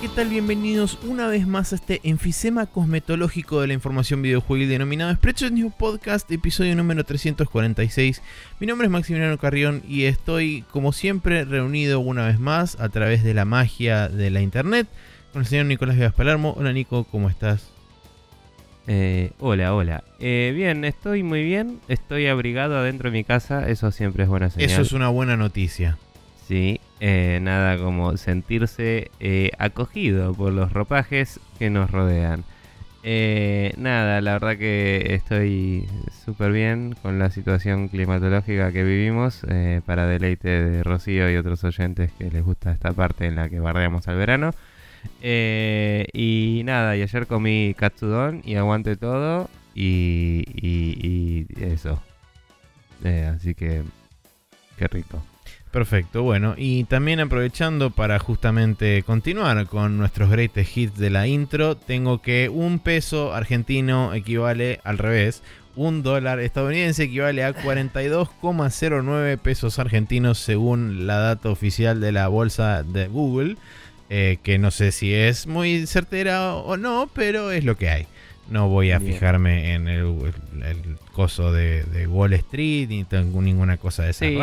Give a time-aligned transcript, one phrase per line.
[0.00, 0.28] ¿qué tal?
[0.28, 5.72] Bienvenidos una vez más a este enfisema cosmetológico de la información videojuegil denominado Spreadshot News
[5.74, 8.22] Podcast, episodio número 346.
[8.60, 13.24] Mi nombre es Maximiliano Carrión y estoy, como siempre, reunido una vez más a través
[13.24, 14.86] de la magia de la internet
[15.32, 16.54] con el señor Nicolás Vivas Palermo.
[16.56, 17.68] Hola Nico, ¿cómo estás?
[18.86, 20.04] Eh, hola, hola.
[20.20, 21.80] Eh, bien, estoy muy bien.
[21.88, 23.68] Estoy abrigado adentro de mi casa.
[23.68, 24.70] Eso siempre es buena señal.
[24.70, 25.98] Eso es una buena noticia.
[26.46, 32.44] Sí, eh, nada como sentirse eh, acogido por los ropajes que nos rodean.
[33.04, 35.88] Eh, nada, la verdad que estoy
[36.24, 41.62] súper bien con la situación climatológica que vivimos eh, para deleite de Rocío y otros
[41.64, 44.50] oyentes que les gusta esta parte en la que bardeamos al verano.
[45.22, 52.02] Eh, y nada, y ayer comí katsudon y aguante todo y, eso.
[53.04, 53.84] Así que,
[54.76, 55.22] qué rico.
[55.70, 61.76] Perfecto, bueno, y también aprovechando para justamente continuar con nuestros greatest hits de la intro,
[61.76, 65.42] tengo que un peso argentino equivale al revés,
[65.76, 72.82] un dólar estadounidense equivale a 42,09 pesos argentinos según la data oficial de la bolsa
[72.82, 73.56] de Google,
[74.08, 78.06] eh, que no sé si es muy certera o no, pero es lo que hay.
[78.50, 79.12] No voy a Bien.
[79.12, 80.16] fijarme en el,
[81.12, 84.34] coso de, de Wall Street ni tengo ninguna cosa de esa Sí,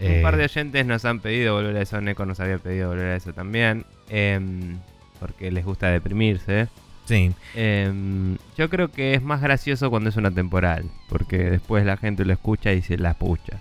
[0.00, 2.88] Un par Eh, de oyentes nos han pedido volver a eso, Neko nos había pedido
[2.90, 4.76] volver a eso también, em,
[5.20, 6.68] porque les gusta deprimirse.
[7.06, 11.96] Sí, Em, yo creo que es más gracioso cuando es una temporal, porque después la
[11.96, 13.60] gente lo escucha y se la pucha.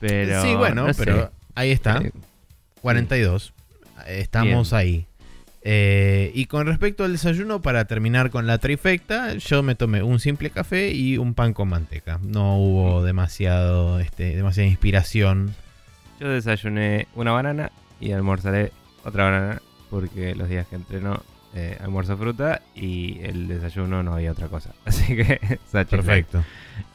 [0.00, 1.04] Pero, sí, bueno, no sé.
[1.04, 2.10] pero ahí está, Eh,
[2.80, 3.52] 42.
[4.06, 5.06] Estamos ahí.
[5.62, 10.18] Eh, y con respecto al desayuno, para terminar con la trifecta, yo me tomé un
[10.18, 12.18] simple café y un pan con manteca.
[12.22, 15.54] No hubo demasiado, este, demasiada inspiración.
[16.18, 18.72] yo desayuné una banana y almorzaré
[19.04, 21.22] otra banana, porque los días que entreno
[21.54, 24.70] eh, almuerzo fruta y el desayuno no había otra cosa.
[24.84, 25.58] Así que.
[25.72, 26.42] Perfecto.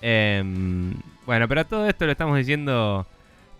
[0.01, 0.93] Em,
[1.25, 3.05] bueno, pero todo esto lo estamos diciendo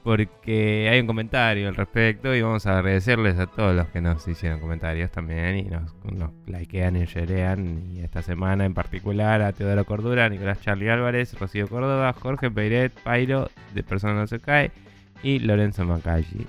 [0.06, 4.26] porque hay un comentario al respecto y vamos a agradecerles a todos los que nos
[4.28, 7.82] hicieron comentarios también y nos, nos likean y sharean.
[7.92, 12.94] Y esta semana en particular a Teodoro Cordura, Nicolás Charlie Álvarez, Rocío Córdoba, Jorge Peiret,
[13.04, 14.70] Pairo, de Persona No Se Cae
[15.24, 16.46] y Lorenzo Macalli.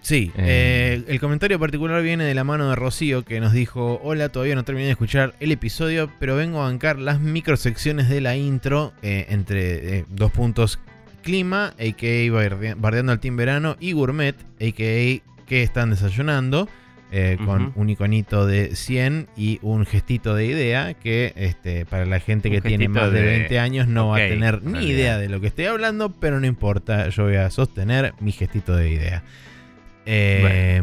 [0.00, 1.02] Sí, Eh.
[1.02, 4.54] eh, el comentario particular viene de la mano de Rocío que nos dijo, hola, todavía
[4.54, 8.94] no terminé de escuchar el episodio, pero vengo a bancar las microsecciones de la intro
[9.02, 10.78] eh, entre dos puntos
[11.26, 12.30] clima, a.k.a.
[12.32, 15.44] bardea- bardeando al team verano, y gourmet, a.k.a.
[15.46, 16.68] que están desayunando,
[17.12, 22.18] eh, con un iconito de 100 y un gestito de idea que este, para la
[22.20, 24.72] gente Un que tiene más de, de- 20 años no va a tener en ni
[24.72, 24.90] realidad.
[24.98, 28.74] idea de lo que estoy hablando, pero no importa, yo voy a sostener mi gestito
[28.76, 29.22] de idea.
[30.04, 30.82] Eh,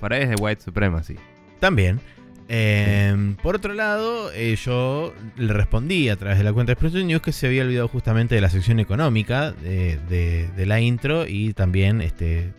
[0.00, 1.16] Por ahí es de White Supremacy.
[1.60, 2.00] También.
[2.48, 7.06] Eh, Por otro lado, eh, yo le respondí a través de la cuenta de Expression
[7.06, 11.26] News que se había olvidado justamente de la sección económica de, de- de la intro
[11.26, 12.52] y también, este,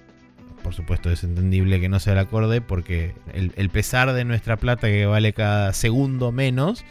[0.64, 4.58] por supuesto, es entendible que no sea el acorde porque el, el pesar de nuestra
[4.58, 6.84] plata que vale cada segundo menos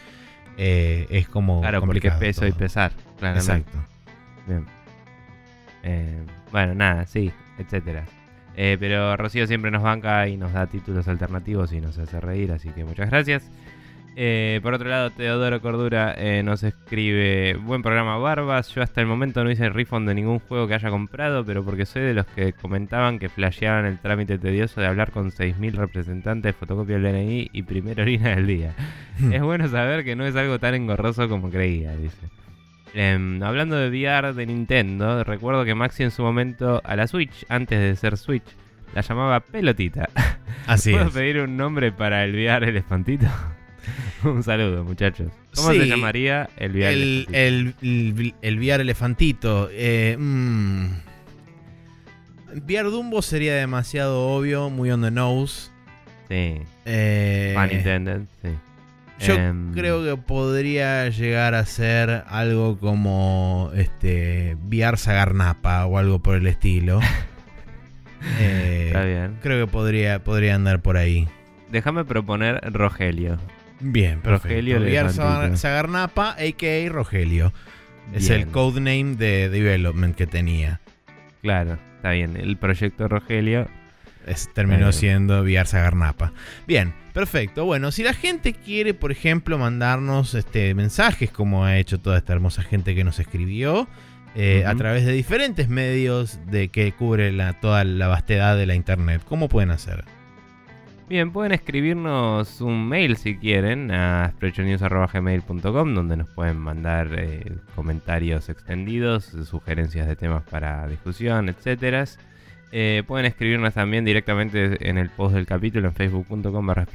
[0.57, 2.93] eh, es como Claro, porque peso y pesar.
[3.19, 3.53] Claramente.
[3.53, 3.79] Exacto.
[4.47, 4.65] Bien.
[5.83, 8.07] Eh, bueno, nada, sí, etcétera.
[8.57, 12.53] Eh, pero Rocío siempre nos banca y nos da títulos alternativos y nos hace reír,
[12.53, 13.51] así que muchas gracias.
[14.19, 18.75] Eh, por otro lado, Teodoro Cordura eh, nos escribe: Buen programa, Barbas.
[18.75, 21.85] Yo hasta el momento no hice refund de ningún juego que haya comprado, pero porque
[21.85, 26.57] soy de los que comentaban que flasheaban el trámite tedioso de hablar con 6.000 representantes,
[26.57, 28.75] fotocopia del DNI y primera orina del día.
[29.33, 32.31] es bueno saber que no es algo tan engorroso como creía, dice.
[32.99, 37.45] Em, hablando de VR de Nintendo, recuerdo que Maxi en su momento a la Switch,
[37.51, 38.47] antes de ser Switch,
[38.95, 40.09] la llamaba pelotita.
[40.67, 41.13] Así ¿Puedo es.
[41.13, 43.27] pedir un nombre para el VR elefantito?
[44.25, 45.31] un saludo, muchachos.
[45.55, 47.39] ¿Cómo Sí, se llamaría el VR El, elefantito?
[47.39, 49.69] el, el, el VR elefantito.
[49.73, 50.87] Eh, mm.
[52.67, 55.71] VR Dumbo sería demasiado obvio, muy on the nose.
[56.29, 58.49] Sí, Eh, intended, sí.
[59.21, 66.19] Yo Em, creo que podría llegar a ser algo como este VR Sagarnapa o algo
[66.21, 67.01] por el estilo.
[68.41, 69.39] Eh, Está bien.
[69.43, 71.29] creo que podría, podría andar por ahí.
[71.71, 73.39] Déjame proponer Rogelio.
[73.81, 74.49] Bien, perfecto.
[74.49, 75.09] Rogelio.
[75.11, 76.89] Sagar- Sagarnapa, a.k.a.
[76.91, 77.53] Rogelio.
[78.15, 80.81] Es el codename de development que tenía.
[81.43, 82.37] Claro, está bien.
[82.37, 83.69] El proyecto Rogelio.
[84.27, 86.33] Es- terminó siendo VR Sagarnapa.
[86.67, 87.65] Bien, perfecto.
[87.65, 92.33] Bueno, si la gente quiere, por ejemplo, mandarnos este, mensajes, como ha hecho toda esta
[92.33, 93.89] hermosa gente que nos escribió,
[94.35, 98.75] eh, a través de diferentes medios de que cubre la, toda la vastedad de la
[98.75, 100.05] internet, ¿cómo pueden hacer?
[101.09, 108.49] Bien, pueden escribirnos un mail si quieren a sprechonews.gmail.com donde nos pueden mandar eh, comentarios
[108.49, 112.05] extendidos, sugerencias de temas para discusión, etcétera.
[112.73, 116.87] Eh, pueden escribirnos también directamente en el post del capítulo en facebook.com barra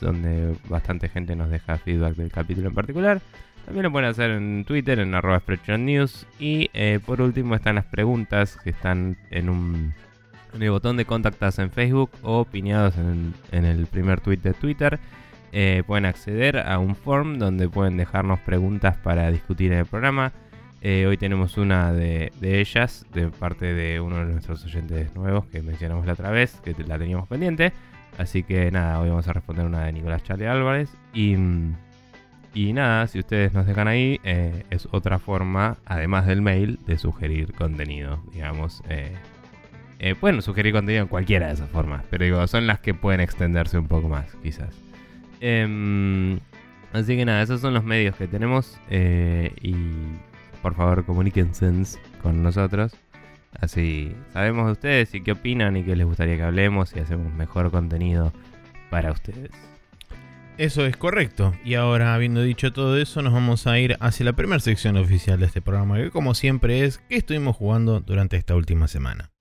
[0.00, 3.20] donde bastante gente nos deja feedback del capítulo en particular.
[3.64, 5.42] También lo pueden hacer en Twitter, en arroba
[5.78, 6.26] News.
[6.38, 9.94] Y eh, por último están las preguntas que están en un
[10.54, 14.98] en el botón de contactas en Facebook o piñados en, el primer tweet de Twitter.
[15.52, 20.32] Eh, pueden acceder a un form donde pueden dejarnos preguntas para discutir en el programa.
[20.84, 25.62] Eh, hoy tenemos una de, ellas de parte de uno de nuestros oyentes nuevos que
[25.62, 27.72] mencionamos la otra vez, que la teníamos pendiente.
[28.18, 30.90] Así que nada, hoy vamos a responder una de Nicolás Charlie Álvarez.
[31.14, 31.36] Y,
[32.52, 36.98] y nada, si ustedes nos dejan ahí, eh, es otra forma, además del mail, de
[36.98, 38.20] sugerir contenido.
[38.32, 42.92] Digamos, eh, pueden sugerir contenido en cualquiera de esas formas, pero digo, son las que
[42.92, 44.76] pueden extenderse un poco más, quizás.
[45.40, 46.40] Em,
[46.92, 49.74] así que nada, esos son los medios que tenemos eh, y
[50.62, 51.70] por favor comuníquense
[52.22, 52.94] con nosotros.
[53.60, 57.32] Así sabemos de ustedes y qué opinan y qué les gustaría que hablemos y hacemos
[57.34, 58.32] mejor contenido
[58.90, 59.50] para ustedes.
[60.58, 61.54] Eso es correcto.
[61.64, 65.40] Y ahora, habiendo dicho todo eso, nos vamos a ir hacia la primera sección oficial
[65.40, 69.31] de este programa, que como siempre es ¿qué estuvimos jugando durante esta última semana?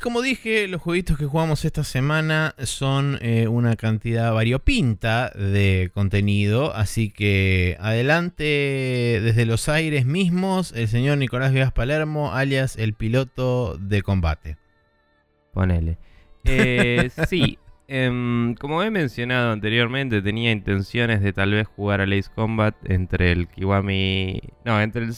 [0.00, 6.74] Como dije, los jueguitos que jugamos esta semana son eh, una cantidad variopinta de contenido,
[6.74, 8.44] así que adelante
[9.22, 14.56] desde los aires mismos el señor Nicolás Vivas Palermo, alias el piloto de combate.
[15.52, 15.98] Ponele.
[16.44, 17.58] Eh, sí,
[17.88, 23.32] em, como he mencionado anteriormente, tenía intenciones de tal vez jugar a Ace Combat entre
[23.32, 24.40] el Kiwami...
[24.64, 25.14] No, entre el,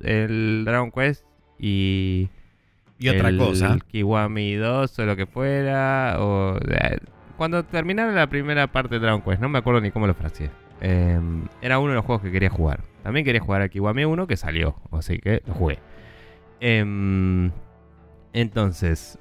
[0.00, 1.24] el Dragon Quest
[1.58, 2.28] y
[2.98, 3.72] y otra cosa.
[3.72, 6.16] El Kiwami 2 o lo que fuera.
[6.18, 6.98] O, eh,
[7.36, 10.50] cuando terminara la primera parte de Dragon Quest, no me acuerdo ni cómo lo fraseé.
[10.80, 12.80] Em, era uno de los juegos que quería jugar.
[13.02, 15.78] También quería jugar a Kiwami 1 que salió, así que lo jugué.
[16.60, 17.50] Em,
[18.32, 19.18] entonces,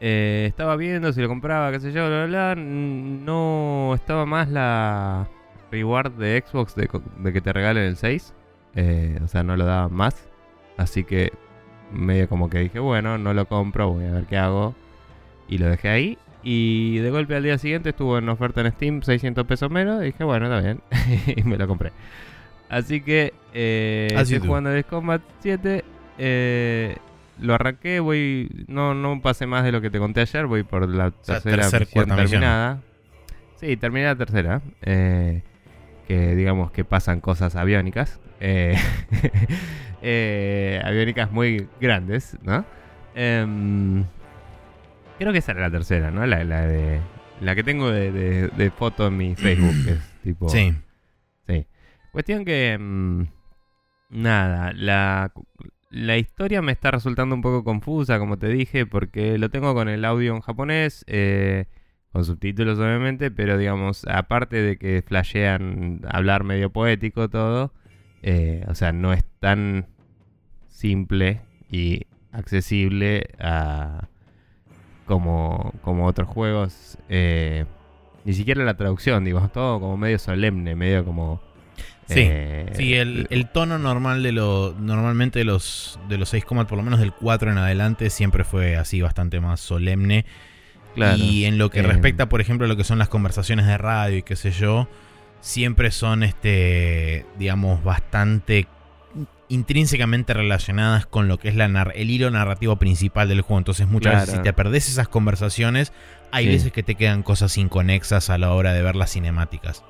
[0.00, 5.28] eh, estaba viendo si lo compraba, qué sé yo, bla, bla, No estaba más la
[5.70, 6.88] reward de Xbox de,
[7.32, 8.34] que te regalen el 6.
[8.74, 10.28] Eh, o sea, no lo daban más.
[10.76, 11.32] Así que
[11.92, 14.74] medio como que dije, bueno, no lo compro, voy a ver qué hago.
[15.48, 16.18] Y lo dejé ahí.
[16.42, 20.02] Y de golpe al día siguiente estuvo en oferta en Steam, 600 pesos menos.
[20.02, 20.80] Y dije, bueno, está bien.
[21.36, 21.92] y me lo compré.
[22.68, 25.84] Así que eh, estoy jugando Death Combat 7.
[26.18, 26.96] Eh,
[27.40, 28.64] lo arranqué, voy.
[28.68, 30.46] No, no pasé más de lo que te conté ayer.
[30.46, 32.80] Voy por la tercera misión terminada.
[33.56, 34.62] Sí, terminé la tercera.
[34.82, 35.42] Eh,
[36.06, 38.20] que digamos que pasan cosas aviónicas.
[38.40, 38.76] Eh,
[40.02, 42.64] eh, aviónicas muy grandes, ¿no?
[43.14, 44.04] Em,
[45.18, 46.26] creo que esa era la tercera, ¿no?
[46.26, 47.00] La, de,
[47.40, 50.48] la que tengo de, foto en mi Facebook, que es tipo...
[50.48, 50.74] Sí.
[51.46, 51.66] Sí.
[52.12, 52.72] Cuestión que...
[52.72, 53.26] Em,
[54.10, 55.32] nada, la,
[55.90, 59.88] la historia me está resultando un poco confusa, como te dije, porque lo tengo con
[59.88, 61.04] el audio en japonés.
[61.08, 61.66] Eh,
[62.16, 67.74] con subtítulos obviamente, pero digamos, aparte de que flashean hablar medio poético todo,
[68.28, 69.86] eh, o sea, no es tan
[70.68, 72.02] simple y
[72.32, 74.08] accesible a,
[75.06, 76.98] como, como otros juegos.
[77.08, 77.66] Eh,
[78.24, 81.40] ni siquiera la traducción, digo, todo como medio solemne, medio como...
[82.08, 86.44] Sí, eh, sí el, el, tono normal de lo normalmente de los de los 6
[86.44, 90.24] por lo menos del 4 en adelante siempre fue así bastante más solemne
[91.16, 94.18] y en lo que respecta, por ejemplo, a lo que son las conversaciones de radio
[94.18, 94.88] y qué sé yo,
[95.46, 98.66] siempre son, este, digamos, bastante
[99.48, 103.58] intrínsecamente relacionadas con lo que es la el hilo narrativo principal del juego.
[103.58, 105.92] Entonces, muchas veces si te perdés esas conversaciones,
[106.32, 109.84] hay veces que te quedan cosas inconexas a la hora de ver las cinemáticas.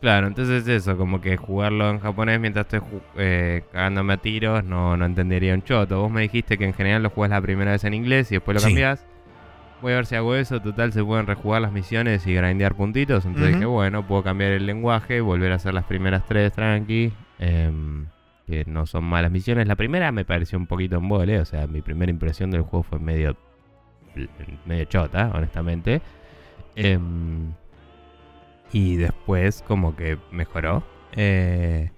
[0.00, 2.80] Claro, entonces eso, como que jugarlo en japonés mientras estoy
[3.18, 6.00] eh, cagándome a tiros, no, no entendería un choto.
[6.00, 8.54] Vos me dijiste que en general lo jugás la primera vez en inglés y después
[8.54, 9.04] lo cambiás.
[9.82, 10.60] Voy a ver si hago eso.
[10.60, 13.24] Total, se pueden rejugar las misiones y grindear puntitos.
[13.26, 17.12] Entonces dije, bueno, puedo cambiar el lenguaje, volver a hacer las primeras tres tranqui.
[17.38, 18.06] Em,
[18.46, 19.66] que no son malas misiones.
[19.66, 22.84] La primera me pareció un poquito en vole, o sea, mi primera impresión del juego
[22.84, 23.36] fue medio,
[24.64, 26.00] medio chota, honestamente.
[26.76, 27.52] Em,
[28.72, 30.84] y después como que mejoró.
[31.12, 31.90] Eh,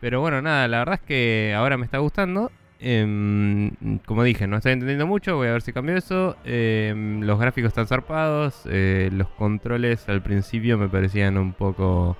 [0.00, 2.52] pero bueno, nada, la verdad es que ahora me está gustando.
[2.86, 3.70] Em,
[4.04, 6.36] como dije, no estoy entendiendo mucho, voy a ver si cambio eso.
[6.44, 12.14] Em, los gráficos están zarpados, eh, los controles al principio me parecían un poco...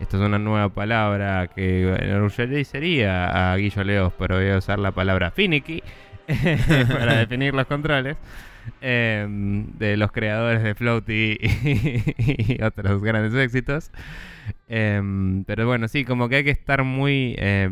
[0.00, 4.90] Esto es una nueva palabra que sería a Guillo Leos, pero voy a usar la
[4.90, 5.84] palabra finicky
[6.88, 8.16] para definir los controles.
[8.80, 13.92] Em, de los creadores de Floaty y, otros grandes éxitos.
[14.66, 17.70] pero bueno, sí, como que hay que estar muy eh,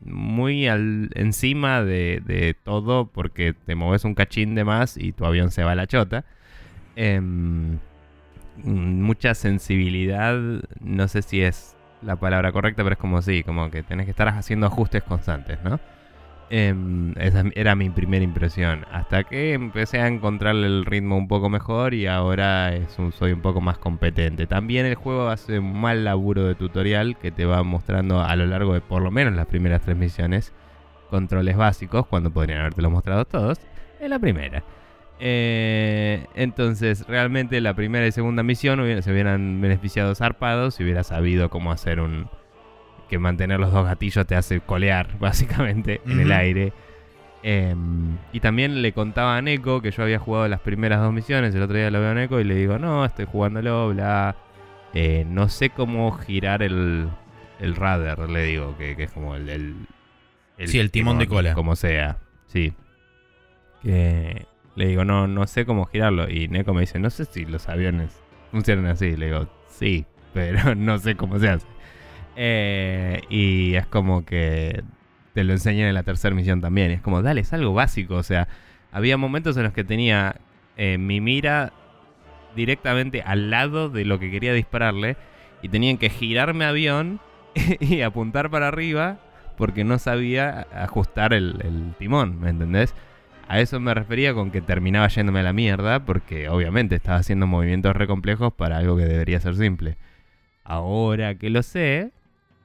[0.00, 5.50] muy al, encima de, todo porque te mueves un cachín de más y tu avión
[5.50, 6.24] se va a la chota.
[6.96, 7.78] Em,
[8.64, 10.36] mucha sensibilidad,
[10.80, 14.10] no sé si es la palabra correcta, pero es como sí, como que tenés que
[14.10, 15.80] estar haciendo ajustes constantes, ¿no?
[16.52, 18.84] Em, esa era mi primera impresión.
[18.90, 22.72] Hasta que empecé a encontrar el ritmo un poco mejor y ahora
[23.12, 24.48] soy un poco más competente.
[24.48, 28.46] También el juego hace un mal laburo de tutorial que te va mostrando a lo
[28.46, 30.52] largo de por lo menos las primeras tres misiones
[31.08, 33.58] controles básicos cuando podrían haberte mostrado todos
[34.00, 34.64] en la primera.
[35.20, 41.48] Eh, entonces, realmente la primera y segunda misión se hubieran beneficiado zarpados si hubiera sabido
[41.50, 42.28] cómo hacer un,
[43.10, 46.72] que mantener los dos gatillos te hace colear, básicamente, en el aire.
[47.42, 51.54] Em, y también le contaba a Neko que yo había jugado las primeras dos misiones.
[51.54, 54.36] El otro día lo veo a Neko y le digo, no, estoy jugándolo, bla.
[54.94, 57.08] Eh, no sé cómo girar el,
[57.60, 61.54] el radar, le digo, que, es como el, el, sí, el timón, de cola.
[61.54, 62.72] Como sea, sí.
[63.82, 66.28] Que le digo, no, no sé cómo girarlo.
[66.30, 68.10] Y Neko me dice, no sé si los aviones
[68.50, 69.16] funcionan así.
[69.16, 71.66] Le digo, sí, pero no sé cómo se hace.
[72.36, 74.82] Eh, y es como que
[75.34, 76.90] te lo enseñan en la tercera misión también.
[76.90, 78.16] es como, dale, es algo básico.
[78.16, 78.48] O sea,
[78.92, 80.36] había momentos en los que tenía
[80.76, 81.72] eh, mi mira
[82.56, 85.16] directamente al lado de lo que quería dispararle.
[85.62, 87.20] Y tenían que girarme avión
[87.80, 89.18] y apuntar para arriba
[89.56, 92.94] porque no sabía ajustar el, el timón, ¿me entendés?
[93.50, 97.48] A eso me refería con que terminaba yéndome a la mierda porque obviamente estaba haciendo
[97.48, 99.96] movimientos re complejos para algo que debería ser simple.
[100.62, 102.12] Ahora que lo sé,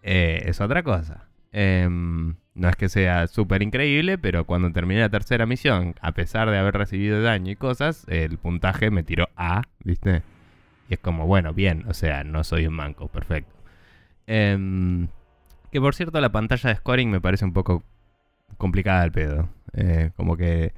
[0.05, 1.25] eh, es otra cosa.
[1.51, 6.49] Em, no es que sea súper increíble, pero cuando terminé la tercera misión, a pesar
[6.51, 10.21] de haber recibido daño y cosas, el puntaje me tiró A, ¿viste?
[10.89, 13.55] Y es como, bueno, bien, o sea, no soy un manco, perfecto.
[14.27, 15.07] Em,
[15.71, 17.83] que por cierto, la pantalla de scoring me parece un poco
[18.57, 19.49] complicada al pedo.
[19.73, 20.73] Eh, como que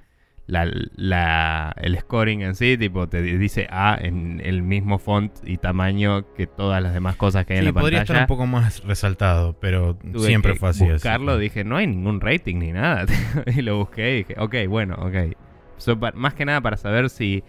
[0.47, 6.33] la, el scoring en sí, tipo, te dice A en el mismo font y tamaño
[6.33, 9.57] que todas las demás cosas que hay en la podría estar un poco más resaltado,
[9.59, 10.85] pero siempre fue así.
[10.85, 13.05] buscarlo, dije, no hay ningún rating ni nada.
[13.55, 16.15] y lo busqué y dije, ok, bueno, ok.
[16.15, 17.43] más que nada para saber si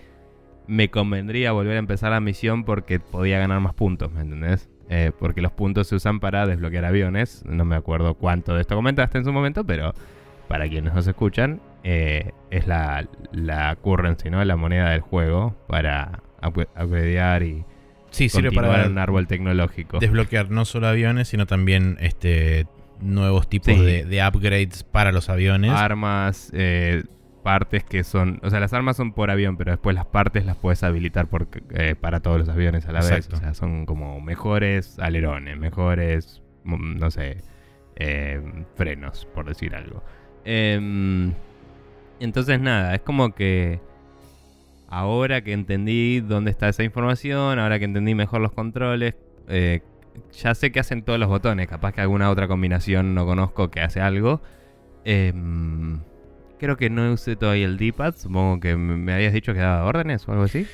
[0.67, 4.69] me convendría volver a empezar la misión porque podía ganar más puntos, ¿me entendés?
[4.90, 7.45] Eh, porque los puntos se usan para desbloquear aviones.
[7.47, 9.95] No me acuerdo cuánto de esto comentaste en su momento, pero
[10.49, 14.45] para quienes nos escuchan, eh, es la, la currency, ¿no?
[14.45, 17.64] La moneda del juego para upgradear y
[18.11, 19.99] sí, sirve para un árbol tecnológico.
[19.99, 22.67] Desbloquear no solo aviones, sino también este
[23.00, 25.71] nuevos tipos de, upgrades para los aviones.
[25.71, 27.05] Armas, eh,
[27.45, 28.40] partes que son...
[28.43, 31.47] O sea, las armas son por avión, pero después las partes las puedes habilitar por,
[31.75, 33.28] eh, para todos los aviones a la vez.
[33.33, 37.38] O sea, son como mejores alerones, mejores, mm, no sé,
[38.75, 40.02] frenos, por decir algo.
[40.50, 41.31] Eh,
[42.21, 43.81] entonces nada, es como que
[44.88, 49.14] ahora que entendí dónde está esa información, ahora que entendí mejor los controles,
[49.47, 49.83] eh,
[50.33, 53.83] ya sé que hacen todos los botones, capaz que alguna otra combinación no conozco que
[53.83, 54.40] hace algo.
[55.05, 56.00] Em,
[56.59, 60.26] creo que no usé todavía el D-pad, supongo que me habías dicho que daba órdenes
[60.26, 60.67] o algo así.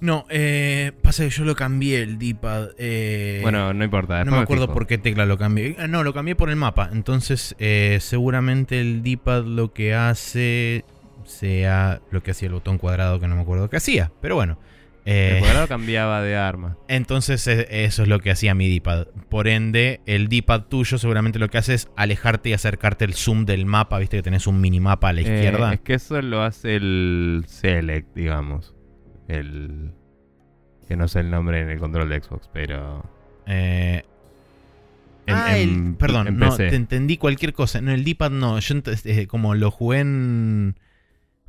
[0.00, 2.70] No, eh, pasa que yo lo cambié el D-pad.
[2.78, 4.24] Eh, bueno, no importa.
[4.24, 5.76] No me acuerdo por qué tecla lo cambié.
[5.78, 6.90] Ah, no, lo cambié por el mapa.
[6.92, 10.84] Entonces, eh, seguramente el D-pad lo que hace
[11.24, 14.12] sea lo que hacía el botón cuadrado, que no me acuerdo qué hacía.
[14.20, 14.58] Pero bueno.
[15.06, 16.76] el cuadrado cambiaba de arma.
[16.88, 19.08] Entonces, eso es lo que hacía mi D-pad.
[19.30, 23.46] Por ende, el D-pad tuyo seguramente lo que hace es alejarte y acercarte el zoom
[23.46, 23.98] del mapa.
[23.98, 25.72] Viste que tenés un minimapa a la izquierda.
[25.72, 28.75] Es que eso lo hace el Select, digamos.
[29.28, 29.92] El.
[30.88, 33.04] Que no sé el nombre en el control de Xbox, pero.
[33.46, 34.04] Eh,
[35.28, 35.56] ah,
[35.98, 37.80] perdón, no, te entendí cualquier cosa.
[37.80, 38.58] No, el D-pad no.
[38.58, 40.76] Yo eh, como lo jugué en.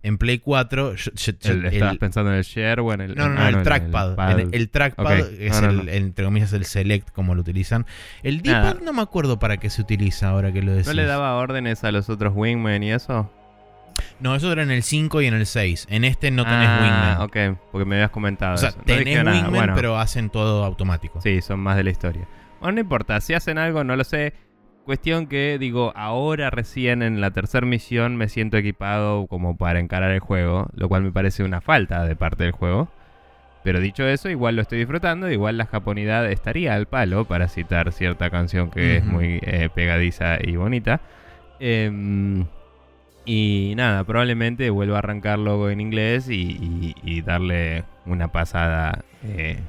[0.02, 0.94] en Play 4.
[0.94, 3.16] ¿Estabas pensando en el share o en el.?
[3.16, 4.54] No, no, ah, el trackpad.
[4.54, 7.86] El, trackpad es el, entre comillas, el select, como lo utilizan.
[8.24, 10.88] El D-pad no me acuerdo para qué se utiliza ahora que lo decís.
[10.88, 13.32] ¿No le daba órdenes a los otros Wingmen y eso?
[14.20, 15.88] No, eso era en el 5 y en el 6.
[15.90, 17.22] En este no tenés ah, Wingman.
[17.54, 18.56] ok, porque me habías comentado.
[18.56, 21.22] O sea, tenés Wingman, pero hacen todo automático.
[21.22, 22.28] Sí, son más de la historia.
[22.60, 24.34] Bueno, no importa, si hacen algo, no lo sé.
[24.86, 30.12] Cuestión que, digo, ahora recién en la tercera misión me siento equipado como para encarar
[30.12, 32.90] el juego, lo cual me parece una falta de parte del juego.
[33.64, 37.92] Pero dicho eso, igual lo estoy disfrutando, igual la japonidad estaría al palo, para citar
[37.92, 41.02] cierta canción que es muy eh, pegadiza y bonita.
[41.60, 42.46] Em,
[43.28, 49.60] y nada, probablemente vuelva a arrancarlo en inglés y, darle una pasada eh,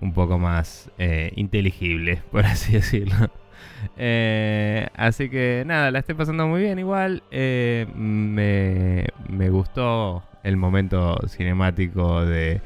[0.00, 3.30] un poco más eh, inteligible, por así decirlo.
[3.98, 7.22] Eh, así que nada, la estoy pasando muy bien igual.
[7.30, 12.62] Eh, me, gustó el momento cinemático de,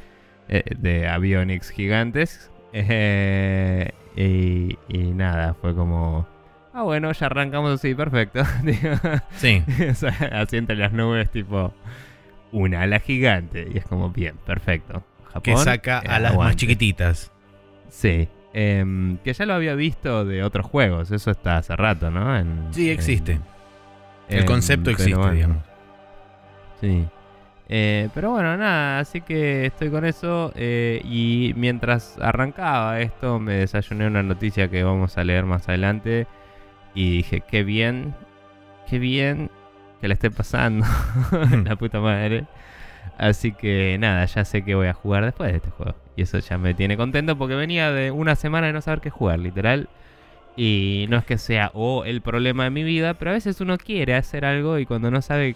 [0.49, 2.51] de Avionics gigantes.
[4.19, 6.27] Y, nada, fue como...
[6.77, 8.43] Ah, bueno, ya arrancamos así, perfecto.
[9.37, 9.63] sí.
[10.33, 11.73] así entre las nubes, tipo...
[12.53, 13.67] Una ala gigante.
[13.73, 15.03] Y es como, bien, perfecto.
[15.43, 17.33] que saca a las más chiquititas.
[17.89, 18.29] Sí.
[18.53, 22.73] Em, que ya lo había visto de otros juegos, eso está hace rato, ¿no?
[22.73, 23.41] sí, existe.
[24.29, 25.63] El concepto existe, digamos.
[26.81, 27.07] Sí.
[27.71, 30.53] Eh, pero bueno, nada, así que estoy con eso.
[30.55, 36.27] Eh, y mientras arrancaba esto, me desayuné una noticia que vamos a leer más adelante.
[36.97, 38.15] Y dije, qué bien,
[38.89, 39.51] qué bien
[40.01, 40.85] que le esté pasando.
[41.65, 42.47] la puta madre.
[43.19, 45.95] Así que nada, ya sé que voy a jugar después de este juego.
[46.17, 49.11] Y eso ya me tiene contento porque venía de una semana de no saber qué
[49.11, 49.89] jugar, literal.
[50.57, 53.77] Y no es que sea o el problema de mi vida, pero a veces uno
[53.77, 55.55] quiere hacer algo y cuando no sabe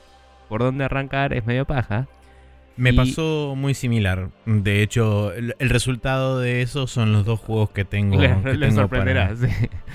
[0.51, 2.07] por dónde arrancar es medio paja.
[2.81, 4.31] Me pasó muy similar.
[4.47, 8.19] De hecho, el, resultado de eso son los dos juegos que tengo.
[8.19, 9.47] Le, sorprenderá, sí.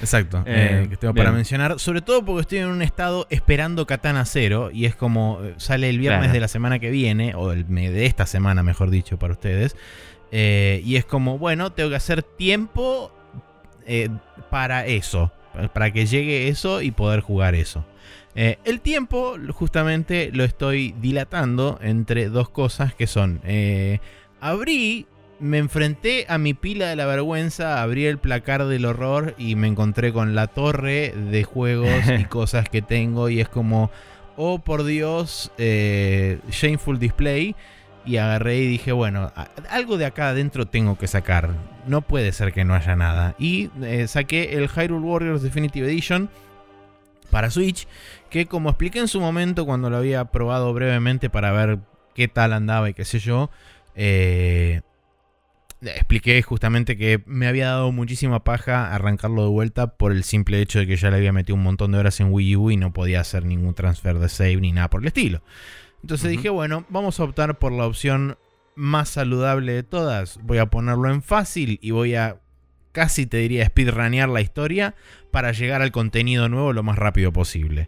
[0.02, 1.80] Exacto, eh, eh, que tengo para mencionar.
[1.80, 5.90] Sobre todo porque estoy en un estado esperando Katana Zero y es como eh, sale
[5.90, 9.34] el viernes de la semana que viene, o el, de esta semana, mejor dicho, para
[9.34, 9.76] ustedes.
[10.32, 13.12] Eh, y es como, bueno, tengo que hacer tiempo
[14.52, 15.32] para eso,
[15.74, 17.84] para que llegue eso y poder jugar eso.
[18.36, 23.42] Eh, el tiempo justamente lo estoy dilatando entre dos cosas que son,
[24.42, 25.08] abrí,
[25.40, 29.68] me enfrenté a mi pila de la vergüenza, abrí el placar del horror y me
[29.68, 33.90] encontré con la torre de juegos y cosas que tengo y es como,
[34.36, 37.56] oh por Dios, Shameful Display
[38.06, 39.32] y agarré y dije, bueno,
[39.70, 41.50] algo de acá adentro tengo que sacar.
[41.88, 43.36] No puede ser que no haya nada.
[43.40, 46.30] Y eh, saqué el Hyrule Warriors Definitive Edition
[47.32, 47.88] para Switch,
[48.36, 51.80] que como expliqué en su momento cuando lo había probado brevemente para ver
[52.14, 53.50] qué tal andaba y qué sé yo,
[53.96, 54.82] eh,
[55.82, 60.80] expliqué justamente que me había dado muchísima paja arrancarlo de vuelta por el simple hecho
[60.80, 62.92] de que ya le había metido un montón de horas en Wii U y no
[62.92, 65.42] podía hacer ningún transfer de save ni nada por el estilo.
[66.02, 68.38] Entonces dije, bueno, vamos a optar por la opción
[68.76, 70.42] más saludable de todas.
[70.44, 72.42] Voy a ponerlo en fácil y voy a
[72.92, 74.94] casi te diría speedrunear la historia
[75.32, 77.88] para llegar al contenido nuevo lo más rápido posible.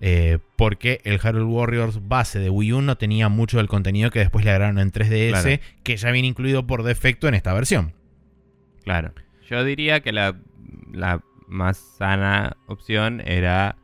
[0.00, 4.18] Eh, porque el Hyrule Warriors base de Wii U no tenía mucho del contenido que
[4.18, 7.94] después le agregaron en 3DS, que ya viene incluido por defecto en esta versión.
[8.84, 9.12] Claro.
[9.48, 10.36] Yo diría que la,
[10.92, 13.76] la más sana opción era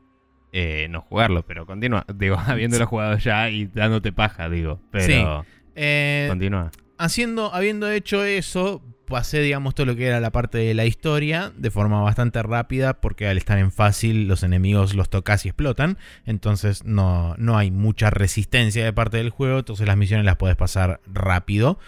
[0.53, 2.05] eh, no jugarlo, pero continúa.
[2.15, 4.81] Digo, habiéndolo jugado ya y dándote paja, digo.
[4.91, 5.45] Pero
[5.75, 6.71] eh, continúa.
[6.99, 11.53] Haciendo, habiendo hecho eso, pasé, digamos, todo lo que era la parte de la historia
[11.57, 15.99] de forma bastante rápida, porque al estar en fácil, los enemigos los tocas y explotan.
[16.27, 19.59] Entonces no, no hay mucha resistencia de parte del juego.
[19.61, 21.79] Entonces las misiones las puedes pasar rápido.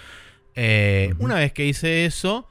[0.54, 2.48] Eh, una vez que hice eso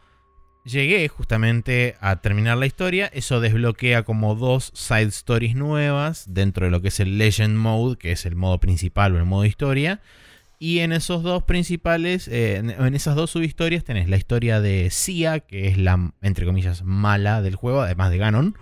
[0.65, 3.08] llegué justamente a terminar la historia.
[3.13, 7.97] Eso desbloquea como dos side stories nuevas dentro de lo que es el Legend Mode,
[7.97, 10.02] que es el modo principal o el modo historia.
[10.63, 15.41] Y en esos dos principales, eh, en esas dos subhistorias tenés la historia de Sia,
[15.41, 18.58] que es la, entre comillas, mala del juego, además de Ganon.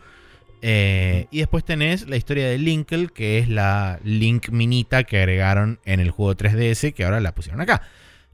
[0.63, 5.79] Eh, y después tenés la historia de Linkle, que es la Link minita que agregaron
[5.85, 7.83] en el juego 3DS, que ahora la pusieron acá.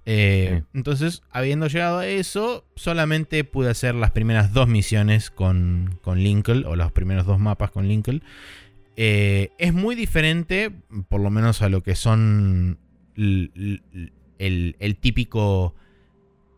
[0.05, 6.19] Eh, entonces, habiendo llegado a eso, solamente pude hacer las primeras dos misiones con, con
[6.19, 8.21] Linkle, o los primeros dos mapas con Linkle.
[8.95, 10.71] Eh, es muy diferente,
[11.09, 12.79] por lo menos a lo que son
[13.17, 15.75] el, típico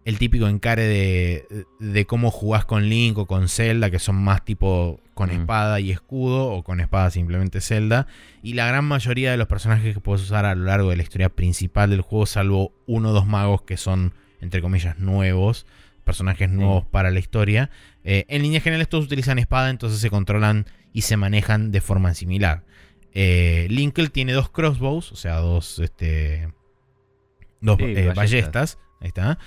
[0.06, 4.44] el típico encare de, de, cómo jugás con Link o con Zelda, que son más
[4.44, 8.08] tipo con espada y escudo o con espada simplemente Zelda.
[8.42, 11.04] Y la gran mayoría de los personajes que puedes usar a lo largo de la
[11.04, 15.66] historia principal del juego, salvo uno o dos magos que son, entre comillas, nuevos,
[16.06, 17.70] personajes nuevos para la historia.
[18.06, 22.14] eh, en líneas generales todos utilizan espada, entonces se controlan y se manejan de forma
[22.14, 22.64] similar.
[23.14, 26.52] Eh, Linkle tiene dos crossbows, o sea, dos, este,
[27.62, 28.16] dos Sí, eh, ballestas.
[28.16, 28.78] ballestas.
[29.02, 29.40] Ahí está.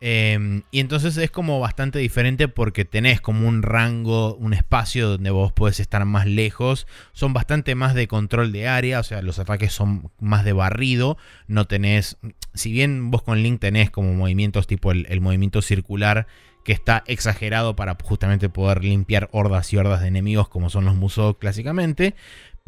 [0.00, 5.30] Eh, y entonces es como bastante diferente porque tenés como un rango, un espacio donde
[5.30, 6.86] vos podés estar más lejos.
[7.12, 11.18] Son bastante más de control de área, o sea, los ataques son más de barrido.
[11.48, 12.16] No tenés,
[12.54, 16.28] si bien vos con Link tenés como movimientos tipo el, el movimiento circular
[16.64, 20.96] que está exagerado para justamente poder limpiar hordas y hordas de enemigos como son los
[20.96, 22.14] Musou clásicamente.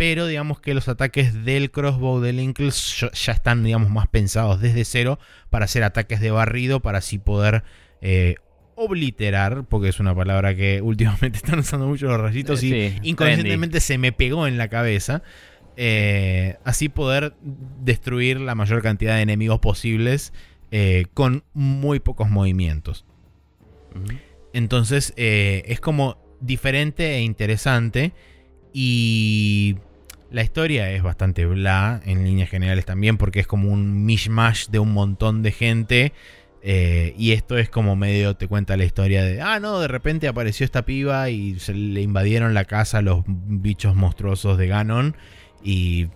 [0.01, 4.87] Pero digamos que los ataques del crossbow de Linkle ya están digamos más pensados desde
[4.87, 5.19] cero
[5.51, 7.65] para hacer ataques de barrido para así poder
[8.01, 8.37] eh,
[8.77, 13.81] obliterar, porque es una palabra que últimamente están usando mucho los rayitos y Sí, inconscientemente
[13.81, 15.23] se me pegó en la cabeza.
[15.77, 17.35] Eh, así poder
[17.83, 20.33] destruir la mayor cantidad de enemigos posibles
[20.71, 23.05] eh, con muy pocos movimientos.
[24.55, 28.15] Entonces eh, es como diferente e interesante.
[28.73, 29.77] Y
[30.31, 34.79] la historia es bastante bla en líneas generales también, porque es como un mishmash de
[34.79, 36.13] un montón de gente.
[36.63, 40.29] eh, y esto es como medio te cuenta la historia de, ah, no, de repente
[40.29, 45.17] apareció esta piba y se le invadieron la casa a los bichos monstruosos de Ganon.
[45.65, 46.09] Y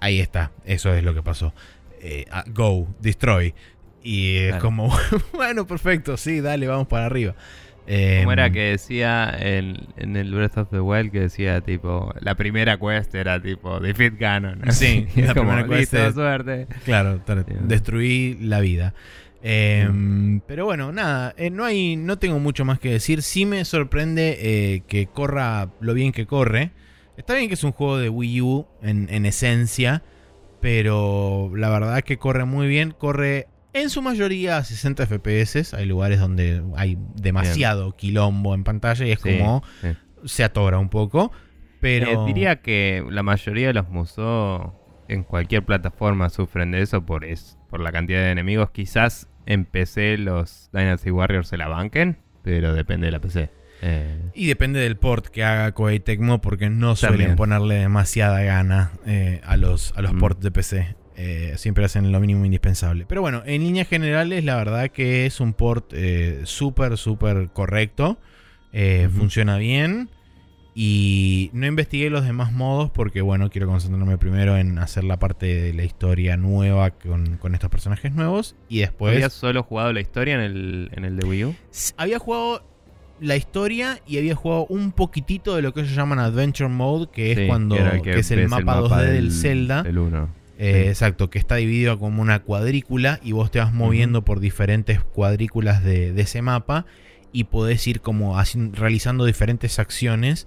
[0.00, 1.54] ahí está, eso es lo que pasó.
[2.00, 3.54] Eh, ah, go, destroy.
[4.02, 4.62] Y es Claro.
[4.62, 4.96] como,
[5.32, 7.34] bueno, perfecto, sí, dale, vamos para arriba.
[7.88, 12.12] Eh, ¿Cómo era que decía en, en el Breath of the Wild que decía tipo
[12.20, 14.62] la primera quest era tipo defeat Ganon?
[14.72, 16.66] Sí, es la como, primera quest "Listo, es- suerte.
[16.84, 17.20] Claro,
[17.62, 18.94] destruí la vida.
[19.48, 19.88] Eh,
[20.48, 23.22] Pero bueno, nada, eh, no hay, no tengo mucho más que decir.
[23.22, 26.72] Sí me sorprende eh, que corra lo bien que corre.
[27.16, 30.02] Está bien que es un juego de Wii U en, en esencia,
[30.60, 32.90] pero la verdad que corre muy bien.
[32.90, 33.46] Corre
[33.82, 35.74] en su mayoría a 60 FPS.
[35.74, 39.88] Hay lugares donde hay demasiado quilombo en pantalla y es Sí, como sí.
[40.24, 41.32] se atora un poco.
[41.80, 44.72] Pero Eh, diría que la mayoría de los musos
[45.08, 48.70] en cualquier plataforma sufren de eso por, es, por la cantidad de enemigos.
[48.70, 53.50] Quizás en PC los Dynasty Warriors se la banquen, pero depende de la PC.
[53.82, 57.36] Eh, Y depende del port que haga Koei Tecmo, porque no suelen También.
[57.36, 60.18] ponerle demasiada gana eh, a los, a los Mm.
[60.18, 60.96] ports de PC.
[61.16, 63.06] Eh, siempre hacen lo mínimo indispensable.
[63.08, 68.18] Pero bueno, en líneas generales, la verdad que es un port eh, súper, súper correcto.
[68.72, 69.08] Eh.
[69.12, 70.10] Funciona bien.
[70.78, 75.46] Y no investigué los demás modos porque, bueno, quiero concentrarme primero en hacer la parte
[75.46, 78.56] de la historia nueva con, con estos personajes nuevos.
[78.68, 79.14] Y después...
[79.14, 81.54] ¿Habías solo jugado la historia en el, en el de Wii U?
[81.96, 82.62] Había jugado
[83.20, 87.32] la historia y había jugado un poquitito de lo que ellos llaman Adventure Mode, que
[87.32, 89.82] es cuando que es el mapa 2D del, Zelda.
[89.82, 90.45] Del 1.
[90.58, 90.88] Eh, sí.
[90.88, 95.82] Exacto, que está dividido como una cuadrícula y vos te vas moviendo por diferentes cuadrículas
[95.84, 96.86] de, de ese mapa
[97.32, 98.36] y podés ir como
[98.72, 100.46] realizando diferentes acciones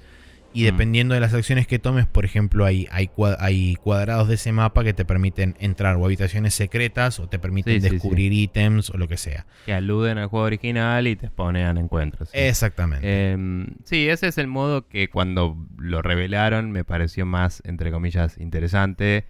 [0.51, 0.65] y Mm.
[0.65, 4.51] dependiendo de las acciones que tomes, por ejemplo, hay, hay, cua- hay cuadrados de ese
[4.51, 8.89] mapa que te permiten entrar o habitaciones secretas o te permiten Sí, sí, descubrir ítems
[8.89, 9.45] o lo que sea.
[9.67, 12.31] Que aluden al juego original y te exponen encuentros.
[12.33, 13.05] Exactamente.
[13.07, 18.39] Eh, sí, ese es el modo que cuando lo revelaron me pareció más, entre comillas,
[18.39, 19.25] interesante.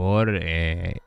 [0.00, 0.38] Por.
[0.40, 0.98] eh,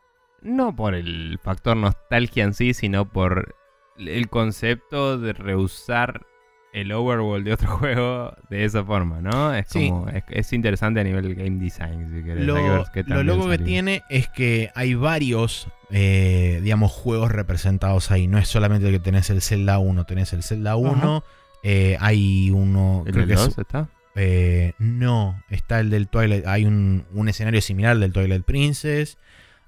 [0.41, 3.56] no por el factor nostalgia en sí, sino por
[3.97, 6.25] el concepto de reusar
[6.73, 9.53] el overworld de otro juego de esa forma, ¿no?
[9.53, 9.89] Es Sí.
[9.89, 10.10] como.
[10.10, 12.45] Es, es interesante a nivel game design, si querés.
[12.45, 12.56] Lo,
[12.93, 18.27] que qué lo loco que tiene es que hay varios, eh, digamos, juegos representados ahí.
[18.27, 21.23] No es solamente el que tenés el Zelda 1, tenés el Zelda 1,
[21.63, 23.88] eh, hay uno, ¿El creo del que es- 2 está?
[24.15, 29.17] Eh, no, está el del Twilight, hay un, un escenario similar del Twilight Princess,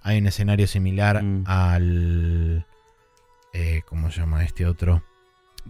[0.01, 1.43] hay un escenario similar Mm.
[1.47, 2.65] al...
[3.53, 5.03] Eh, ¿Cómo se llama este otro?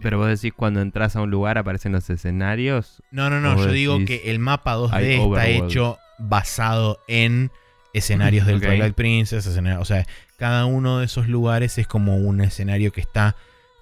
[0.02, 3.02] Pero vos decís cuando entras a un lugar aparecen los escenarios.
[3.10, 7.50] No, no, no, yo digo que el mapa 2D hay está hecho basado en
[7.94, 8.64] escenarios del Ok.
[8.64, 10.04] Twilight Princess, escenario- o sea,
[10.36, 13.36] cada uno de esos lugares es como un escenario que está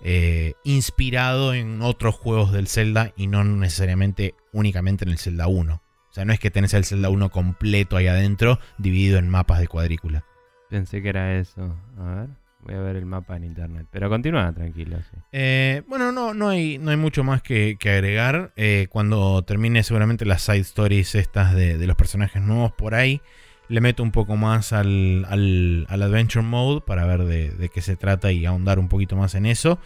[0.05, 5.75] eh, inspirado en otros juegos del Zelda y no necesariamente únicamente en el Zelda 1.
[5.75, 9.59] O sea, no es que tenés el Zelda 1 completo ahí adentro, dividido en mapas
[9.61, 10.25] de cuadrícula.
[10.69, 11.77] Pensé que era eso.
[11.99, 12.29] A ver,
[12.61, 13.87] voy a ver el mapa en internet.
[13.91, 15.17] Pero continúa tranquilo, sí.
[15.33, 18.53] Eh, bueno, no, no, hay, no hay mucho más que, que agregar.
[18.57, 23.21] Eh, cuando termine seguramente las side stories estas de, de los personajes nuevos por ahí,
[23.69, 27.81] le meto un poco más al, al, al Adventure Mode para ver de, de qué
[27.81, 29.79] se trata y ahondar un poquito más en eso.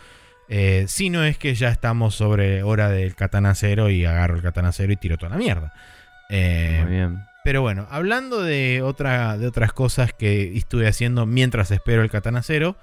[0.49, 4.43] Eh, si no es que ya estamos sobre hora del katana cero y agarro el
[4.43, 5.73] katana cero y tiro toda la mierda.
[6.31, 7.21] Eh, Muy bien.
[7.45, 12.43] pero bueno, hablando de, otra, de otras cosas que estuve haciendo mientras espero el katana
[12.43, 12.77] cero.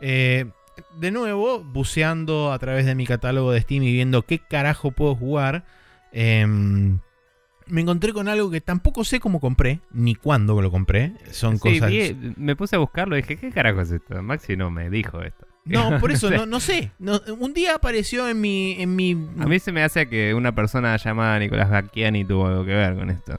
[0.00, 0.46] eh,
[0.98, 5.14] de nuevo, buceando a través de mi catálogo de Steam y viendo qué carajo puedo
[5.14, 5.62] jugar.
[6.10, 6.98] em,
[7.66, 11.12] me encontré con algo que tampoco sé cómo compré, ni cuándo lo compré.
[11.30, 11.90] Son Sí, cosas.
[11.90, 14.22] vi- me puse a buscarlo y dije, ¿qué carajo es esto?
[14.22, 15.46] Maxi no me dijo esto.
[15.64, 16.90] No, por eso no, no sé.
[16.98, 18.72] No, un día apareció en mi.
[18.82, 22.64] En mi A mí se me hace que una persona llamada Nicolás Bacchiani tuvo algo
[22.66, 23.34] que ver con esto.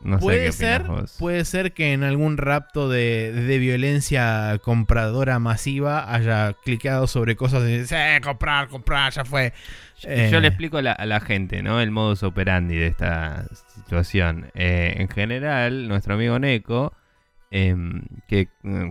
[0.00, 1.16] No sé puede ser, vos.
[1.18, 7.64] puede ser que en algún rapto de, de violencia compradora masiva haya clicado sobre cosas
[7.68, 9.52] y dice, eh, comprar, comprar, ya fue.
[10.00, 10.28] Yo, Eh.
[10.30, 11.80] yo le explico a la, a la gente, ¿no?
[11.80, 14.50] El modus operandi de esta situación.
[14.54, 16.92] Eh, en general, nuestro amigo Neko,
[17.50, 18.90] em, que mm,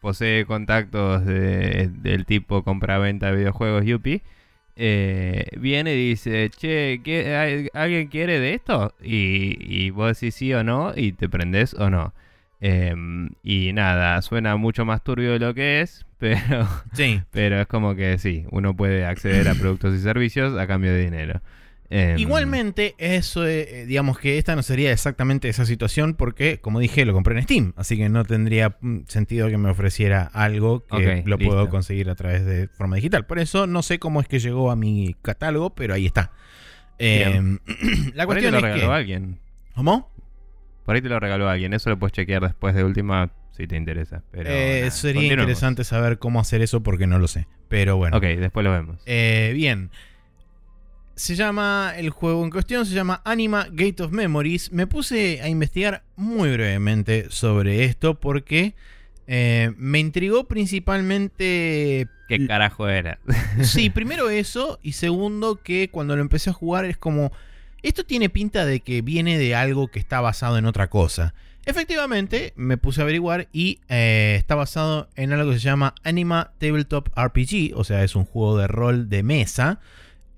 [0.00, 4.22] posee contactos de- del tipo compra-venta de videojuegos Yuppie,
[4.80, 8.94] eh, viene y dice, che, ¿qué- hay- ¿alguien quiere de esto?
[9.02, 12.14] Y, y vos decís sí o no y te prendés o no.
[12.60, 16.66] Em, y nada, suena mucho más turbio de lo que es, pero...
[16.92, 17.20] Sí.
[17.32, 21.00] Pero es como que sí, uno puede acceder a productos y servicios a cambio de
[21.04, 21.40] dinero.
[21.90, 27.06] Em, Igualmente, eso, eh, digamos que esta no sería exactamente esa situación porque, como dije,
[27.06, 27.72] lo compré en Steam.
[27.76, 32.14] Así que no tendría mm, sentido que me ofreciera algo que lo puedo conseguir a
[32.14, 33.24] través de forma digital.
[33.24, 36.32] Por eso no sé cómo es que llegó a mi catálogo, pero ahí está.
[36.98, 37.40] Eh,
[38.14, 38.94] la por ahí te cuestión lo es regaló que...
[38.94, 39.38] alguien.
[39.74, 40.10] ¿Cómo?
[40.84, 41.72] Por ahí te lo regaló alguien.
[41.72, 44.22] Eso lo puedes chequear después de última si te interesa.
[44.30, 47.46] Pero Eh, sería interesante saber cómo hacer eso porque no lo sé.
[47.68, 48.16] Pero bueno.
[48.16, 49.00] Ok, después lo vemos.
[49.06, 49.90] Eh, bien.
[51.18, 54.70] Se llama, el juego en cuestión se llama Anima Gate of Memories.
[54.70, 58.76] Me puse a investigar muy brevemente sobre esto porque
[59.26, 62.06] eh, me intrigó principalmente...
[62.28, 63.18] ¿Qué carajo era?
[63.64, 67.32] Sí, primero eso y segundo que cuando lo empecé a jugar es como...
[67.82, 71.34] Esto tiene pinta de que viene de algo que está basado en otra cosa.
[71.66, 76.52] Efectivamente, me puse a averiguar y eh, está basado en algo que se llama Anima
[76.58, 79.80] Tabletop RPG, o sea, es un juego de rol de mesa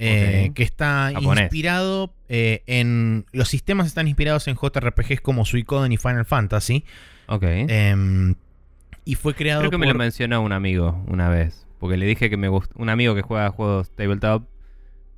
[0.00, 1.44] eh, que está Japonés.
[1.44, 3.26] inspirado eh, en...
[3.32, 6.84] Los sistemas están inspirados en JRPGs como Suicoden y Final Fantasy.
[7.26, 7.42] Ok.
[7.44, 8.34] em,
[9.04, 11.66] y fue creado Creo que me lo mencionó un amigo una vez.
[11.78, 12.74] Porque le dije que me gusta.
[12.76, 14.44] Un amigo que juega juegos tabletop.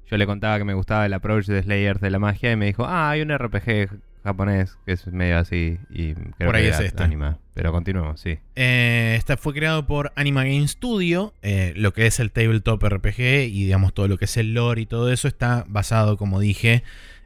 [0.09, 2.53] Yo le contaba que me gustaba el approach de Slayers de la magia.
[2.53, 3.91] Y me dijo, ah, hay un RPG
[4.23, 5.79] japonés que es medio así.
[5.91, 7.03] Y creo Por ahí que es este.
[7.03, 7.39] Anima.
[7.55, 8.39] Pero continuemos, sí.
[8.57, 11.35] Eh, esta fue creado por Anima Game Studio.
[11.43, 14.83] eh, lo que es el tabletop RPG y digamos todo lo que es el lore
[14.83, 16.83] y todo eso está basado, como dije,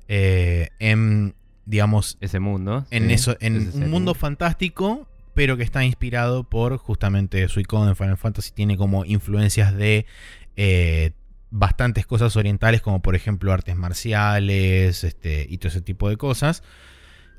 [0.08, 2.86] eh, en digamos Ese mundo.
[2.90, 8.16] en sí, eso, en un mundo fantástico, pero que está inspirado por justamente Suicoden Final
[8.16, 8.52] Fantasy.
[8.52, 10.06] Tiene como influencias de
[10.56, 11.12] eh,
[11.50, 16.62] bastantes cosas orientales, como por ejemplo artes marciales este, y todo ese tipo de cosas.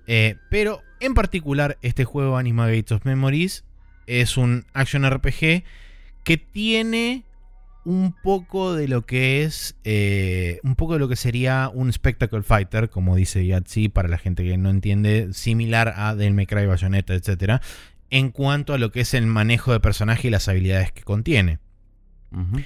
[0.08, 3.66] Eh, pero en particular, este juego Anima Gates of Memories
[4.08, 5.64] es un action RPG
[6.24, 7.24] que tiene
[7.88, 12.44] un poco de lo que es, eh, un poco de lo que sería un Spectacle
[12.44, 16.66] Fighter, como dice Yahtzee, para la gente que no entiende, similar a Devil May Cry,
[16.66, 17.62] Bayonetta, etc.
[18.10, 21.60] En cuanto a lo que es el manejo de personaje y las habilidades que contiene.
[22.34, 22.62] Ujú.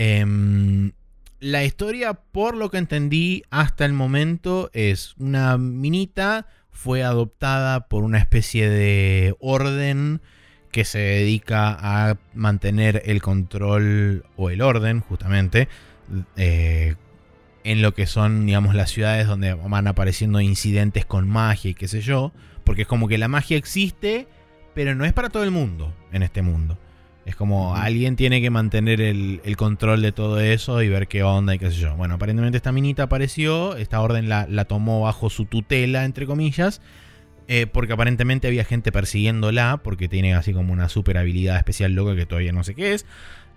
[0.00, 0.92] Em,
[1.40, 8.04] la historia, por lo que entendí hasta el momento, es una minita, fue adoptada por
[8.04, 10.20] una especie de orden
[10.70, 15.66] que se dedica a mantener el control o el orden, justamente,
[16.36, 16.94] eh,
[17.64, 21.88] en lo que son, digamos, las ciudades donde van apareciendo incidentes con magia y qué
[21.88, 22.32] sé yo,
[22.62, 24.28] porque es como que la magia existe,
[24.74, 26.78] pero no es para todo el mundo en este mundo.
[27.28, 31.54] Es como alguien tiene que mantener el, control de todo eso y ver qué onda
[31.54, 31.94] y qué sé yo.
[31.94, 36.80] Bueno, aparentemente esta minita apareció, esta orden la, la tomó bajo su tutela, entre comillas,
[37.46, 42.16] eh, porque aparentemente había gente persiguiéndola, porque tiene así como una super habilidad especial loca
[42.16, 43.04] que todavía no sé qué es.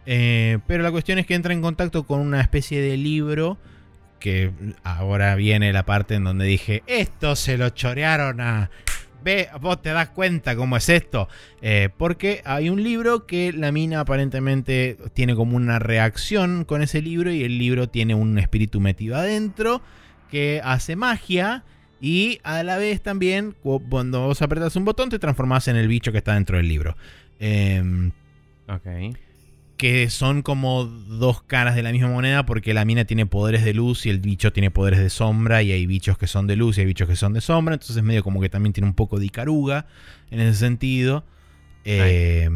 [0.05, 3.57] Eh, pero la cuestión es que entra en contacto con una especie de libro
[4.19, 4.51] que
[4.83, 8.69] ahora viene la parte en donde dije, esto se lo chorearon a...
[9.23, 11.27] Ve, vos te das cuenta cómo es esto.
[11.61, 17.01] Eh, porque hay un libro que la mina aparentemente tiene como una reacción con ese
[17.01, 19.81] libro y el libro tiene un espíritu metido adentro
[20.29, 21.63] que hace magia
[21.99, 25.87] y a la vez también cu- cuando vos apretas un botón te transformas en el
[25.87, 26.95] bicho que está dentro del libro.
[27.39, 28.11] Em,
[28.67, 28.85] Ok.
[29.81, 33.73] Que son como dos caras de la misma moneda porque la mina tiene poderes de
[33.73, 36.77] luz y el bicho tiene poderes de sombra y hay bichos que son de luz
[36.77, 39.17] y hay bichos que son de sombra, entonces medio como que también tiene un poco
[39.17, 39.87] de icaruga
[40.29, 41.25] en ese sentido.
[41.83, 42.47] Eh,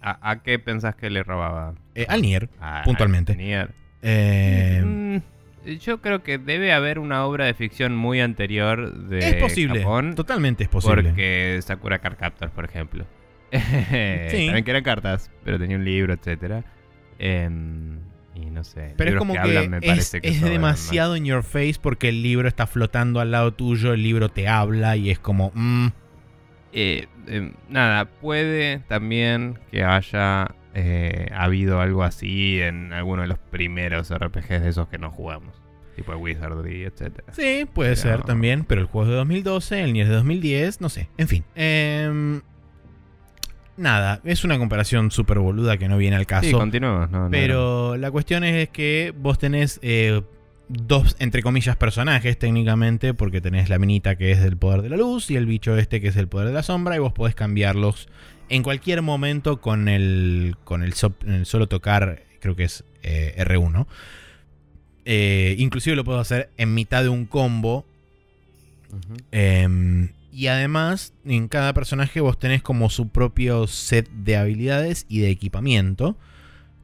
[0.00, 1.74] ¿A, qué pensás que le robaba?
[1.94, 2.48] Eh, al Nier,
[2.86, 3.36] puntualmente.
[3.36, 3.74] Nier.
[4.00, 9.34] Eh, mm, yo creo que debe haber una obra de ficción muy anterior de es
[9.34, 9.84] posible,
[10.16, 11.10] totalmente es posible.
[11.10, 13.04] Porque Sakura Card Captors, por ejemplo.
[14.30, 14.46] sí.
[14.46, 16.64] También que eran cartas, pero tenía un libro, etcétera.
[17.18, 18.00] Em,
[18.34, 18.94] y no sé.
[18.96, 19.80] Pero es como que,
[20.22, 24.28] es, demasiado in your face porque el libro está flotando al lado tuyo, el libro
[24.30, 25.52] te habla y es como...
[25.54, 25.88] Mm.
[26.74, 33.38] Eh, em, nada, puede también que haya eh, habido algo así en alguno de los
[33.38, 35.60] primeros RPGs de esos que no jugamos.
[35.94, 37.22] Tipo Wizardry, etc.
[37.32, 40.80] Sí, puede ser también, pero el juego es de 2012, el Nier es de 2010,
[40.80, 41.10] no sé.
[41.18, 41.44] En fin.
[43.76, 46.46] Nada, es una comparación súper boluda que no viene al caso.
[46.46, 47.08] Sí, continuamos.
[47.30, 50.20] pero la cuestión es que vos tenés eh,
[50.68, 54.96] dos, entre comillas, personajes técnicamente, porque tenés la minita que es del poder de la
[54.96, 57.34] luz y el bicho este que es del poder de la sombra, y vos podés
[57.34, 58.08] cambiarlos
[58.48, 63.86] en cualquier momento con el, con el, solo tocar, creo que es eh, R1.
[65.04, 67.86] Eh, inclusive lo puedo hacer en mitad de un combo.
[70.32, 75.30] Y además, en cada personaje vos tenés como su propio set de habilidades y de
[75.30, 76.16] equipamiento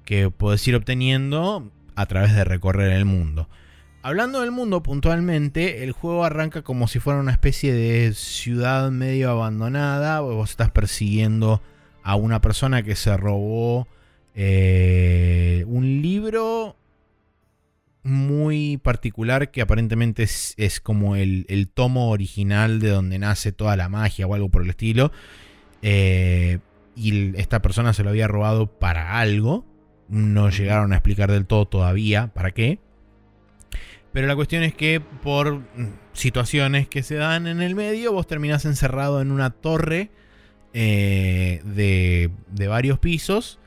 [0.05, 3.49] que podés ir obteniendo a través de recorrer el mundo.
[4.03, 9.31] Hablando del mundo puntualmente, el juego arranca como si fuera una especie de ciudad medio
[9.31, 10.21] abandonada.
[10.21, 11.63] Vos estás persiguiendo
[12.03, 13.89] a una persona que se robó
[14.35, 16.77] eh, un libro
[18.03, 24.27] muy particular que aparentemente es, como el, tomo original de donde nace toda la magia
[24.27, 25.13] o algo por el estilo.
[25.83, 26.59] Eh,
[26.95, 29.65] y esta persona se lo había robado para algo.
[30.09, 32.79] No llegaron a explicar del todo todavía para qué.
[34.13, 35.63] Pero la cuestión es que por
[36.13, 40.11] situaciones que se dan en el medio, vos terminás encerrado en una torre
[40.73, 43.59] eh, de, de varios pisos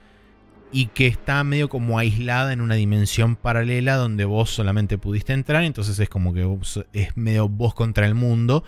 [0.72, 5.64] y que está medio como aislada en una dimensión paralela donde vos solamente pudiste entrar,
[5.64, 6.48] entonces es como que
[6.94, 8.64] es medio vos contra el mundo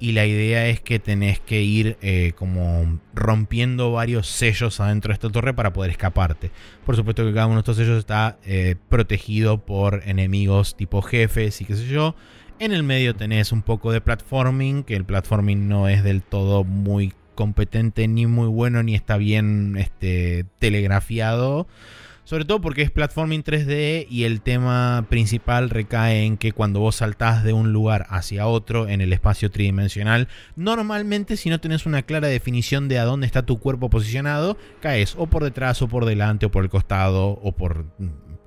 [0.00, 5.14] y la idea es que tenés que ir eh, como rompiendo varios sellos adentro de
[5.14, 6.50] esta torre para poder escaparte.
[6.86, 11.60] Por supuesto que cada uno de estos sellos está eh, protegido por enemigos tipo jefes
[11.60, 12.14] y qué sé yo.
[12.60, 16.64] En el medio tenés un poco de platforming, que el platforming no es del todo
[16.64, 21.68] muy competente, ni muy bueno, ni está bien este, telegrafiado.
[22.24, 26.96] Sobre todo porque es platforming 3D y el tema principal recae en que cuando vos
[26.96, 32.02] saltás de un lugar hacia otro en el espacio tridimensional, normalmente si no tenés una
[32.02, 36.06] clara definición de a dónde está tu cuerpo posicionado, caes o por detrás o por
[36.06, 37.86] delante o por el costado o por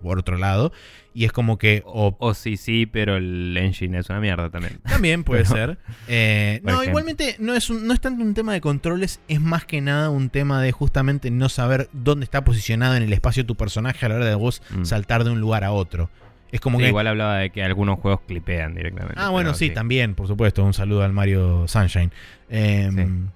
[0.01, 0.71] por otro lado.
[1.13, 1.83] Y es como que.
[1.85, 4.79] O, sí, sí, pero el engine es una mierda también.
[4.83, 5.77] También puede ser.
[6.07, 9.81] Eh, no, igualmente no es, no es tanto un tema de controles, es más que
[9.81, 14.05] nada un tema de justamente no saber dónde está posicionado en el espacio tu personaje
[14.05, 14.85] a la hora de vos mm.
[14.85, 16.09] saltar de un lugar a otro.
[16.51, 16.87] Es como que...
[16.87, 19.15] Igual hablaba de que algunos juegos clipean directamente.
[19.17, 20.63] Ah, bueno, sí, también, por supuesto.
[20.65, 22.11] Un saludo al Mario Sunshine.
[22.49, 23.29] Em,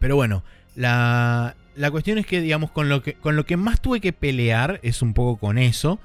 [0.00, 0.42] pero bueno,
[0.74, 4.12] la, la cuestión es que, digamos, con lo que, con lo que más tuve que
[4.12, 6.00] pelear es un poco con eso.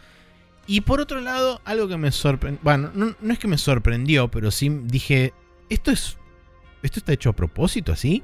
[0.65, 2.60] Y por otro lado, algo que me sorprendió.
[2.63, 5.34] Bueno, no, es que me sorprendió, pero sí dije.
[5.69, 6.17] Esto es.
[6.82, 8.23] Esto está hecho a propósito, así.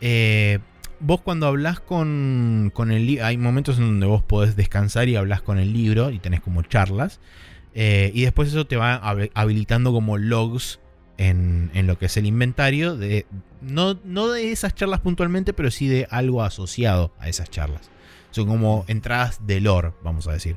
[0.00, 0.58] Eh,
[1.00, 3.26] vos cuando hablas con, con el libro.
[3.26, 6.62] Hay momentos en donde vos podés descansar y hablas con el libro y tenés como
[6.62, 7.20] charlas.
[7.74, 8.94] Eh, y después eso te va
[9.34, 10.80] habilitando como logs
[11.18, 13.26] en, lo que es el inventario, de,
[13.60, 17.90] no, de esas charlas puntualmente, pero sí de algo asociado a esas charlas.
[18.30, 20.56] Son como entradas de lore, vamos a decir.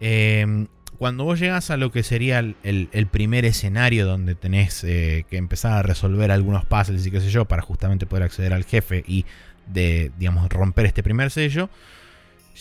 [0.00, 5.36] Em, cuando vos llegas a lo que sería el, primer escenario donde tenés eh, que
[5.36, 9.04] empezar a resolver algunos puzzles y qué sé yo, para justamente poder acceder al jefe
[9.06, 9.24] y
[9.66, 11.70] de, digamos, romper este primer sello,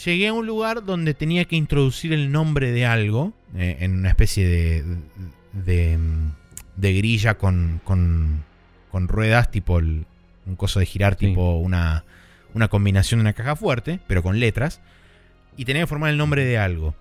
[0.06, 4.10] llegué a un lugar donde tenía que introducir el nombre de algo eh, en una
[4.10, 4.84] especie de,
[5.54, 6.32] de em,
[6.78, 8.44] de grilla con, con,
[8.92, 10.06] con ruedas, tipo un
[10.56, 12.06] coso de girar, tipo una,
[12.54, 14.80] una combinación de una caja fuerte, pero con letras,
[15.58, 16.96] y tenía que formar el nombre de algo.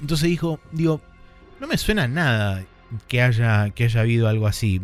[0.00, 1.00] Entonces dijo, digo,
[1.60, 2.64] no me suena nada
[3.08, 4.80] que haya, que haya habido algo así.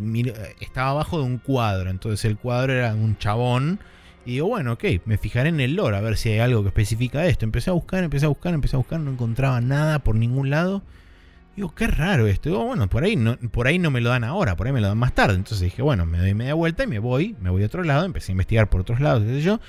[0.59, 3.79] estaba abajo de un cuadro, entonces el cuadro era un chabón.
[4.25, 6.67] Y digo, bueno, ok, me fijaré en el lore a ver si hay algo que
[6.67, 7.45] especifica esto.
[7.45, 10.83] Empecé a buscar, empecé a buscar, empecé a buscar, no encontraba nada por ningún lado.
[11.55, 12.49] Digo, qué raro esto.
[12.49, 14.81] Digo, bueno, por ahí, no, por ahí no me lo dan ahora, por ahí me
[14.81, 15.35] lo dan más tarde.
[15.35, 18.05] Entonces dije, bueno, me doy media vuelta y me voy, me voy a otro lado,
[18.05, 19.61] empecé a investigar por otros lados, qué sé yo.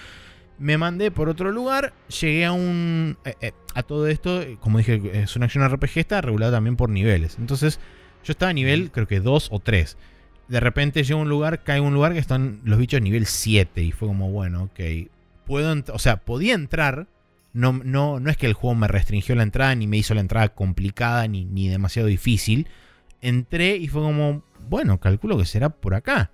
[0.59, 3.17] Me mandé por otro lugar, llegué a un...
[3.25, 6.91] Eh, eh, a todo esto, como dije, es una acción RPG, está regulado también por
[6.91, 7.37] niveles.
[7.39, 7.79] Entonces,
[8.25, 9.97] yo estaba a nivel, creo que 2 o 3.
[10.49, 13.27] De repente llego a un lugar, caigo a un lugar que están los bichos nivel
[13.27, 13.83] 7.
[13.83, 15.09] Y fue como, bueno, ok.
[15.47, 17.07] puedo, o sea, podía entrar.
[17.53, 20.21] No, no, no es que el juego me restringió la entrada, ni me hizo la
[20.21, 22.67] entrada complicada, ni, ni demasiado difícil.
[23.21, 26.31] Entré y fue como, bueno, calculo que será por acá.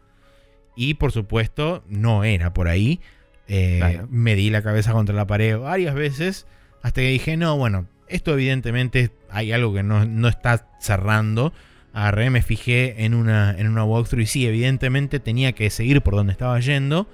[0.77, 3.01] Y por supuesto, no era por ahí.
[3.49, 4.09] Eh, Claro.
[4.11, 6.47] Me di la cabeza contra la pared varias veces.
[6.83, 11.53] Hasta que dije, no, bueno, esto evidentemente hay algo que no, no está cerrando.
[11.93, 16.15] Agarré, me fijé en una, en una walkthrough y sí, evidentemente tenía que seguir por
[16.15, 17.07] donde estaba yendo.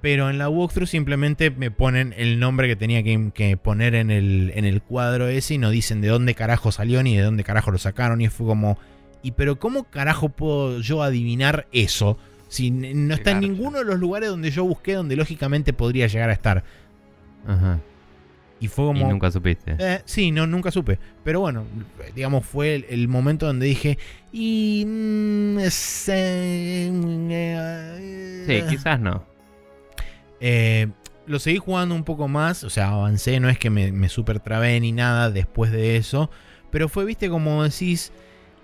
[0.00, 4.10] Pero en la walkthrough simplemente me ponen el nombre que tenía que, que poner en
[4.10, 7.44] el, en el cuadro ese y no dicen de dónde carajo salió ni de dónde
[7.44, 8.20] carajo lo sacaron.
[8.20, 8.78] Y fue como,
[9.22, 12.18] ¿y pero cómo carajo puedo yo adivinar eso?
[12.52, 16.28] Si no está en ninguno de los lugares donde yo busqué donde lógicamente podría llegar
[16.28, 16.62] a estar.
[17.46, 17.80] Ajá.
[18.60, 19.08] Y fue Y como...
[19.10, 19.74] nunca supiste.
[19.78, 20.98] Eh, sí, no, nunca supe.
[21.24, 21.64] Pero bueno,
[22.14, 23.98] digamos, fue el, el momento donde dije.
[24.32, 24.84] Y.
[24.86, 26.90] mm, se-
[27.30, 29.24] eh, Sí, quizás no.
[30.40, 30.88] eh,
[31.26, 32.64] lo seguí jugando un poco más.
[32.64, 36.30] O sea, avancé, no es que me, me super trabé ni nada después de eso.
[36.70, 38.12] Pero fue, viste, como decís.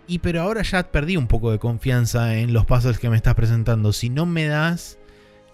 [0.08, 3.34] Y pero ahora ya perdí un poco de confianza en los puzzles que me estás
[3.34, 3.92] presentando.
[3.92, 4.98] Si no me das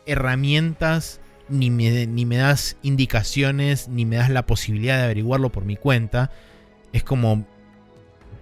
[0.06, 5.64] herramientas, ni me, ni me das indicaciones, ni me das la posibilidad de averiguarlo por
[5.64, 6.30] mi cuenta,
[6.92, 7.46] es como...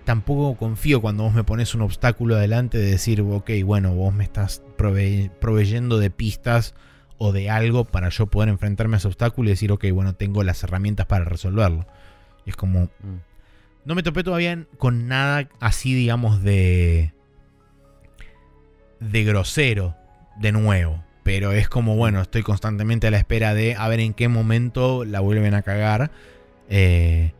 [0.05, 4.25] Tampoco confío cuando vos me pones un obstáculo adelante de decir, ok, bueno, vos me
[4.25, 6.75] estás prove- proveyendo de pistas
[7.19, 10.43] o de algo para yo poder enfrentarme a ese obstáculo y decir, ok, bueno, tengo
[10.43, 11.87] las herramientas para resolverlo.
[12.45, 13.21] Y es como, Mm.
[13.85, 17.13] No me topé todavía con nada así, digamos, de.
[19.01, 19.97] de grosero,
[20.39, 21.03] de nuevo.
[21.23, 25.05] Pero es como, bueno, estoy constantemente a la espera de a ver en qué momento
[25.05, 26.11] la vuelven a cagar.
[26.69, 27.33] Eh,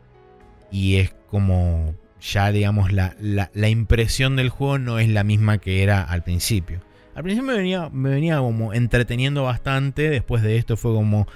[0.71, 5.57] y es como, ya digamos, la, la- la impresión del juego no es la misma
[5.57, 6.79] que era al principio.
[7.15, 10.09] Al principio me venía, me venía como entreteniendo bastante.
[10.09, 11.27] Después de esto fue como.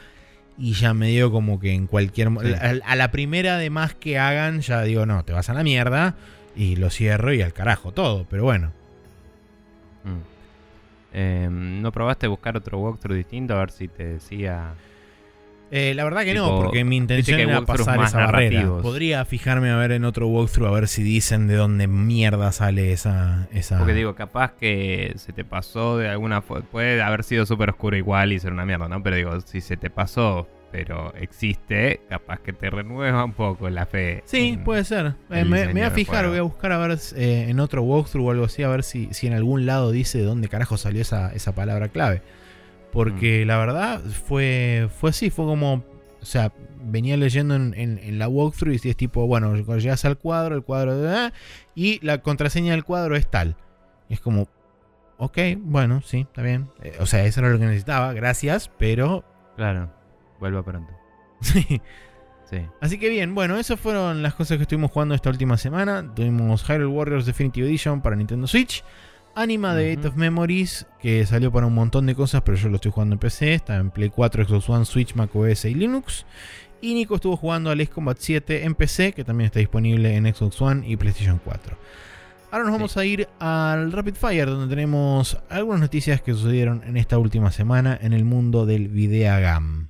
[0.57, 2.29] Y ya me dio como que en cualquier.
[2.29, 2.53] Sí.
[2.53, 5.63] A, a la primera de más que hagan, ya digo, no, te vas a la
[5.63, 6.15] mierda.
[6.55, 8.25] Y lo cierro y al carajo todo.
[8.29, 8.71] Pero bueno.
[10.03, 10.37] Mm.
[11.13, 14.73] Eh, ¿No probaste buscar otro walkthrough distinto a ver si te decía...
[15.69, 18.51] Eh, la verdad que no, porque mi intención era pasar esa barrera.
[18.51, 18.81] narrativos.
[18.81, 22.93] Podría fijarme a ver en otro walkthrough a ver si dicen de dónde mierda sale
[22.93, 23.47] esa.
[23.51, 23.77] esa...
[23.77, 26.65] Porque digo, capaz que se te pasó de alguna forma.
[26.69, 29.03] Puede haber sido súper oscuro igual y ser una mierda, ¿no?
[29.03, 33.85] Pero digo, si se te pasó, pero existe, capaz que te renueva un poco la
[33.85, 34.23] fe.
[34.25, 35.15] Sí, puede ser.
[35.29, 38.31] Eh, me, voy a fijar, voy a buscar a ver eh, en otro walkthrough o
[38.31, 41.33] algo así, a ver si, si en algún lado dice de dónde carajo salió esa,
[41.33, 42.21] esa palabra clave.
[42.97, 43.47] Porque Mm.
[43.47, 45.83] la verdad fue, fue así, fue como.
[46.21, 46.51] O sea,
[46.83, 50.55] venía leyendo en, en- en la walkthrough y es tipo, bueno, cuando llegas al cuadro,
[50.55, 51.31] el cuadro de.
[51.75, 53.55] y la contraseña del cuadro es tal.
[54.09, 54.47] Y es como.
[55.19, 56.69] Ok, bueno, sí, está bien.
[56.83, 59.23] Eh, o sea, eso era lo que necesitaba, gracias, pero.
[59.55, 59.91] Claro,
[60.39, 60.91] vuelva pronto.
[61.41, 61.81] sí.
[62.49, 62.61] Sí.
[62.79, 66.13] Así que bien, bueno, esas fueron las cosas que estuvimos jugando esta última semana.
[66.15, 68.83] Tuvimos Hyrule Warriors Definitive Edition para Nintendo Switch.
[69.37, 69.91] Anima de.
[69.91, 73.13] Eight of Memories, que salió para un montón de cosas, pero yo lo estoy jugando
[73.13, 73.53] en PC.
[73.53, 76.25] Está en Play 4, Xbox One, Switch, Mac OS y Linux.
[76.81, 80.33] Y Nico estuvo jugando al Ace Combat 7 en PC, que también está disponible en
[80.33, 81.77] Xbox One y PlayStation 4.
[82.49, 86.97] Ahora nos vamos a ir al Rapid Fire, donde tenemos algunas noticias que sucedieron en
[86.97, 89.89] esta última semana en el mundo del videogame.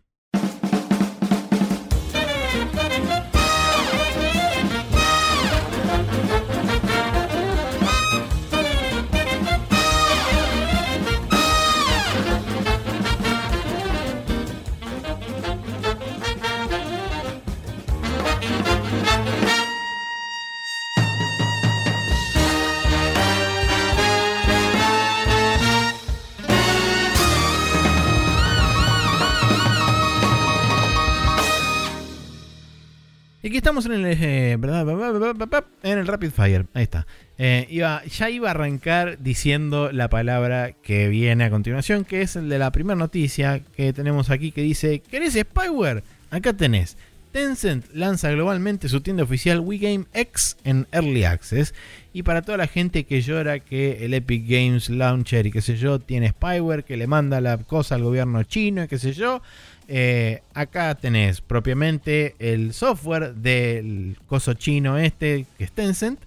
[33.48, 36.66] Y aquí estamos en el, eh, en el Rapid Fire.
[36.74, 37.08] Ahí está.
[37.38, 42.36] Eh, iba, ya iba a arrancar diciendo la palabra que viene a continuación, que es
[42.36, 46.04] el de la primera noticia que tenemos aquí, que dice, ¿querés spyware?
[46.30, 46.98] Acá tenés.
[47.32, 51.74] Tencent lanza globalmente su tienda oficial WeGame X en Early Access.
[52.18, 55.78] Y para toda la gente que llora que el Epic Games Launcher y qué sé
[55.78, 59.44] yo tiene spyware, que le manda la cosa al gobierno chino y qué sé yo,
[59.88, 66.20] eh, acá tenés propiamente el software del coso chino este, que es Tencent.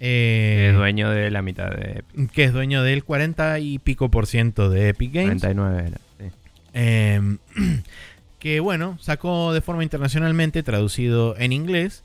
[0.00, 2.32] eh, es dueño de la mitad de Epic.
[2.32, 5.40] que es dueño del 40 y pico por ciento de Epic Games.
[5.40, 6.00] 49 era.
[6.18, 6.36] sí.
[6.74, 7.36] Eh,
[8.40, 12.02] que bueno, sacó de forma internacionalmente, traducido en inglés,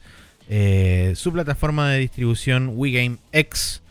[0.49, 3.81] eh, su plataforma de distribución WeGame X,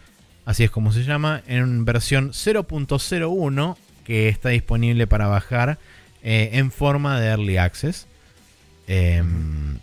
[0.45, 5.79] así es como se llama, en versión 0.01 que está disponible para bajar
[6.23, 8.07] eh, en forma de Early Access.
[8.87, 9.79] Em,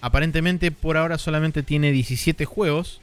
[0.00, 3.00] aparentemente por ahora solamente tiene 17 juegos.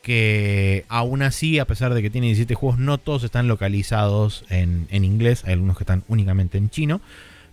[0.00, 4.86] Que aún así, a pesar de que tiene 17 juegos, no todos están localizados en,
[4.90, 5.42] en inglés.
[5.44, 7.02] Hay algunos que están únicamente en chino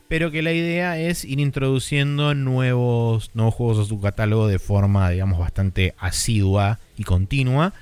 [0.07, 5.09] pero que la idea es ir introduciendo nuevos, nuevos juegos a su catálogo de forma,
[5.09, 7.73] digamos, bastante asidua y continua.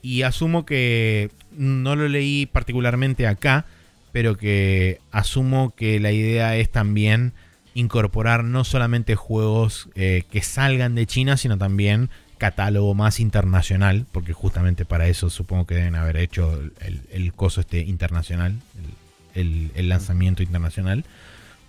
[0.00, 3.66] Y asumo que no lo leí particularmente acá,
[4.12, 7.32] pero que asumo que la idea es también
[7.74, 14.32] incorporar no solamente juegos eh, que salgan de China, sino también catálogo más internacional, porque
[14.32, 16.60] justamente para eso supongo que deben haber hecho
[17.10, 18.54] el, coso este internacional,
[19.34, 21.04] el lanzamiento internacional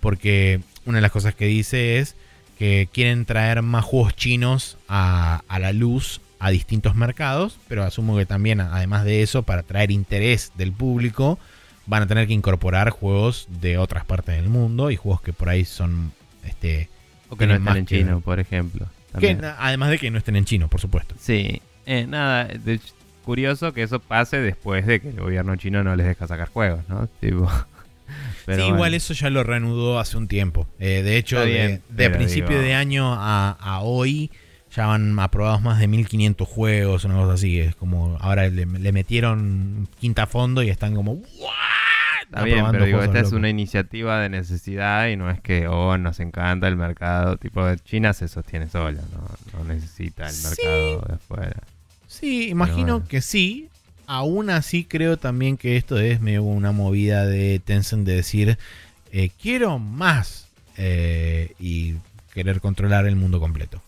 [0.00, 2.16] porque una de las cosas que dice es
[2.58, 8.26] que quieren traer más juegos chinos a, la luz a distintos mercados, pero asumo que
[8.26, 11.38] también, además de eso, para traer interés del público,
[11.86, 15.48] van a tener que incorporar juegos de otras partes del mundo y juegos que por
[15.48, 16.12] ahí son...
[16.44, 16.88] Este,
[17.28, 18.86] o que no estén en chino, por ejemplo.
[19.58, 21.14] además de que no estén en chino, por supuesto.
[21.20, 22.48] Sí, eh, nada,
[23.24, 26.80] curioso que eso pase después de que el gobierno chino no les deja sacar juegos,
[26.88, 27.06] ¿no?
[27.20, 27.46] Tipo,
[28.56, 30.66] sí, igual eso ya lo reanudó hace un tiempo.
[30.78, 34.30] Eh, de hecho, de, principio de año a, hoy
[34.74, 37.58] ya van aprobados más de 1500 juegos, una cosa así.
[37.58, 41.22] Es como ahora le, metieron quinta fondo y están como.
[42.22, 45.96] Está bien, pero digo, esta es una iniciativa de necesidad y no es que, oh,
[45.96, 47.38] nos encanta el mercado.
[47.38, 49.00] Tipo, China se sostiene sola,
[49.54, 51.62] no, necesita el mercado de afuera.
[52.06, 53.70] Sí, imagino que sí.
[54.10, 58.56] Aún así creo también que esto es medio una movida de Tencent de decir,
[59.12, 60.48] eh, quiero más
[60.78, 61.96] eh, y
[62.32, 63.82] querer controlar el mundo completo.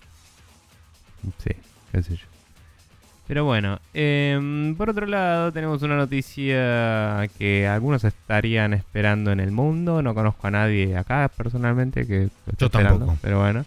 [1.43, 1.53] Sí,
[1.91, 2.27] qué sé yo.
[3.29, 9.53] Pero bueno, em, por otro lado tenemos una noticia que algunos estarían esperando en el
[9.53, 10.03] mundo.
[10.03, 13.16] No conozco a nadie acá personalmente que Yo tampoco.
[13.23, 13.64] Pero bueno.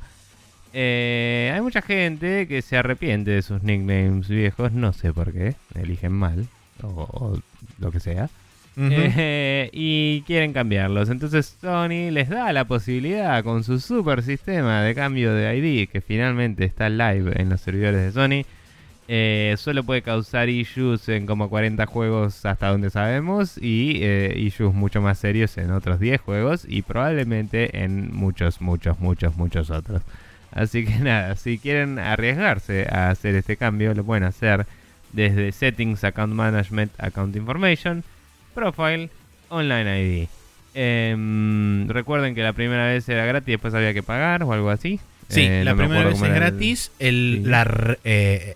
[0.74, 5.55] Eh, hay mucha gente que se arrepiente de sus nicknames viejos, no sé por qué,
[5.76, 6.47] eligen mal
[6.82, 7.38] o,
[7.80, 8.30] lo que sea.
[8.76, 11.09] Eh, y quieren cambiarlos.
[11.09, 16.01] Entonces Sony les da la posibilidad con su super sistema de cambio de ID que
[16.01, 18.45] finalmente está live en los servidores de Sony.
[19.07, 24.03] Eh, solo puede causar issues en como 40 juegos hasta donde sabemos y
[24.38, 29.69] issues mucho más serios en otros 10 juegos y probablemente en muchos, muchos, muchos, muchos
[29.69, 30.01] otros.
[30.54, 34.66] Así que nada, si quieren arriesgarse a hacer este cambio, lo pueden hacer
[35.12, 38.04] desde Settings, Account Management, Account Information,
[38.54, 39.10] Profile,
[39.49, 40.28] Online ID.
[40.76, 44.99] Em, recuerden que la primera vez era gratis, después había que pagar o algo así.
[45.30, 46.91] Sí, eh, la primera vez es gratis.
[46.99, 48.56] El, la, eh,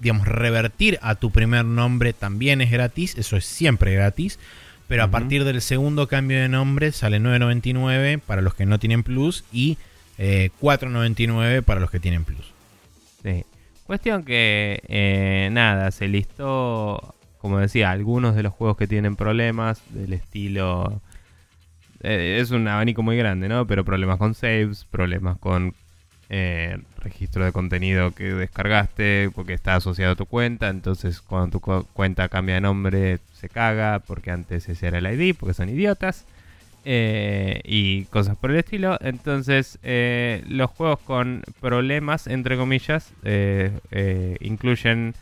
[0.00, 3.16] digamos, revertir a tu primer nombre también es gratis.
[3.16, 4.38] Eso es siempre gratis.
[4.88, 9.04] Pero a partir del segundo cambio de nombre sale 9.99 para los que no tienen
[9.04, 9.78] plus y
[10.18, 12.52] 4.99 eh, para los que tienen plus.
[13.22, 13.44] Sí.
[13.86, 19.82] Cuestión que, eh, nada, se listó, como decía, algunos de los juegos que tienen problemas
[19.90, 21.00] del estilo...
[22.02, 23.66] Eh, es un abanico muy grande, ¿no?
[23.66, 25.74] Pero problemas con saves, problemas con
[26.98, 30.70] registro de contenido que descargaste porque está asociado a tu cuenta.
[30.70, 31.60] Entonces, cuando tu
[31.92, 36.24] cuenta cambia de nombre, se caga porque antes ese era el ID, porque son idiotas.
[36.84, 38.98] Eh, y cosas por el estilo.
[39.00, 45.14] Entonces, eh, los juegos con problemas, entre comillas, eh, incluyen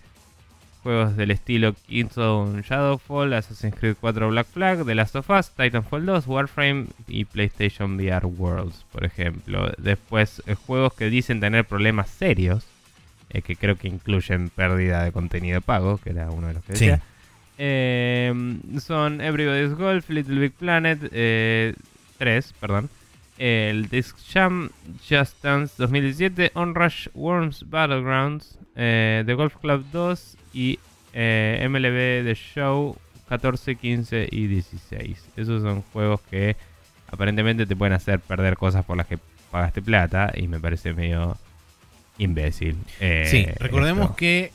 [0.83, 6.07] juegos del estilo Killzone Shadowfall, Assassin's Creed 4 Black Flag, The Last of Us, Titanfall
[6.07, 9.71] 2, Warframe y PlayStation VR Worlds, por ejemplo.
[9.77, 12.67] Después, juegos que dicen tener problemas serios,
[13.29, 17.03] que creo que incluyen pérdida de contenido pago, que era uno de los que decía.
[17.63, 18.33] Eh,
[18.83, 21.75] son Everybody's Golf, Little Big Planet, 3, eh,
[22.59, 22.89] perdón.
[23.37, 24.71] El Disc Jam,
[25.07, 30.79] Just Dance 2017, Onrush Worms Battlegrounds, eh, The Golf Club 2 y
[31.13, 32.97] eh, MLB The Show
[33.29, 35.29] 14, 15 y 16.
[35.37, 36.57] Esos son juegos que
[37.09, 39.19] aparentemente te pueden hacer perder cosas por las que
[39.51, 41.37] pagaste plata y me parece medio
[42.17, 42.77] imbécil.
[43.27, 44.51] sí, recordemos que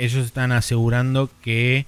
[0.00, 1.86] ellos están asegurando que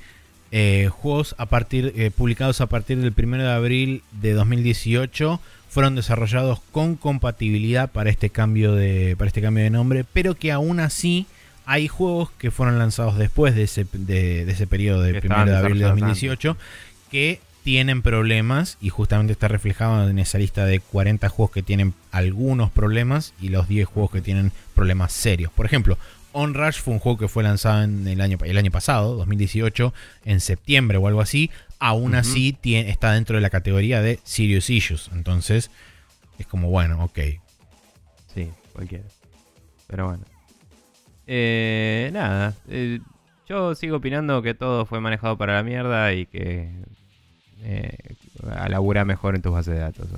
[0.52, 5.94] eh, juegos a partir, eh, publicados a partir del 1 de abril de 2018 fueron
[5.94, 10.80] desarrollados con compatibilidad para este cambio de, para este cambio de nombre, pero que aún
[10.80, 11.26] así
[11.66, 15.78] hay juegos que fueron lanzados después de ese, de, ese periodo del 1 de abril
[15.78, 16.56] de 2018
[17.12, 21.94] que tienen problemas y justamente está reflejado en esa lista de 40 juegos que tienen
[22.10, 25.52] algunos problemas y los 10 juegos que tienen problemas serios.
[25.52, 25.98] Por ejemplo,
[26.32, 29.92] Onrush fue un juego que fue lanzado en el año, el año pasado, 2018,
[30.24, 31.50] en septiembre o algo así.
[31.78, 35.10] Aún así está dentro de la categoría de Serious Issues.
[35.12, 35.70] Entonces,
[36.38, 37.18] es como, bueno, ok.
[38.34, 39.04] Sí, cualquiera.
[39.86, 40.24] Pero bueno.
[41.26, 42.54] Eh, nada.
[42.68, 43.00] Eh,
[43.48, 46.70] yo sigo opinando que todo fue manejado para la mierda y que
[47.62, 47.96] eh,
[48.68, 50.08] labura mejor en tus bases de datos.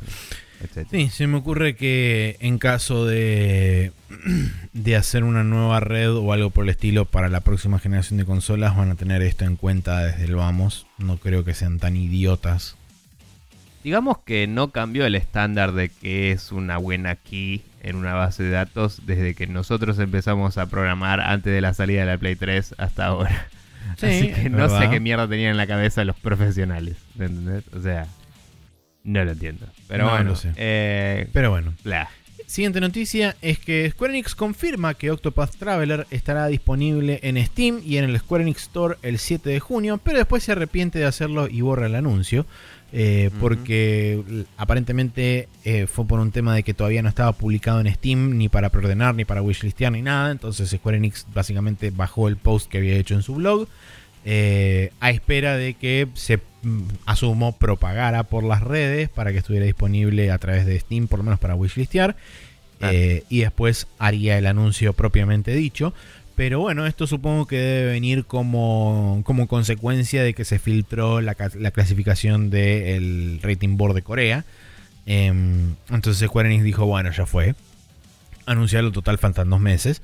[0.91, 3.93] Sí, se me ocurre que en caso de,
[4.73, 8.25] de hacer una nueva red o algo por el estilo para la próxima generación de
[8.25, 10.87] consolas van a tener esto en cuenta desde el vamos.
[10.99, 12.77] No creo que sean tan idiotas.
[13.85, 18.45] Digamos que no cambió el estándar de que es una buena key en una base
[18.45, 22.37] de datos desde que nosotros empezamos a programar antes de la salida de la Play
[22.37, 23.49] 3 hasta ahora.
[23.91, 26.97] Así que no sé qué mierda tenían en la cabeza los profesionales.
[27.19, 27.65] ¿Entendés?
[27.75, 28.07] O sea,
[29.05, 29.67] no lo entiendo.
[29.89, 30.37] Pero bueno.
[30.37, 30.53] Sé.
[30.57, 31.75] Eh, Pero bueno.
[32.47, 37.97] Siguiente noticia es que Square Enix confirma que Octopath Traveler estará disponible en Steam y
[37.97, 41.49] en el Square Enix Store el 7 de junio, pero después se arrepiente de hacerlo
[41.49, 42.45] y borra el anuncio.
[42.95, 47.91] Eh, porque aparentemente eh, fue por un tema de que todavía no estaba publicado en
[47.91, 50.31] Steam, ni para preordenar, ni para wishlistear, ni nada.
[50.31, 53.67] Entonces Square Enix básicamente bajó el post que había hecho en su blog.
[54.25, 59.67] Eh, a espera de que se mm, asumo propagara por las redes para que estuviera
[59.67, 62.17] disponible a través de Steam, por lo menos para wishlistear.
[63.29, 65.95] y después haría el anuncio propiamente dicho.
[66.35, 71.35] Pero bueno, esto supongo que debe venir como, como consecuencia de que se filtró la,
[71.35, 74.45] clasificación del rating board de Corea.
[75.05, 77.55] Em, entonces Square Enix dijo, bueno, ya fue.
[78.47, 80.01] Anunciarlo total faltan dos meses.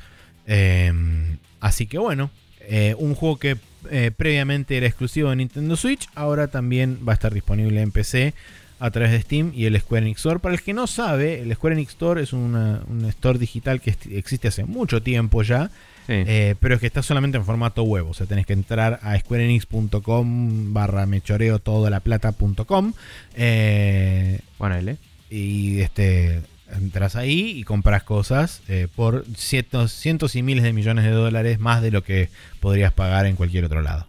[0.47, 3.57] Em, así que bueno, eh, un juego que
[3.91, 8.35] eh, previamente era exclusivo de Nintendo Switch, ahora también va a estar disponible en PC
[8.81, 10.39] a través de Steam y el Square Enix Store.
[10.39, 14.49] Para el que no sabe, el Square Enix Store es un store digital que existe
[14.49, 15.71] hace mucho tiempo ya
[16.09, 18.09] eh, pero es que está solamente en formato web.
[18.09, 22.93] O sea, tenés que entrar a squareenix.com barra mechoreo todo la plata.com.
[23.37, 24.97] Eh, bueno,
[25.31, 26.41] y este
[26.73, 31.59] entras ahí y compras cosas eh, por cientos, cientos y miles de millones de dólares
[31.59, 32.29] más de lo que
[32.61, 34.07] podrías pagar en cualquier otro lado.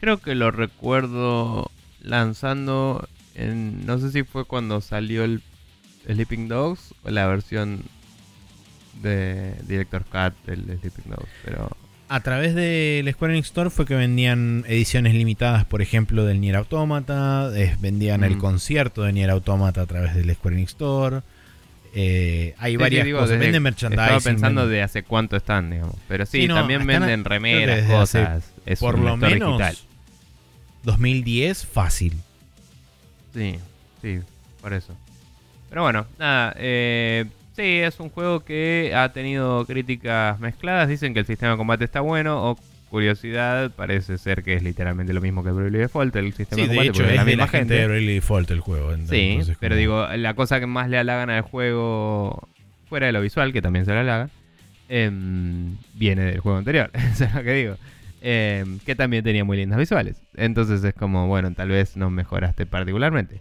[0.00, 5.42] Creo que lo recuerdo lanzando en, no sé si fue cuando salió el
[6.06, 7.82] Sleeping Dogs o la versión
[9.00, 11.70] de Director Cut del Sleeping Dogs, pero...
[12.08, 16.56] A través del Square Enix Store fue que vendían ediciones limitadas, por ejemplo, del Nier
[16.56, 17.50] Automata,
[17.80, 18.38] vendían el mm.
[18.38, 21.22] concierto de Nier Automata a través del Square Enix Store.
[21.94, 24.02] Eh, hay varias cosas, venden merchandising.
[24.02, 25.96] Estaba pensando de hace cuánto están, digamos.
[26.08, 28.52] Pero sí, también venden remeras, cosas.
[28.64, 29.76] Es por lo menos digital.
[30.84, 32.14] 2010, fácil.
[33.34, 33.56] Sí,
[34.00, 34.20] sí,
[34.60, 34.94] por eso.
[35.68, 40.88] Pero bueno, nada, eh, Sí, es un juego que ha tenido críticas mezcladas.
[40.88, 42.58] Dicen que el sistema de combate está bueno o
[42.92, 46.88] curiosidad, parece ser que es literalmente lo mismo que Bravely Default, el sistema de combate.
[46.90, 48.94] Hecho, es la misma gente de Bravely Default el juego.
[49.08, 52.48] sí, pero digo, la cosa que más le halagan al juego,
[52.90, 54.28] fuera de lo visual, que también se le halaga,
[54.90, 56.90] em, viene del juego anterior.
[57.12, 57.76] Eso es lo que digo.
[58.20, 60.20] Em, que también tenía muy lindas visuales.
[60.36, 63.40] Entonces es como, bueno, tal vez no mejoraste particularmente.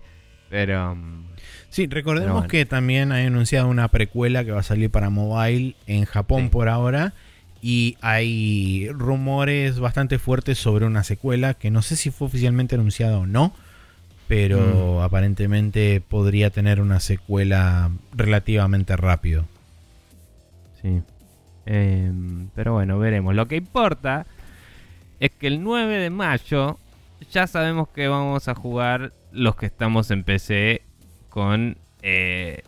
[0.49, 0.93] Pero...
[0.93, 1.25] Em,
[1.71, 6.03] Sí, recordemos que también hay anunciado una precuela que va a salir para mobile en
[6.03, 7.13] Japón por ahora.
[7.61, 13.19] Y hay rumores bastante fuertes sobre una secuela que no sé si fue oficialmente anunciada
[13.19, 13.53] o no.
[14.27, 15.03] Pero mm.
[15.03, 19.45] aparentemente podría tener una secuela relativamente rápido.
[20.81, 21.01] Sí.
[21.65, 23.35] Em, pero bueno, veremos.
[23.35, 24.25] Lo que importa
[25.19, 26.79] es que el 9 de mayo
[27.31, 30.81] ya sabemos que vamos a jugar los que estamos en PC
[31.29, 32.63] con eh,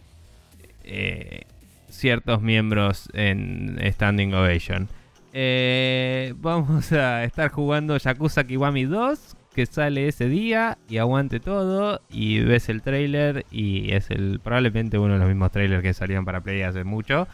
[0.84, 1.46] eh,
[1.94, 4.90] ciertos miembros en Standing Ovation.
[5.32, 12.02] Eh, vamos a estar jugando Yakuza Kiwami 2, que sale ese día y aguante todo
[12.10, 16.26] y ves el trailer y es el probablemente uno de los mismos trailers que salían
[16.26, 17.28] para Play hace mucho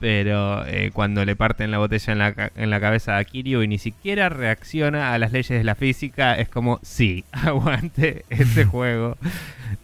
[0.00, 3.68] pero eh, cuando le parten la botella en la, en la cabeza a Kiryu y
[3.68, 9.18] ni siquiera reacciona a las leyes de la física, es como, sí, aguante este juego,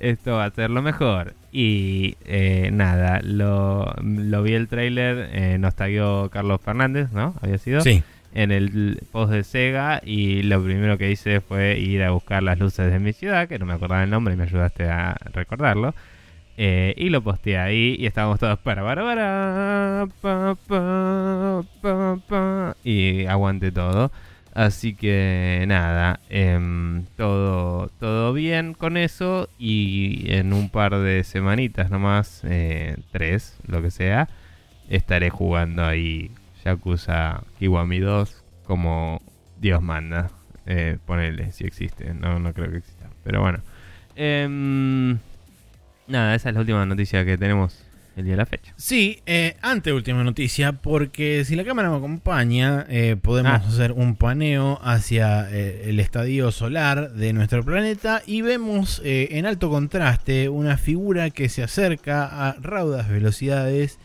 [0.00, 1.34] esto va a ser lo mejor.
[1.52, 3.94] Y eh, nada, lo,
[4.42, 7.34] vi el trailer, eh, nos taguió Carlos Fernández, ¿no?
[7.42, 7.80] Había sido.
[7.82, 8.02] Sí.
[8.34, 12.58] En el post de Sega y lo primero que hice fue ir a buscar las
[12.58, 15.94] luces de mi ciudad, que no me acordaba el nombre y me ayudaste a recordarlo.
[16.58, 20.56] Eh, y lo posteé ahí y estábamos todos para para
[22.28, 24.10] pa, y aguante todo.
[24.54, 31.90] Así que nada, em, todo, todo bien con eso y en un par de semanitas
[31.90, 34.28] nomás, eh, tres, lo que sea,
[34.88, 36.30] estaré jugando ahí
[36.64, 39.20] Yakuza Kiwami 2 como
[39.60, 40.30] Dios manda.
[40.66, 42.14] Eh, ponele, si existe.
[42.14, 43.10] No, no creo que exista.
[43.24, 43.60] Pero bueno.
[46.08, 47.82] Nada, esa es la última noticia que tenemos
[48.16, 48.72] el día de la fecha.
[48.76, 53.64] Sí, eh, ante última noticia, porque si la cámara me acompaña, eh, podemos Ah.
[53.68, 59.44] hacer un paneo hacia eh, el estadio solar de nuestro planeta y vemos eh, en
[59.44, 63.98] alto contraste una figura que se acerca a raudas velocidades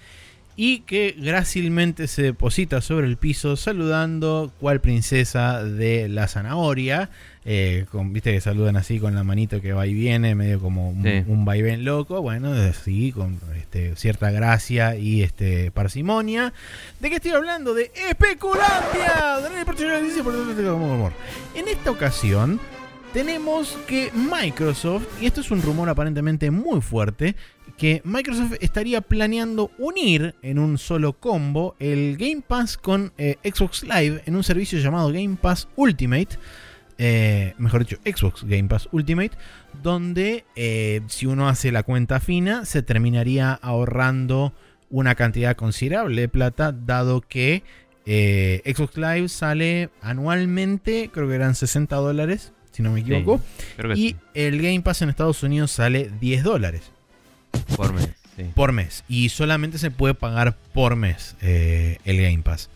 [0.64, 7.10] y que grácilmente se deposita sobre el piso saludando cual princesa de la zanahoria.
[7.46, 10.92] eh, con, Viste que saludan así con la manito que va y viene, medio como
[10.92, 11.24] un, Sí.
[11.26, 12.22] un vaivén loco.
[12.22, 16.54] Bueno, así con este, cierta gracia y este parsimonia.
[17.00, 17.74] ¿De qué estoy hablando?
[17.74, 17.90] De
[20.94, 21.14] humor.
[21.56, 22.60] En esta ocasión
[23.14, 27.36] tenemos que Microsoft, y esto es un rumor aparentemente muy fuerte,
[27.82, 33.82] que Microsoft estaría planeando unir en un solo combo el Game Pass con eh, Xbox
[33.82, 36.38] Live en un servicio llamado Game Pass Ultimate.
[37.00, 39.32] eh, mejor dicho, Xbox Game Pass Ultimate,
[39.82, 44.54] donde eh, si uno hace la cuenta fina se terminaría ahorrando
[44.92, 47.64] una cantidad considerable de plata, dado que
[48.06, 53.42] eh, Xbox Live sale anualmente, creo que eran 60 dólares, si no me equivoco,
[53.96, 56.91] y sí, el Game Pass en Estados Unidos sale 10 dólares
[57.76, 58.10] por mes.
[58.36, 58.44] sí.
[58.54, 59.04] por mes.
[59.08, 62.70] Y solamente se puede pagar por mes eh, el Game Pass.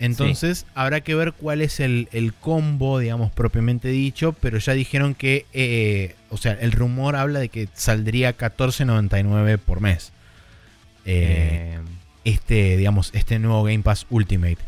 [0.00, 4.32] Entonces habrá que ver cuál es el, el combo, digamos, propiamente dicho.
[4.40, 9.80] Pero ya dijeron que, eh, o sea, el rumor habla de que saldría 14.99 por
[9.80, 10.12] mes.
[11.04, 11.78] Eh, Eh,
[12.24, 14.58] este, digamos, este nuevo Game Pass Ultimate.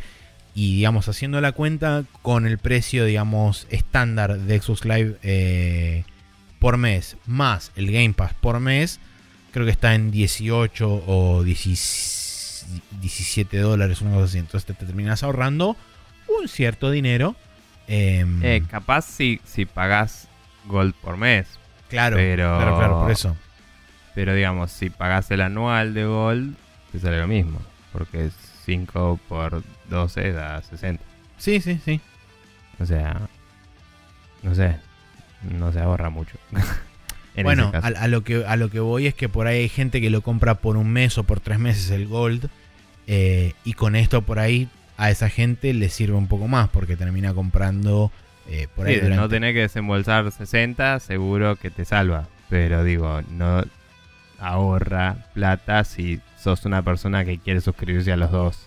[0.55, 6.05] Y digamos, haciendo la cuenta con el precio, digamos, estándar de Xbox Live eh,
[6.59, 8.99] por mes, más el Game Pass por mes,
[9.53, 12.67] creo que está en 18 o 10
[13.01, 14.39] 17 dólares, una cosa así.
[14.39, 15.77] Entonces te, te terminas ahorrando
[16.41, 17.35] un cierto dinero.
[17.89, 20.29] em, eh, capaz si, si pagás
[20.67, 21.47] Gold por mes.
[21.89, 23.37] claro, pero- claro, claro, por eso.
[24.15, 26.55] Pero digamos, si pagás el anual de Gold,
[26.93, 27.61] te sale lo mismo.
[27.93, 28.31] Porque
[28.65, 31.03] 5 por 12 da 60.
[31.39, 32.01] Sí, sí, sí.
[32.79, 33.21] O sea,
[34.43, 34.77] no sé,
[35.43, 36.37] no se ahorra mucho.
[37.37, 39.69] En bueno, a, a lo que, a lo que voy es que por ahí hay
[39.69, 42.49] gente que lo compra por un mes o por tres meses el Gold.
[43.07, 46.97] eh, y con esto por ahí a esa gente le sirve un poco más porque
[46.97, 48.11] termina comprando
[48.49, 52.27] eh, por ahí Sí, no tener que desembolsar 60, seguro que te salva.
[52.49, 53.63] Pero digo, no
[54.39, 58.67] ahorra plata si sos una persona que quiere suscribirse a los dos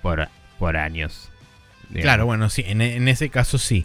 [0.00, 0.28] por,
[0.58, 1.30] por años.
[1.90, 2.02] digamos.
[2.02, 3.84] Claro, bueno, sí, en, en ese caso sí.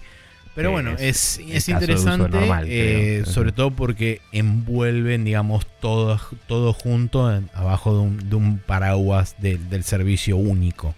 [0.57, 3.33] Pero bueno, es es, de interesante, normal, eh, creo.
[3.33, 9.35] sobre todo porque envuelven, digamos, todo, todo junto en- abajo de un, de un paraguas
[9.37, 10.93] del- del servicio único.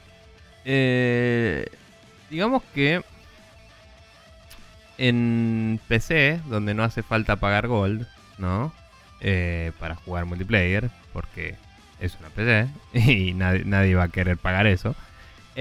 [0.66, 1.66] Eh,
[2.30, 3.02] digamos que
[4.98, 8.06] en PC, donde no hace falta pagar Gold,
[8.38, 8.74] ¿no?
[9.22, 11.56] Eh, para jugar multiplayer, porque
[12.00, 14.96] es una PC y nadie, nadie va a querer pagar eso.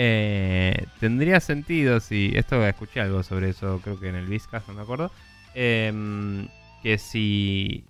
[0.01, 2.31] Eh, tendría sentido si.
[2.37, 5.11] Esto escuché algo sobre eso, creo que en el Vizcast, no me acuerdo.
[5.55, 6.47] em,
[6.85, 7.85] que si.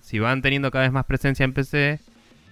[0.00, 1.98] Si van teniendo cada vez más presencia en PC,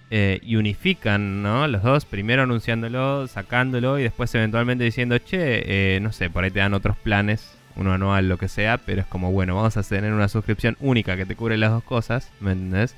[0.09, 1.65] eh, y unifican, ¿no?
[1.67, 6.51] Los dos, primero anunciándolo, sacándolo y después eventualmente diciendo, che, eh, no sé, por ahí
[6.51, 9.83] te dan otros planes, uno anual, lo que sea, pero es como, bueno, vamos a
[9.83, 12.95] tener una suscripción única que te cubre las dos cosas, ¿me entendés?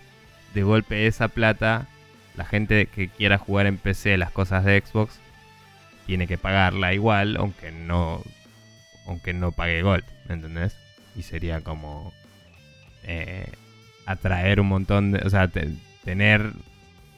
[0.56, 1.86] De golpe esa plata,
[2.36, 5.20] la gente que quiera jugar en PC las cosas de Xbox,
[6.06, 8.22] tiene que pagarla igual, aunque no,
[9.08, 10.76] aunque no pague Gold, ¿me entendés?
[11.16, 12.14] Y sería como
[13.04, 13.48] eh,
[14.06, 15.70] atraer un montón de, o sea, te-
[16.04, 16.52] tener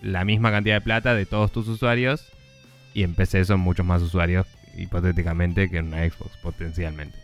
[0.02, 2.32] la misma cantidad de plata de todos tus usuarios
[2.94, 4.46] y en PC son muchos más usuarios
[4.78, 7.18] hipotéticamente que en una Xbox potencialmente.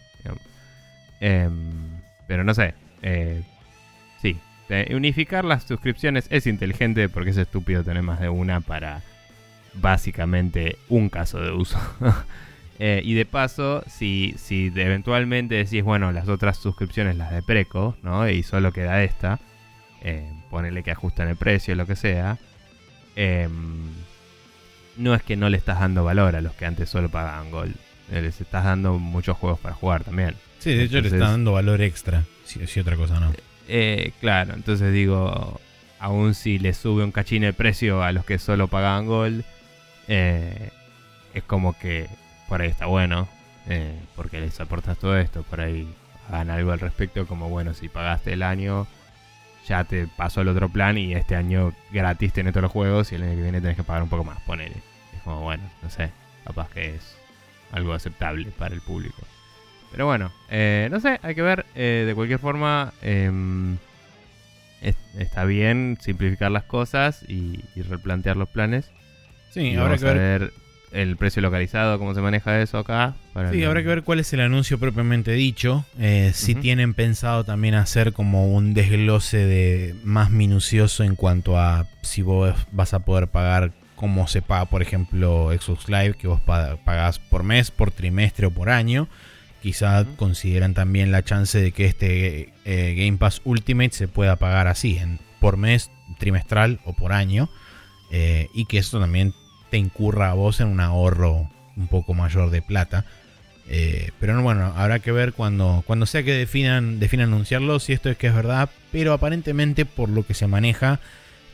[1.19, 1.51] Em,
[2.27, 3.43] pero no sé, eh,
[4.21, 4.39] sí,
[4.95, 9.01] unificar las suscripciones es inteligente porque es estúpido tener más de una para
[9.73, 11.79] básicamente un caso de uso.
[12.83, 17.43] Eh, y de paso, si, si de- eventualmente decís, bueno, las otras suscripciones las de
[17.43, 18.27] Preco, ¿no?
[18.27, 19.39] Y solo queda esta,
[20.01, 22.39] eh, ponele que ajustan el precio, lo que sea.
[23.15, 23.51] em,
[24.97, 27.75] no es que no le estás dando valor a los que antes solo pagaban Gold.
[28.11, 30.33] Eh, Les estás dando muchos juegos para jugar también.
[30.57, 33.31] Sí, de hecho le Entonces- está dando valor extra, si, si otra cosa no.
[33.67, 35.61] Eh, claro, entonces digo,
[35.99, 39.45] aún si le sube un cachín el precio a los que solo pagaban Gold,
[40.07, 40.69] eh,
[41.33, 42.07] es como que
[42.47, 43.27] por ahí está bueno,
[43.67, 45.93] eh, porque les aportas todo esto, por ahí
[46.27, 48.87] hagan algo al respecto, como bueno, si pagaste el año,
[49.67, 53.15] ya te pasó el otro plan y este año gratis tenés todos los juegos y
[53.15, 54.75] el año que viene tenés que pagar un poco más, ponele.
[55.15, 56.11] Es como bueno, no sé.
[56.43, 57.15] capaz que es
[57.71, 59.21] algo aceptable para el público.
[59.91, 61.65] Pero bueno, eh, no sé, hay que ver.
[61.75, 63.77] Eh, de cualquier forma, em,
[64.81, 68.89] está bien simplificar las cosas y, replantear los planes.
[69.51, 70.53] Sí, habrá que ver
[70.91, 73.15] el precio localizado, cómo se maneja eso acá.
[73.51, 75.85] sí, habrá que ver cuál es el anuncio propiamente dicho.
[75.99, 81.85] Eh, si tienen pensado también hacer como un desglose de más minucioso en cuanto a
[82.01, 86.41] si vos vas a poder pagar como se paga, por ejemplo, Xbox Live, que vos
[86.41, 89.07] pagás por mes, por trimestre o por año.
[89.61, 94.67] Quizá consideran también la chance de que este eh, Game Pass Ultimate se pueda pagar
[94.67, 97.49] así, en, por mes, trimestral o por año.
[98.09, 99.33] Eh, y que esto también
[99.71, 103.05] te incurra a vos en un ahorro un poco mayor de plata.
[103.67, 108.09] Eh, pero bueno, habrá que ver cuando, cuando sea que definan, definan anunciarlo si esto
[108.09, 108.69] es que es verdad.
[108.91, 110.99] Pero aparentemente, por lo que se maneja,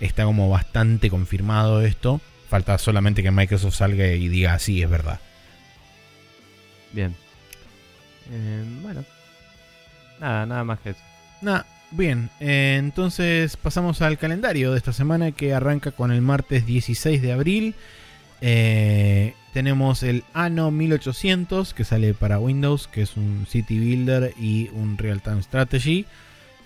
[0.02, 2.20] está como bastante confirmado esto.
[2.50, 5.20] Falta solamente que Microsoft salga y diga así es verdad.
[6.92, 7.16] Bien.
[8.32, 9.06] Eh, bueno.
[10.20, 11.00] Nada, nada más que eso.
[11.42, 12.32] Nada, bien.
[12.40, 17.32] Eh, entonces pasamos al calendario de esta semana que arranca con el martes 16 de
[17.32, 17.76] abril.
[18.42, 24.70] Eh, tenemos el Anno 1800 que sale para Windows, que es un City Builder y
[24.74, 26.06] un Real Time Strategy.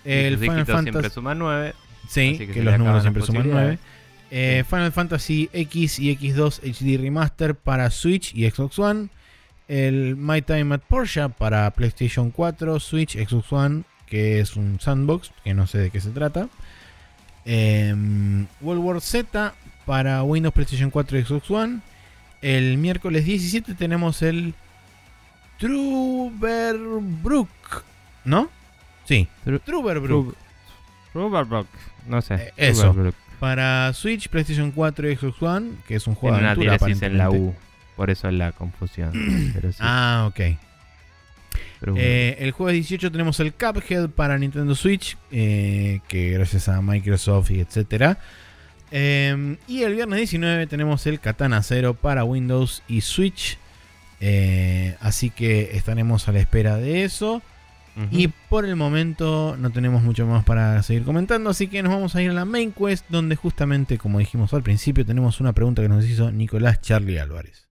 [0.04, 1.74] El Final Fantasy siempre suma 9.
[2.08, 3.78] Sí, que, los números siempre suman 9.
[4.30, 9.08] Eh, Final Fantasy X y X2 HD Remaster para Switch y Xbox One.
[9.68, 15.32] El My Time at Porsche para PlayStation 4, Switch, Xbox One, que es un sandbox,
[15.44, 16.48] que no sé de qué se trata.
[17.44, 19.54] Em, World War Z
[19.86, 21.80] para Windows, PlayStation 4 y Xbox One.
[22.40, 24.54] El miércoles 17 tenemos el
[25.58, 27.48] Truberbrook,
[28.24, 28.50] ¿no?
[29.04, 29.28] Sí,
[29.64, 30.34] Truberbrook.
[31.12, 31.68] Truberbrook,
[32.06, 32.34] no sé.
[32.34, 32.94] Eh, eso.
[33.38, 37.30] Para Switch, PlayStation 4 y Xbox One, que es un juego de aventura en la
[37.30, 37.54] U,
[37.96, 39.12] por eso es la confusión.
[39.80, 40.40] Ah, ok.
[41.96, 47.50] Eh, el jueves 18 tenemos el Cuphead para Nintendo Switch, eh, que gracias a Microsoft
[47.50, 48.18] y etcétera
[48.94, 53.58] Em, y el viernes 19 tenemos el Katana 0 para Windows y Switch.
[54.20, 57.42] Eh, así que estaremos a la espera de eso.
[58.10, 61.50] Y por el momento no tenemos mucho más para seguir comentando.
[61.50, 63.04] Así que nos vamos a ir a la main quest.
[63.08, 67.68] Donde justamente, como dijimos al principio, tenemos una pregunta que nos hizo Nicolás Charlie Álvarez.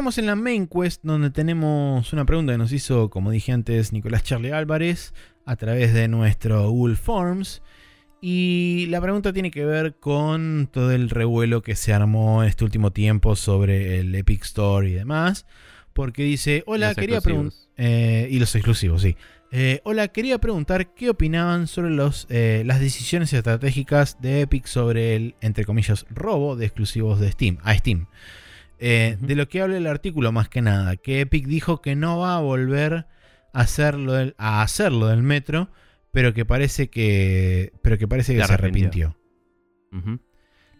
[0.00, 3.92] Estamos en la main quest donde tenemos una pregunta que nos hizo, como dije antes,
[3.92, 5.12] Nicolás Charlie Álvarez
[5.44, 7.60] a través de nuestro Google Forms.
[8.22, 12.92] Y la pregunta tiene que ver con todo el revuelo que se armó este último
[12.92, 15.44] tiempo sobre el Epic Store y demás.
[15.92, 17.58] Porque dice, hola, quería preguntar...
[17.76, 19.16] Eh, y los exclusivos, sí.
[19.52, 25.14] Eh, hola, quería preguntar qué opinaban sobre los, eh, las decisiones estratégicas de Epic sobre
[25.14, 28.06] el, entre comillas, robo de exclusivos de Steam, a Steam.
[28.82, 32.18] Eh, de lo que habla el artículo más que nada, que Epic dijo que no
[32.18, 33.06] va a volver
[33.52, 35.68] a hacerlo del, a hacerlo del metro,
[36.12, 39.18] pero que parece que, pero que, parece que se arrepintió.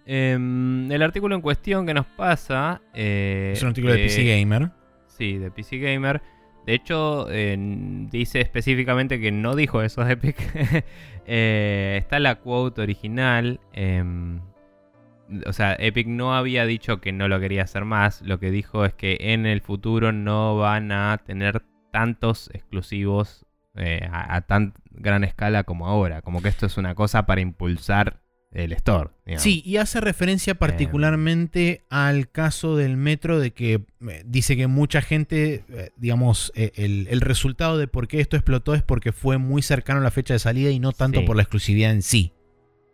[0.07, 2.81] Em, el artículo en cuestión que nos pasa...
[2.95, 4.71] Eh, es un artículo de PC Gamer.
[5.07, 6.23] Sí, de PC Gamer.
[6.65, 10.37] De hecho, dice específicamente que no dijo eso Epic.
[11.33, 13.61] Eh, está la quote original.
[13.73, 14.41] Em,
[15.47, 18.23] o sea, Epic no había dicho que no lo quería hacer más.
[18.23, 21.63] Lo que dijo es que en el futuro no van a tener
[21.93, 26.23] tantos exclusivos eh, a, tan gran escala como ahora.
[26.23, 28.21] Como que esto es una cosa para impulsar
[28.53, 29.11] el store.
[29.37, 35.03] Sí, y hace referencia particularmente al caso del metro de que eh, dice que mucha
[35.03, 40.01] gente, eh, digamos, el, resultado de por qué esto explotó es porque fue muy cercano
[40.01, 42.33] a la fecha de salida y no tanto por la exclusividad en sí.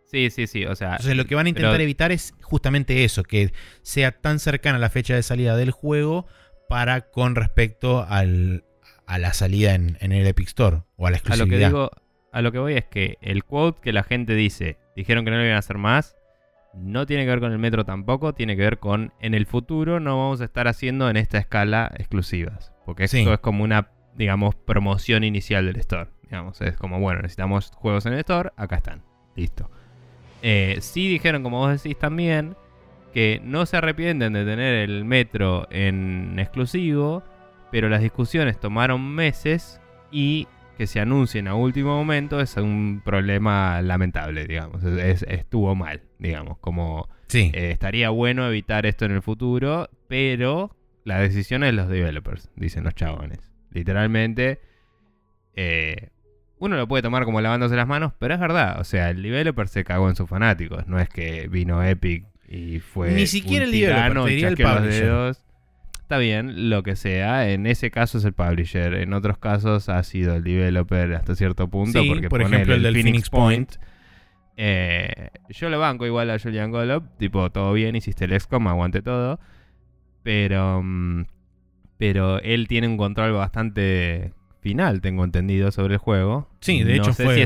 [0.07, 0.65] Sí, sí, sí.
[0.65, 3.51] O sea, Entonces lo que van a intentar evitar es justamente eso, que
[3.81, 6.25] sea tan cercana la fecha de salida del juego
[6.69, 8.63] para con respecto al,
[9.05, 11.67] a la salida en, el Epic Store o a la exclusividad.
[11.67, 11.91] A lo que digo,
[12.31, 15.37] a lo que voy es que el quote que la gente dice, dijeron que no
[15.37, 16.15] lo iban a hacer más,
[16.73, 19.99] no tiene que ver con el metro tampoco, tiene que ver con en el futuro
[19.99, 22.71] no vamos a estar haciendo en esta escala exclusivas.
[22.85, 26.11] Porque esto es como una, digamos, promoción inicial del store.
[26.23, 29.03] Digamos, es como, bueno, necesitamos juegos en el store, acá están.
[29.35, 29.69] Listo.
[30.41, 32.55] Eh, sí dijeron, como vos decís también,
[33.13, 37.23] que no se arrepienten de tener el metro en exclusivo,
[37.71, 39.81] pero las discusiones tomaron meses
[40.11, 44.83] y que se anuncien a último momento es un problema lamentable, digamos.
[44.83, 46.59] estuvo mal, digamos.
[46.59, 47.51] Como sí.
[47.53, 52.51] Eh, estaría bueno evitar esto en el futuro, pero la decisión es de los developers,
[52.55, 53.39] dicen los chabones.
[53.71, 54.59] Literalmente,
[55.55, 56.09] eh,
[56.59, 58.79] uno lo puede tomar como lavándose las manos, pero es verdad.
[58.79, 60.87] O sea, el developer se cagó en sus fanáticos.
[60.87, 63.11] No es que vino Epic y fue.
[63.11, 65.35] Ni siquiera el developer, diría el publisher.
[66.01, 67.51] Está bien, lo que sea.
[67.51, 68.93] En ese caso es el publisher.
[68.93, 72.01] En otros casos ha sido el developer hasta cierto punto.
[72.07, 73.73] porque por ejemplo, el, del Phoenix, Point.
[74.55, 77.03] Eh, yo lo banco igual a Julian Golub.
[77.17, 79.39] Tipo, todo bien, hiciste el XCOM, aguante todo.
[80.23, 80.81] Pero.
[80.81, 81.25] Mm,
[81.97, 86.49] pero él tiene un control bastante final, tengo entendido, sobre el juego.
[86.61, 87.45] Sí, de hecho fue,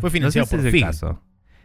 [0.00, 1.22] fue financiado por el caso.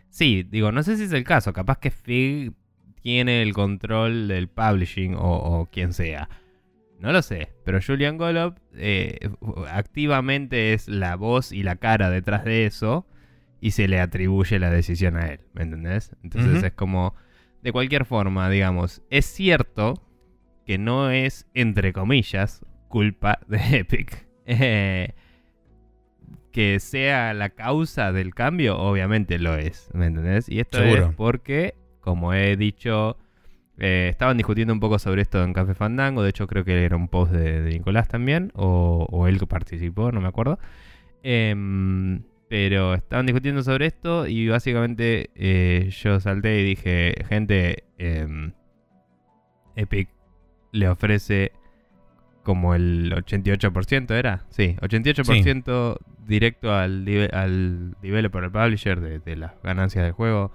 [0.09, 1.53] Sí, digo, no sé si es el caso.
[1.53, 2.53] Capaz que Fig
[3.01, 6.29] tiene el control del publishing o, quien sea.
[6.99, 9.29] No lo sé, pero Julian Golob eh,
[9.71, 13.07] activamente es la voz y la cara detrás de eso
[13.59, 16.15] y se le atribuye la decisión a él, ¿me entendés?
[16.21, 17.15] Entonces es como,
[17.63, 19.95] de cualquier forma, digamos, es cierto
[20.65, 24.27] que no es, entre comillas, culpa de Epic.
[24.45, 25.13] Eh,
[26.51, 30.49] que sea la causa del cambio, obviamente lo es, ¿me entendés?
[30.49, 33.17] Y esto es porque, como he dicho,
[33.77, 36.95] eh, estaban discutiendo un poco sobre esto en Café Fandango, de hecho creo que era
[36.95, 40.59] un post de, Nicolás también, o, él que participó, no me acuerdo.
[41.23, 48.51] Em, pero estaban discutiendo sobre esto y básicamente eh, yo salté y dije, gente, em,
[49.75, 50.09] Epic
[50.73, 51.53] le ofrece
[52.43, 60.03] como el 88% era, sí, 88% directo al, al developer, al publisher de, las ganancias
[60.03, 60.51] del juego.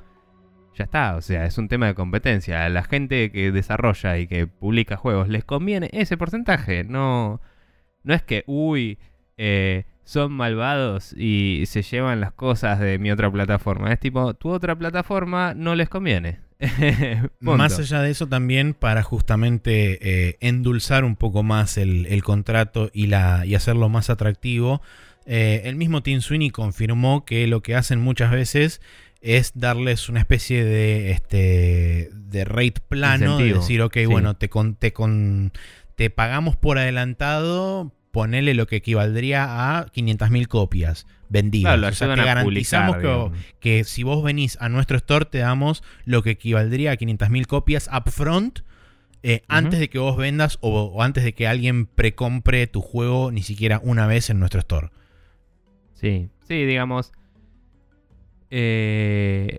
[0.75, 2.65] Ya está, o sea, es un tema de competencia.
[2.65, 6.85] A la gente que desarrolla y que publica juegos les conviene ese porcentaje.
[6.85, 7.41] No,
[8.03, 8.99] no es que, uy,
[9.39, 13.93] eh, son malvados y se llevan las cosas de mi otra plataforma.
[13.93, 16.39] Es tipo, tu otra plataforma no les conviene.
[17.41, 23.09] más allá de eso también para justamente eh, endulzar un poco más el, contrato y,
[23.09, 24.81] la, y hacerlo más atractivo,
[25.27, 28.81] eh, el mismo Tim Sweeney confirmó que lo que hacen muchas veces
[29.21, 34.77] es darles una especie de, este, de rate plano, de decir, ok, bueno, te, con,
[34.77, 35.53] te, con,
[35.97, 41.79] te pagamos por adelantado, ponele lo que equivaldría a 500.000 copias vendidas.
[41.79, 42.97] o sea, te garantizamos
[43.61, 47.91] que, si vos venís a nuestro store te damos lo que equivaldría a 500.000 copias
[47.93, 48.61] upfront
[49.23, 53.43] eh, antes de que vos vendas o, antes de que alguien precompre tu juego ni
[53.43, 54.89] siquiera una vez en nuestro store.
[55.93, 57.13] Sí, sí, digamos.
[58.51, 59.59] Eh,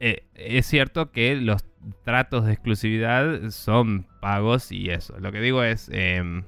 [0.00, 1.64] eh, es cierto que los
[2.02, 5.16] tratos de exclusividad son pagos y eso.
[5.20, 6.42] Lo que digo es em,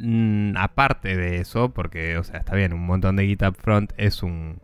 [0.00, 4.22] Mm, aparte de eso, porque, o sea, está bien, un montón de GitHub Front es
[4.22, 4.60] un,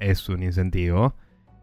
[0.00, 1.14] es un incentivo.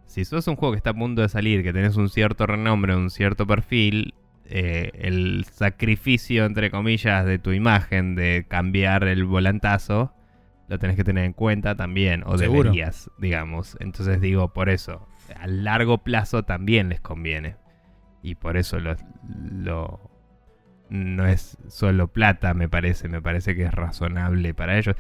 [0.06, 2.96] Si sos un juego que está a punto de salir, que tenés un cierto renombre,
[2.96, 4.14] un cierto perfil,
[4.46, 10.14] eh, el sacrificio, entre comillas, de tu imagen de cambiar el volantazo,
[10.70, 13.76] lo tenés que tener en cuenta también, o deberías, digamos.
[13.82, 17.58] Entonces digo, por eso, a largo plazo también les conviene.
[18.22, 18.96] Y por eso lo,
[20.90, 23.08] no es solo plata, me parece.
[23.10, 24.96] Me parece que es razonable para ellos.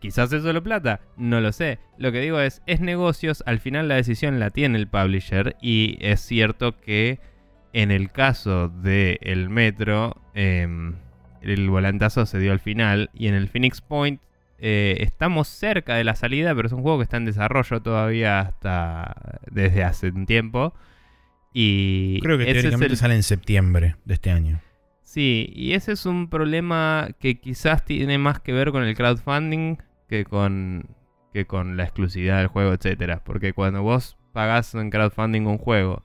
[0.00, 1.80] Quizás es solo plata, no lo sé.
[1.98, 5.98] Lo que digo es, es negocios, al final la decisión la tiene el publisher y
[6.00, 7.18] es cierto que
[7.72, 10.94] en el caso de el Metro, em,
[11.42, 14.20] el volantazo se dio al final y en el Phoenix Point
[14.60, 18.40] eh, estamos cerca de la salida, pero es un juego que está en desarrollo todavía
[18.40, 20.74] hasta desde hace un tiempo.
[21.52, 24.60] Y Creo que teóricamente sale en septiembre de este año.
[25.08, 29.78] Sí, y ese es un problema que quizás tiene más que ver con el crowdfunding
[30.06, 30.86] que con,
[31.32, 33.24] que con la exclusividad del juego, etcétera.
[33.24, 36.04] Porque cuando vos pagás en crowdfunding un juego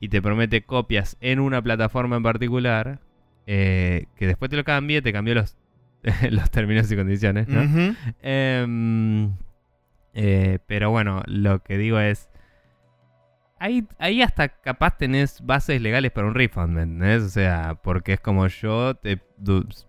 [0.00, 3.00] y te promete copias en una plataforma en particular,
[3.46, 5.56] eh, que después te lo cambie, te cambió los,
[6.30, 7.62] los términos y condiciones, ¿no?
[8.20, 9.34] Em,
[10.12, 12.28] eh, pero bueno, lo que digo es
[13.58, 17.22] Ahí, ahí hasta capaz tenés bases legales para un refund, ¿me entendés?
[17.22, 19.18] O sea, porque es como yo te,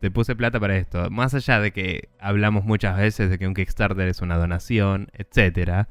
[0.09, 1.09] puse plata para esto.
[1.09, 5.89] Más allá de que hablamos muchas veces de que un Kickstarter es una donación, etcétera.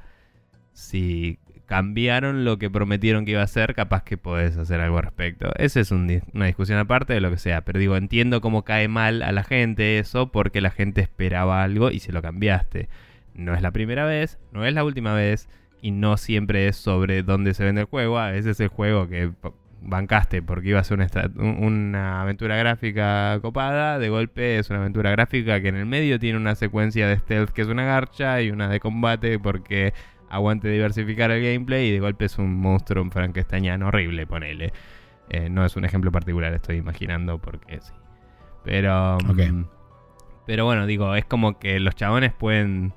[0.73, 5.05] Si cambiaron lo que prometieron que iba a ser, capaz que podés hacer algo al
[5.05, 5.53] respecto.
[5.57, 7.63] Esa es una discusión aparte de lo que sea.
[7.63, 11.91] Pero digo, entiendo cómo cae mal a la gente eso porque la gente esperaba algo
[11.91, 12.89] y se lo cambiaste.
[13.35, 15.49] No es la primera vez, no es la última vez
[15.87, 18.19] y no siempre es sobre dónde se vende el juego.
[18.19, 19.31] A veces el juego que
[19.81, 20.99] bancaste porque iba a ser
[21.37, 26.39] una, aventura gráfica copada, de golpe es una aventura gráfica que en el medio tiene
[26.39, 29.95] una secuencia de stealth que es una garcha y una de combate porque
[30.29, 34.73] aguante diversificar el gameplay y de golpe es un monstruo un frankensteiniano horrible, ponele.
[35.29, 37.93] Eh, no es un ejemplo particular, estoy imaginando porque sí.
[38.65, 39.19] Pero...
[39.19, 39.67] Mm,
[40.47, 42.93] pero bueno, digo, es como que los chabones pueden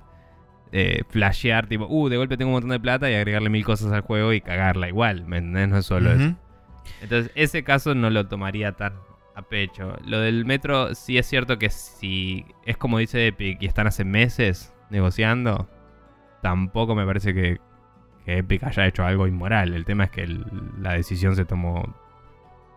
[0.71, 3.91] eh, flashear, tipo, uh, de golpe tengo un montón de plata y agregarle mil cosas
[3.91, 5.69] al juego y cagarla igual, ¿me entendés?
[5.69, 6.35] No es solo eso.
[7.01, 8.93] Entonces, ese caso no lo tomaría tan
[9.35, 9.97] a pecho.
[10.05, 14.03] Lo del metro, sí es cierto que si es como dice Epic y están hace
[14.03, 15.69] meses negociando,
[16.41, 17.59] tampoco me parece que,
[18.25, 19.73] Epic haya hecho algo inmoral.
[19.73, 20.27] El tema es que
[20.77, 21.95] la decisión se tomó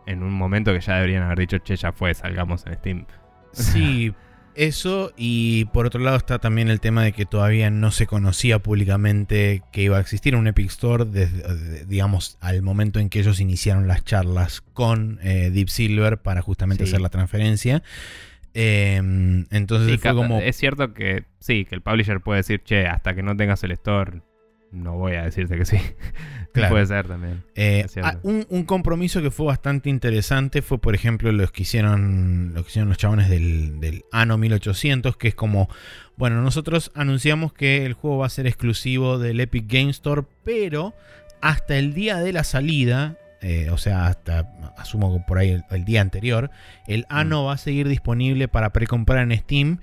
[0.07, 3.07] en un momento que ya deberían haber dicho, che, ya fue, salgamos en Steam.
[3.53, 4.15] Sí,
[4.55, 8.59] Eso, y por otro lado está también el tema de que todavía no se conocía
[8.59, 13.41] públicamente que iba a existir un Epic Store, desde, digamos, al momento en que ellos
[13.41, 17.83] iniciaron las charlas con eh, Deep Silver para justamente hacer la transferencia.
[18.55, 20.39] Em, entonces fue como.
[20.41, 23.73] Es cierto que sí, que el publisher puede decir, che, hasta que no tengas el
[23.73, 24.21] store,
[24.73, 25.79] no voy a decirte que sí.
[26.53, 27.45] Puede ser también.
[27.55, 32.63] Eh, ah, un, compromiso que fue bastante interesante fue, por ejemplo, los que hicieron, lo
[32.63, 35.69] que hicieron los chabones del, del Ano 1800, que es como,
[36.17, 40.95] bueno, nosotros anunciamos que el juego va a ser exclusivo del Epic Game Store, pero
[41.43, 45.85] hasta el día de la salida, eh, o sea, hasta asumo que por ahí el,
[45.85, 46.51] día anterior,
[46.87, 47.47] el Ano mm.
[47.47, 49.79] va a seguir disponible para precomprar en Steam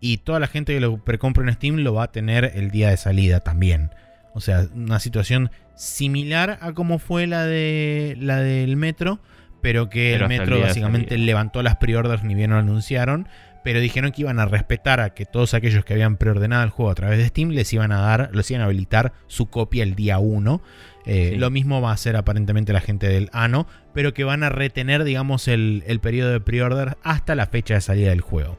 [0.00, 2.90] y toda la gente que lo precompra en Steam lo va a tener el día
[2.90, 3.90] de salida también.
[4.34, 9.20] O sea, una situación similar a como fue la de la del metro,
[9.60, 13.28] pero que el metro básicamente levantó las preorders ni bien lo anunciaron,
[13.62, 16.90] pero dijeron que iban a respetar a que todos aquellos que habían preordenado el juego
[16.90, 19.94] a través de Steam les iban a dar, les iban a habilitar su copia el
[19.94, 20.60] día 1.
[21.04, 24.48] Eh, lo mismo va a hacer aparentemente la gente del ANO, pero que van a
[24.48, 28.58] retener, digamos, el, periodo de preorder hasta la fecha de salida del juego.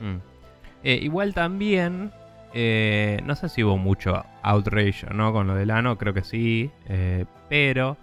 [0.00, 0.16] Mm.
[0.84, 2.12] Eh, igual también
[2.58, 6.70] eh, no sé si hubo mucho outrage no con lo del ano, creo que sí.
[6.88, 7.96] Eh, pero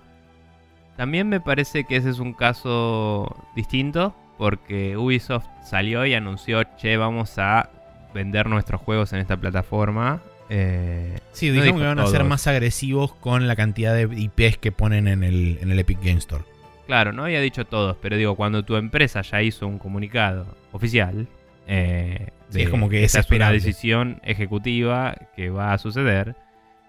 [0.97, 4.15] también me parece que ese es un caso distinto.
[4.37, 7.69] Porque Ubisoft salió y anunció, che, vamos a
[8.13, 10.21] vender nuestros juegos en esta plataforma.
[10.49, 14.71] Eh, sí, dijeron que van a ser más agresivos con la cantidad de IPs que
[14.71, 16.43] ponen en el, en el Epic Game Store.
[16.87, 21.27] Claro, no había dicho todos, pero digo, cuando tu empresa ya hizo un comunicado oficial,
[21.67, 26.35] eh, es como que es una decisión ejecutiva que va a suceder.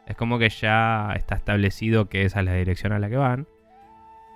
[0.06, 3.46] Es como que ya está establecido que esa es la dirección a la que van.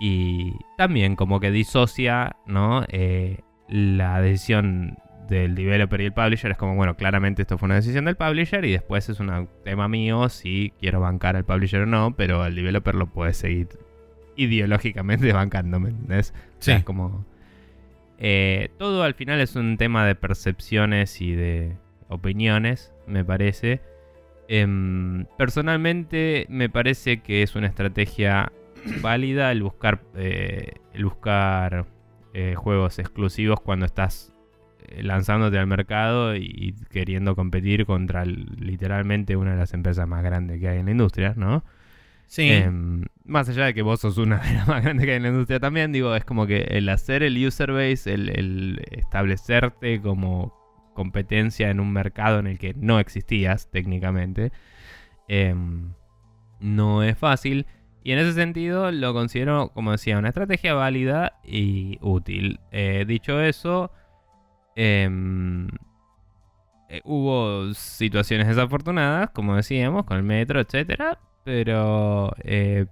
[0.01, 2.85] Y también como que disocia, ¿no?
[2.89, 4.97] Eh, la decisión
[5.29, 8.65] del developer y el publisher es como, bueno, claramente esto fue una decisión del publisher
[8.65, 12.55] y después es un tema mío si quiero bancar al publisher o no, pero el
[12.55, 13.69] developer lo puede seguir
[14.37, 16.33] ideológicamente bancando, ¿me entendés?
[16.61, 16.73] Sí.
[16.73, 17.27] es como
[18.19, 21.77] eh, todo al final es un tema de percepciones y de
[22.09, 23.81] opiniones, me parece.
[24.49, 28.53] Em, personalmente me parece que es una estrategia
[29.03, 31.87] válida el buscar, eh, el buscar
[32.35, 34.33] eh, juegos exclusivos cuando estás
[34.97, 40.69] lanzándote al mercado y queriendo competir contra literalmente una de las empresas más grandes que
[40.69, 41.63] hay en la industria, ¿no?
[42.29, 42.51] Sí.
[42.51, 45.23] Em, más allá de que vos sos una de las más grandes que hay en
[45.25, 50.55] la industria también, digo, es como que el hacer el user base, el, establecerte como
[50.95, 54.53] competencia en un mercado en el que no existías técnicamente,
[55.27, 55.95] em,
[56.61, 57.67] no es fácil.
[58.05, 62.61] Y en ese sentido lo considero, como decía, una estrategia válida y útil.
[62.73, 63.91] Eh, dicho eso,
[64.77, 65.69] em,
[66.91, 71.19] eh, hubo situaciones desafortunadas, como decíamos, con el metro, etcétera,
[71.49, 72.85] pero, eh,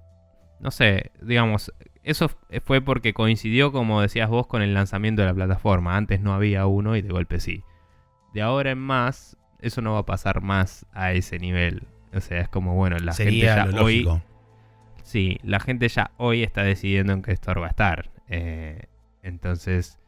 [0.60, 2.30] no sé, digamos, eso
[2.64, 5.94] fue porque coincidió, como decías vos, con el lanzamiento de la plataforma.
[5.94, 7.64] Antes no había uno y de golpe sí.
[8.32, 11.82] De ahora en más, eso no va a pasar más a ese nivel.
[12.14, 14.08] O sea, es como, bueno, la gente ya hoy...
[15.02, 18.10] Sí, la gente ya hoy está decidiendo en qué store va a estar.
[18.28, 18.86] Eh,
[19.22, 19.98] entonces,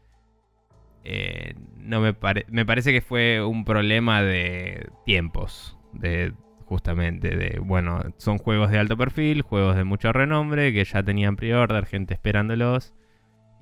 [1.05, 2.17] eh, no me,
[2.49, 5.77] me parece que fue un problema de tiempos.
[5.93, 6.33] De
[6.69, 11.35] justamente de, bueno, son juegos de alto perfil, juegos de mucho renombre, que ya tenían
[11.37, 12.95] pre-order, gente esperándolos,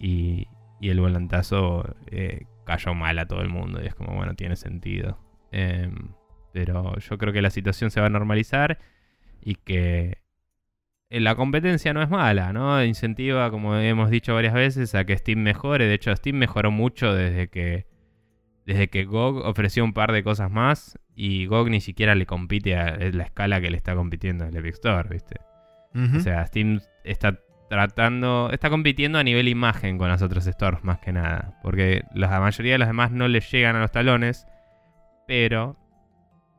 [0.01, 0.49] y,
[0.81, 4.57] y el volantazo eh, cayó mal a todo el mundo, y es como, bueno, tiene
[4.57, 5.21] sentido.
[5.53, 6.15] Em,
[6.53, 8.79] pero yo creo que la situación se va a normalizar
[9.41, 10.19] y que
[11.09, 12.83] eh, la competencia no es mala, ¿no?
[12.85, 15.87] Incentiva, como hemos dicho varias veces, a que Steam mejore.
[15.87, 17.87] De hecho, Steam mejoró mucho desde que,
[18.65, 22.77] desde que GOG ofreció un par de cosas más y GOG ni siquiera le compite
[22.77, 25.41] a la escala que le está compitiendo el Epic Store, ¿viste?
[25.95, 27.41] O sea, Steam está
[27.71, 32.39] tratando, está compitiendo a nivel imagen con las otras stores más que nada, porque la
[32.39, 34.47] mayoría de los demás no les llegan a los talones,
[35.27, 35.79] pero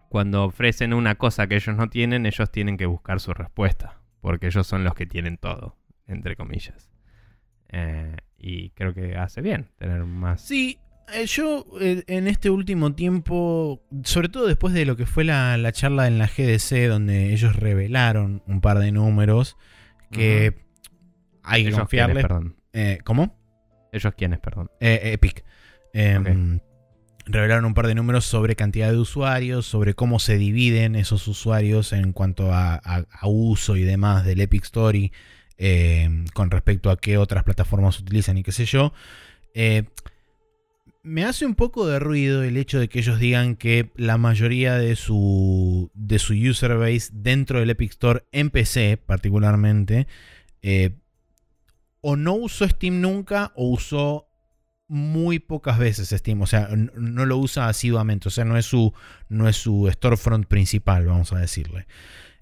[0.10, 4.48] cuando ofrecen una cosa que ellos no tienen, ellos tienen que buscar su respuesta, porque
[4.48, 5.78] ellos son los que tienen todo,
[6.08, 6.90] entre comillas.
[7.70, 10.42] Eh, y creo que hace bien tener más.
[10.42, 10.80] Sí,
[11.26, 16.08] yo eh, en este último tiempo, sobre todo después de lo que fue la, charla
[16.08, 19.58] en la GDC, donde ellos revelaron un par de números
[20.12, 20.56] que
[21.44, 22.26] hay que confiarles.
[22.74, 23.36] Eh, ¿Cómo?
[23.92, 24.70] ¿Ellos quiénes, perdón?
[24.80, 25.44] Epic.
[25.94, 26.60] Em,
[27.26, 31.94] revelaron un par de números sobre cantidad de usuarios, sobre cómo se dividen esos usuarios
[31.94, 32.82] en cuanto a,
[33.24, 35.12] uso y demás del Epic Story,
[35.58, 38.94] em, con respecto a qué otras plataformas utilizan y qué sé yo.
[39.54, 39.86] Eh,
[41.08, 44.76] me hace un poco de ruido el hecho de que ellos digan que la mayoría
[44.76, 50.08] de su, de su user base dentro del Epic Store en PC particularmente
[50.62, 50.98] eh,
[52.02, 54.28] o no usó Steam nunca o usó
[54.90, 58.94] muy pocas veces Steam, o sea, no lo usa asiduamente, o sea, no es su,
[59.28, 61.88] no es su storefront principal, vamos a decirle.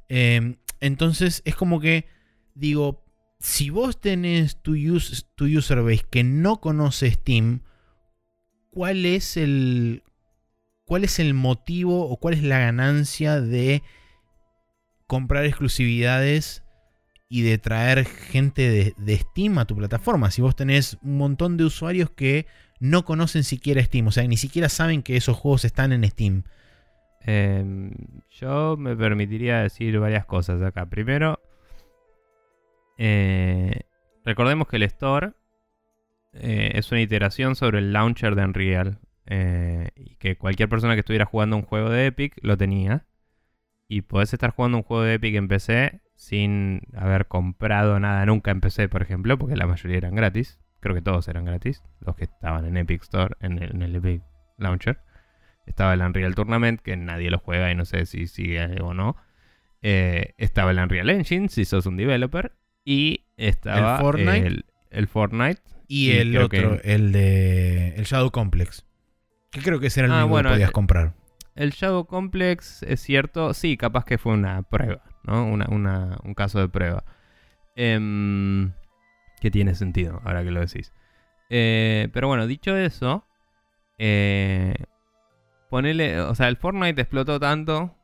[0.10, 2.08] Em, entonces es como que,
[2.54, 3.04] digo,
[3.40, 4.76] si vos tenés tu,
[5.36, 7.62] tu user base que no conoce Steam,
[8.76, 10.04] cuál es el.
[10.84, 13.82] cuál es el motivo o cuál es la ganancia de
[15.08, 16.62] comprar exclusividades
[17.30, 20.30] y de traer gente de, Steam a tu plataforma.
[20.30, 22.48] Si vos tenés un montón de usuarios que
[22.82, 26.44] no conocen siquiera Steam, o sea, ni siquiera saben que esos juegos están en Steam.
[27.22, 27.92] Em,
[28.30, 30.86] yo me permitiría decir varias cosas acá.
[30.88, 31.40] Primero,
[32.98, 33.84] eh,
[34.26, 35.32] recordemos que el store
[36.36, 39.00] eh, es una iteración sobre el launcher de Unreal.
[39.28, 43.06] Eh, y que cualquier persona que estuviera jugando un juego de Epic lo tenía.
[43.88, 48.52] Y podés estar jugando un juego de Epic en PC sin haber comprado nada nunca
[48.52, 50.60] en PC, por ejemplo, porque la mayoría eran gratis.
[50.80, 54.24] Creo que todos eran gratis, los que estaban en Epic Store, en el, Epic
[54.58, 55.00] Launcher.
[55.66, 59.16] Estaba el Unreal Tournament, que nadie lo juega y no sé si sigue o no.
[59.82, 62.56] Eh, estaba el Unreal Engine, si sos un developer.
[62.84, 64.00] Y estaba
[64.92, 67.96] el Fortnite y, el otro, el de.
[67.96, 68.86] El Shadow Complex.
[69.52, 71.14] Que creo que ese era el ah, que podías comprar.
[71.56, 73.54] El Shadow Complex es cierto.
[73.54, 75.46] Sí, capaz que fue una prueba, ¿no?
[75.46, 77.04] un caso de prueba.
[77.76, 78.74] Em,
[79.40, 80.94] que tiene sentido, ahora que lo decís.
[81.50, 83.26] Eh, pero bueno, dicho eso.
[83.98, 84.76] Eh,
[85.70, 86.20] ponele.
[86.22, 87.96] O sea, el Fortnite explotó tanto.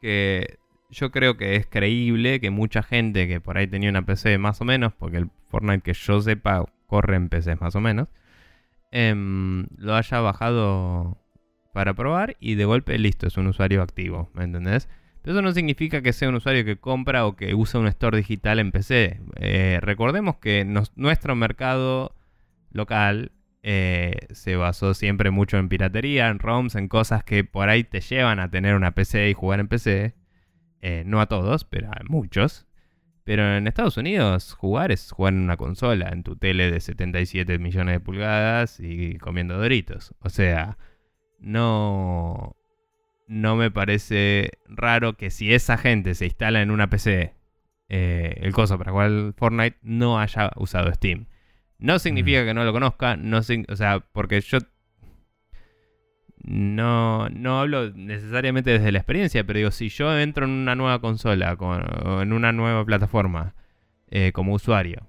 [0.00, 0.58] Que
[0.90, 4.60] yo creo que es creíble que mucha gente que por ahí tenía una PC más
[4.60, 8.08] o menos, porque el Fortnite que yo sepa corre en PCs más o menos,
[8.90, 11.18] em, lo haya bajado
[11.72, 14.88] para probar y de golpe listo, es un usuario activo, ¿me entendés?
[15.22, 18.18] Pero eso no significa que sea un usuario que compra o que usa un store
[18.18, 19.20] digital en PC.
[19.40, 22.14] Eh, recordemos que nuestro mercado
[22.70, 23.32] local
[23.64, 28.00] eh, se basó siempre mucho en piratería, en ROMs, en cosas que por ahí te
[28.00, 30.14] llevan a tener una PC y jugar en PC.
[30.80, 32.65] Eh, no a todos, pero a muchos.
[33.26, 37.58] Pero en Estados Unidos jugar es jugar en una consola, en tu tele de 77
[37.58, 40.14] millones de pulgadas y comiendo doritos.
[40.20, 40.78] O sea,
[41.40, 42.54] no,
[43.26, 47.34] no me parece raro que si esa gente se instala en una PC
[47.88, 51.26] eh, el coso para jugar Fortnite no haya usado Steam.
[51.78, 54.58] No significa que no lo conozca, no, o sea, porque yo
[56.42, 61.00] no, no hablo necesariamente desde la experiencia, pero digo, si yo entro en una nueva
[61.00, 63.54] consola o en una nueva plataforma
[64.08, 65.08] eh, como usuario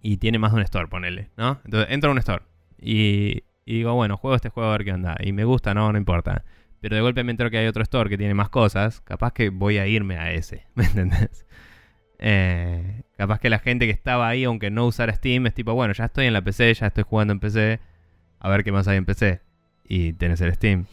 [0.00, 1.60] y tiene más de un store, ponele, ¿no?
[1.64, 2.44] Entonces entro a un store
[2.78, 5.16] y, digo, bueno, juego este juego a ver qué onda.
[5.20, 6.44] Y me gusta, no, no importa.
[6.80, 9.48] Pero de golpe me entero que hay otro store que tiene más cosas, capaz que
[9.48, 11.46] voy a irme a ese, ¿me entendés?
[12.18, 15.94] Eh, capaz que la gente que estaba ahí, aunque no usara Steam, es tipo, bueno,
[15.94, 17.80] ya estoy en la PC, ya estoy jugando en PC,
[18.38, 19.45] a ver qué más hay en PC
[19.88, 20.86] y tenés el Steam.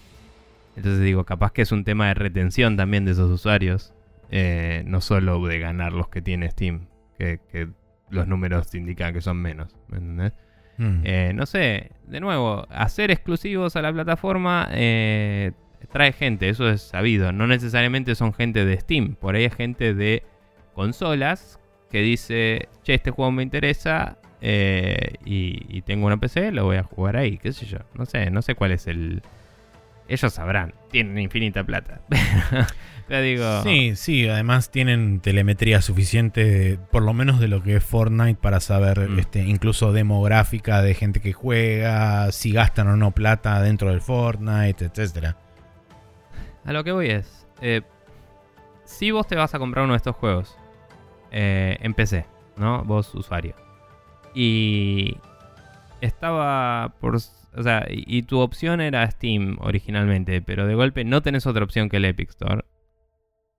[0.75, 3.93] Entonces digo, capaz que es un tema de retención también de esos usuarios.
[4.31, 6.87] Eh, no solo de ganar los que tiene Steam,
[7.17, 7.39] que,
[8.09, 9.75] los números indican que son menos.
[9.87, 10.33] ¿Me entendés?
[10.77, 11.01] Hmm.
[11.03, 15.51] Eh, no sé, de nuevo, hacer exclusivos a la plataforma eh,
[15.91, 17.31] trae gente, eso es sabido.
[17.31, 20.23] No necesariamente son gente de Steam, por ahí es gente de
[20.73, 21.59] consolas
[21.89, 26.83] que dice, che, este juego me interesa, eh, y, tengo una PC, lo voy a
[26.83, 27.77] jugar ahí, qué sé yo.
[27.93, 29.21] No sé, no sé cuál es el...
[30.09, 32.01] Ellos sabrán, tienen infinita plata.
[33.07, 33.63] Pero digo...
[33.63, 38.59] Sí, sí, además tienen telemetría suficiente, por lo menos de lo que es Fortnite, para
[38.59, 39.19] saber mm.
[39.19, 44.83] este, incluso demográfica de gente que juega, si gastan o no plata dentro del Fortnite,
[44.83, 45.37] etcétera.
[46.65, 47.81] a lo que voy es, eh,
[48.83, 50.57] si vos te vas a comprar uno de estos juegos
[51.31, 52.25] eh, en PC,
[52.57, 52.83] ¿no?
[52.83, 53.62] Vos usuario.
[54.33, 55.17] Y
[56.01, 57.15] estaba por...
[57.15, 61.87] O sea, y, tu opción era Steam originalmente, pero de golpe no tenés otra opción
[61.87, 62.65] que el Epic Store.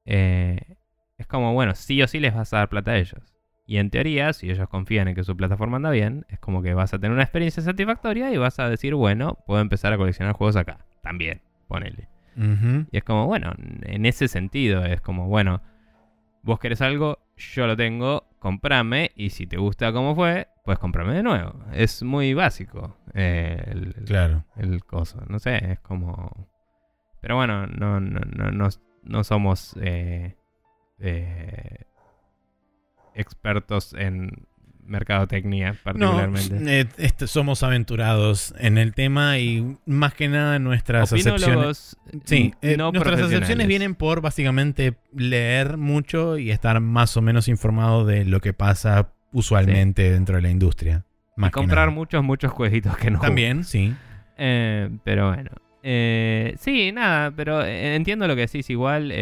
[0.05, 0.77] Eh,
[1.17, 3.23] es como, bueno, sí o sí les vas a dar plata a ellos.
[3.67, 6.75] Y en teoría, si ellos confían en que su plataforma anda bien, es como que
[6.75, 10.35] vas a tener una experiencia satisfactoria y vas a decir, bueno, puedo empezar a coleccionar
[10.35, 10.85] juegos acá.
[11.03, 12.09] También, ponele.
[12.37, 15.63] Y es como, bueno, en ese sentido, es como, bueno,
[16.45, 21.15] vos querés algo, yo lo tengo, comprame, y si te gusta cómo fue, pues comprame
[21.15, 21.65] de nuevo.
[21.73, 24.45] Es muy básico eh, el, el- Claro.
[24.57, 25.23] el coso.
[25.29, 26.49] No sé, es como.
[27.21, 28.69] Pero bueno, no, no, no, no,
[29.03, 30.37] no somos eh,
[30.99, 31.87] eh,
[33.15, 34.47] expertos en
[34.86, 36.81] mercadotecnia, No, particularmente.
[36.81, 41.97] eh, este, somos aventurados en el tema y más que nada nuestras acepciones.
[42.24, 47.48] Sí, eh, no nuestras acepciones vienen por básicamente leer mucho y estar más o menos
[47.48, 51.05] informado de lo que pasa usualmente dentro de la industria.
[51.36, 53.20] Más Y comprar muchos, muchos jueguitos que no.
[53.20, 53.94] También, sí.
[54.39, 55.51] Eh, pero bueno.
[55.82, 59.12] Eh, sí, nada, pero entiendo lo que decís igual.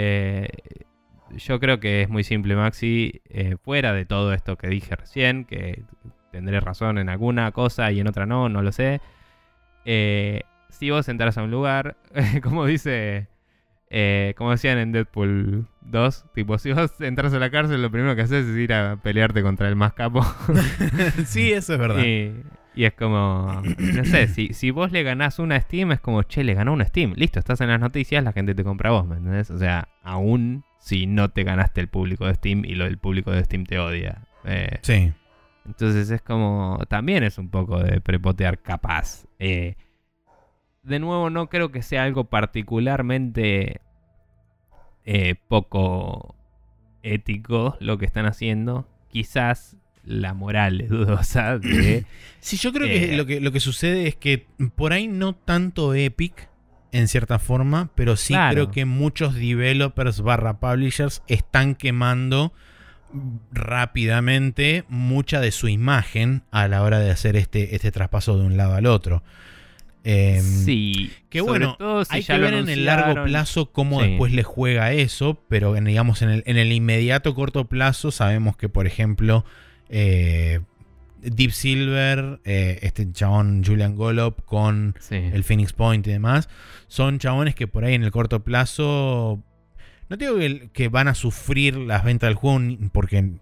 [1.36, 3.20] Yo creo que es muy simple, Maxi.
[3.28, 5.82] eh, fuera de todo esto que dije recién, que
[6.30, 9.00] tendré razón en alguna cosa y en otra no, no lo sé.
[9.84, 11.96] eh, si vos entras a un lugar,
[12.42, 13.28] como dice,
[13.90, 18.16] eh, como decían en Deadpool 2, tipo, si vos entras a la cárcel, lo primero
[18.16, 20.22] que haces es ir a pelearte contra el más capo.
[21.26, 22.02] sí, eso es verdad.
[22.02, 22.32] Y,
[22.74, 26.42] y es como, no sé, si, si vos le ganás una Steam, es como, che,
[26.42, 27.12] le ganó una Steam.
[27.16, 29.50] Listo, estás en las noticias, la gente te compra a vos, ¿me entendés?
[29.50, 33.30] O sea, aún si no te ganaste el público de Steam y lo, el público
[33.30, 34.22] de Steam te odia.
[34.44, 35.12] Eh, Sí.
[35.64, 39.24] entonces es como, también es un poco de prepotear capaz.
[39.38, 39.76] Eh,
[40.82, 43.80] de nuevo, no creo que sea algo particularmente
[45.04, 46.34] eh, poco
[47.04, 48.88] ético lo que están haciendo.
[49.08, 52.04] Quizás la moral es dudosa de...
[52.40, 55.94] Sí, yo creo que, lo que lo que sucede es que por ahí no tanto
[55.94, 56.48] Epic,
[56.92, 58.52] en cierta forma, pero sí Claro.
[58.54, 62.52] creo que muchos developers barra publishers están quemando
[63.50, 68.56] rápidamente mucha de su imagen a la hora de hacer este, este traspaso de un
[68.56, 69.22] lado al otro.
[70.04, 71.12] Em, sí.
[71.28, 74.08] que bueno, todo si Hay que ver en el largo plazo cómo Sí.
[74.08, 78.56] después le juega eso, pero en, digamos en el, en el inmediato corto plazo sabemos
[78.56, 79.44] que, por ejemplo,
[79.90, 80.60] eh,
[81.22, 85.16] Deep Silver, eh, este chabón Julian Golop con Sí.
[85.16, 86.48] el Phoenix Point y demás,
[86.88, 89.42] son chabones que por ahí en el corto plazo,
[90.08, 92.58] no digo que, que van a sufrir las ventas del juego,
[92.92, 93.32] porque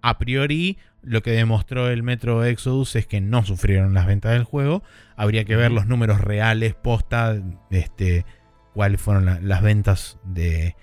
[0.00, 4.44] a priori lo que demostró el Metro Exodus es que no sufrieron las ventas del
[4.44, 4.82] juego.
[5.16, 7.36] Habría que ver los números reales, posta,
[7.70, 8.24] este,
[8.72, 10.76] cuáles fueron la- las ventas de,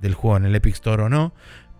[0.00, 1.34] del juego en el Epic Store o no.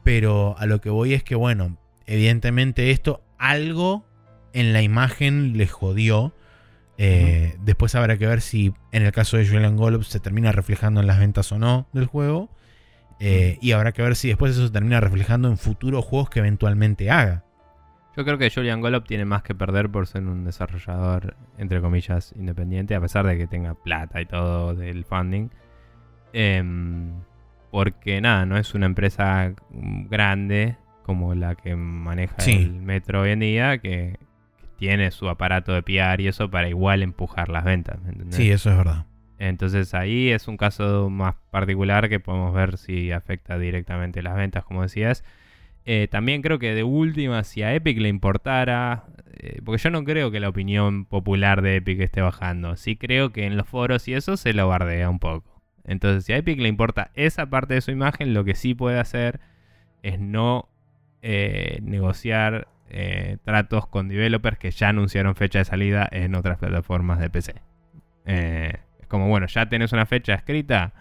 [0.05, 4.05] Pero a lo que voy es que, bueno, evidentemente esto algo
[4.53, 6.35] en la imagen le jodió.
[6.97, 11.01] Eh, Después habrá que ver si en el caso de Julian Golub se termina reflejando
[11.01, 12.51] en las ventas o no del juego.
[13.21, 16.39] Eh, y habrá que ver si después eso se termina reflejando en futuros juegos que
[16.39, 17.45] eventualmente haga.
[18.17, 22.33] Yo creo que Julian Golop tiene más que perder por ser un desarrollador, entre comillas,
[22.37, 25.51] independiente, a pesar de que tenga plata y todo del funding.
[26.33, 27.13] Em,
[27.71, 30.77] porque nada, no es una empresa grande
[31.09, 32.53] como la que maneja Sí.
[32.53, 34.19] el metro hoy en día, que,
[34.79, 37.99] tiene su aparato de PR y eso para igual empujar las ventas.
[38.31, 39.07] Sí, eso es verdad.
[39.41, 44.65] Entonces ahí es un caso más particular que podemos ver si afecta directamente las ventas,
[44.65, 45.25] como decías.
[45.85, 49.07] Eh, también creo que de última, si a Epic le importara,
[49.39, 53.33] eh, porque yo no creo que la opinión popular de Epic esté bajando, sí creo
[53.33, 55.61] que en los foros y eso se lo bardea un poco.
[55.85, 59.01] Entonces si a Epic le importa esa parte de su imagen, lo que sí puede
[59.01, 59.41] hacer
[60.03, 60.69] es no
[61.23, 67.19] eh, negociar eh, tratos con developers que ya anunciaron fecha de salida en otras plataformas
[67.19, 67.55] de PC.
[68.27, 70.93] Eh, es como, bueno, ya tenés una fecha escrita.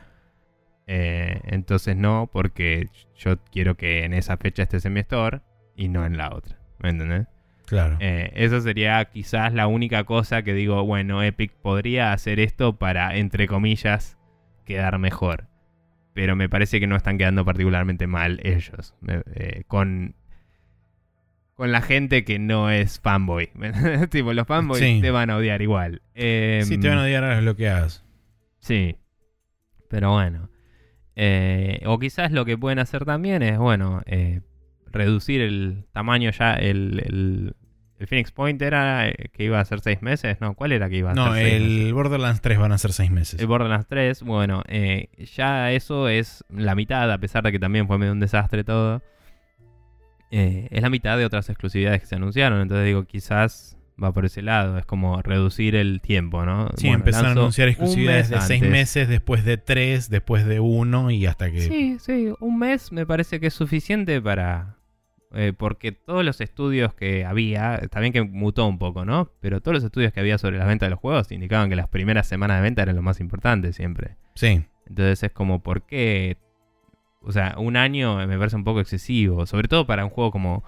[0.85, 5.41] entonces no, porque yo quiero que en esa fecha estés en mi store
[5.75, 6.57] y no en la otra.
[6.79, 7.27] ¿Me entendés?
[7.67, 7.97] Claro.
[7.99, 13.17] Eh, eso sería quizás la única cosa que digo, bueno, Epic podría hacer esto para,
[13.17, 14.17] entre comillas,
[14.63, 15.47] quedar mejor.
[16.17, 18.95] Pero me parece que no están quedando particularmente mal ellos.
[19.07, 20.15] Eh, con,
[21.53, 23.51] con la gente que no es fanboy.
[24.09, 24.97] tipo, los fanboys Sí.
[24.99, 26.01] te van a odiar igual.
[26.15, 28.03] Eh, sí, te van a odiar a lo que hagas.
[28.57, 28.95] Sí.
[29.91, 30.49] Pero bueno.
[31.15, 34.41] Eh, o quizás lo que pueden hacer también es, bueno, eh,
[34.87, 37.55] reducir el tamaño ya, el, el-
[37.99, 40.53] el Phoenix Point era eh, que iba a ser seis meses, ¿no?
[40.53, 41.93] ¿Cuál era que iba a No, ser seis el meses?
[41.93, 43.39] Borderlands 3 van a ser seis meses.
[43.39, 47.87] El Borderlands 3, bueno, eh, ya eso es la mitad, a pesar de que también
[47.87, 49.01] fue medio un desastre todo.
[50.29, 54.25] Eh, es la mitad de otras exclusividades que se anunciaron, entonces digo, quizás va por
[54.25, 56.69] ese lado, es como reducir el tiempo, ¿no?
[56.75, 60.59] Sí, Bueno, empezaron a anunciar un exclusividades de seis meses, después de tres, después de
[60.59, 61.61] uno y hasta que...
[61.61, 64.76] Sí, sí, un mes me parece que es suficiente para...
[65.33, 69.31] eh, porque todos los estudios que había, bien que mutó un poco, ¿no?
[69.41, 71.89] Pero todos los estudios que había sobre la venta de los juegos indicaban que las
[71.89, 74.15] primeras semanas de venta eran lo más importante siempre.
[74.35, 74.63] Sí.
[74.87, 76.37] Entonces es como, ¿por qué?
[77.21, 79.45] O sea, un año me parece un poco excesivo.
[79.45, 80.63] Sobre todo para un juego como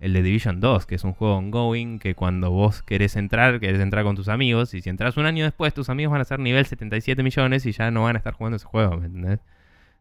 [0.00, 3.80] el de Division 2, que es un juego ongoing, que cuando vos querés entrar, querés
[3.80, 6.40] entrar con tus amigos, y si entras un año después, tus amigos van a ser
[6.40, 9.40] nivel 77 millones y ya no van a estar jugando ese juego, ¿me entendés?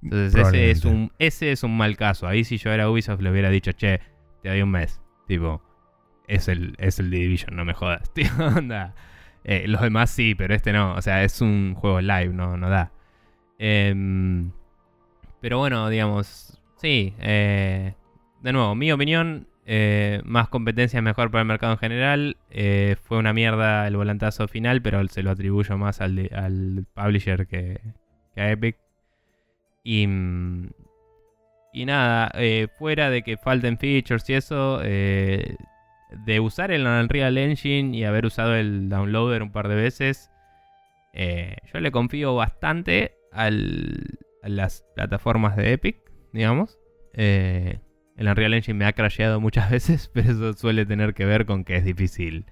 [0.04, 2.28] Entonces ese es, un, ese es un mal caso.
[2.28, 4.02] Ahí si yo era Ubisoft le hubiera dicho, che,
[4.42, 5.02] te doy un mes.
[5.28, 5.62] Tipo,
[6.28, 8.10] es el, es el de Division, no me jodas.
[8.14, 8.94] Tío, onda.
[9.46, 10.96] Eh, los demás sí, pero este no.
[10.96, 12.92] O sea, es un juego live, no, no da.
[13.60, 14.52] Em,
[15.42, 17.14] pero bueno, digamos, sí.
[17.20, 17.94] eh,
[18.42, 22.38] de nuevo, mi opinión, eh, más competencia es mejor para el mercado en general.
[23.04, 27.80] Fue una mierda el volantazo final, pero se lo atribuyo más al, al publisher que,
[28.36, 28.78] que a Epic.
[29.84, 30.70] Y, mm,
[31.74, 35.58] y nada, eh, fuera de que falten features y eso, eh,
[36.26, 40.30] de usar el Unreal Engine y haber usado el downloader un par de veces,
[41.14, 45.98] eh, yo le confío bastante a las plataformas de Epic,
[46.32, 46.80] digamos.
[47.14, 47.80] El
[48.18, 51.78] Unreal Engine me ha crasheado muchas veces, pero eso suele tener que ver con que
[51.78, 52.46] es difícil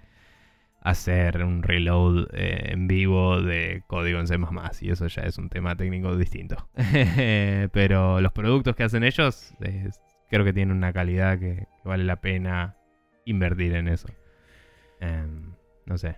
[0.82, 4.38] hacer un reload eh, en vivo de código en C++,
[4.82, 6.70] y eso ya es un tema técnico distinto.
[7.72, 9.90] pero los productos que hacen ellos eh,
[10.30, 12.76] creo que tienen una calidad que, que vale la pena
[13.26, 14.08] invertir en eso.
[15.00, 15.54] Em,
[15.86, 16.18] no sé.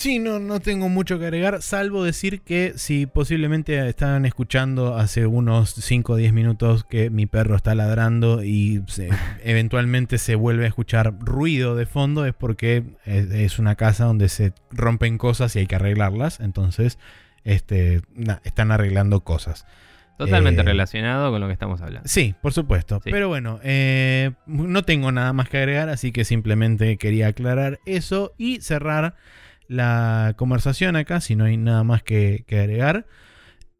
[0.00, 5.26] Sí, no, no tengo mucho que agregar, salvo decir que si posiblemente estaban escuchando hace
[5.26, 9.10] unos 5 o 10 minutos que mi perro está ladrando y se-
[9.44, 14.30] eventualmente se vuelve a escuchar ruido de fondo, es porque es, es una casa donde
[14.30, 16.40] se rompen cosas y hay que arreglarlas.
[16.40, 16.98] Entonces,
[17.44, 18.00] este,
[18.44, 19.66] están arreglando cosas.
[20.16, 22.08] Totalmente Eh, relacionado con lo que estamos hablando.
[22.08, 23.02] Sí, por supuesto.
[23.04, 23.10] Sí.
[23.10, 28.32] Pero bueno, eh, no tengo nada más que agregar, así que simplemente quería aclarar eso
[28.38, 29.14] y cerrar
[29.70, 33.06] la conversación acá, si no hay nada más que, agregar.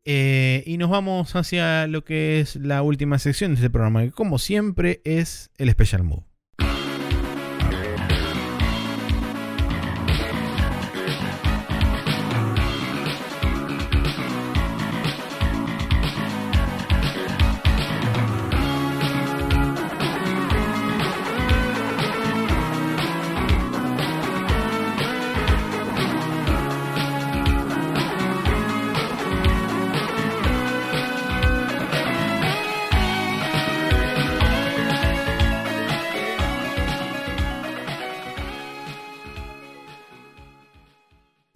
[0.04, 4.12] Eh, y nos vamos hacia lo que es la última sección de este programa, que
[4.12, 6.29] como siempre es el Special Move.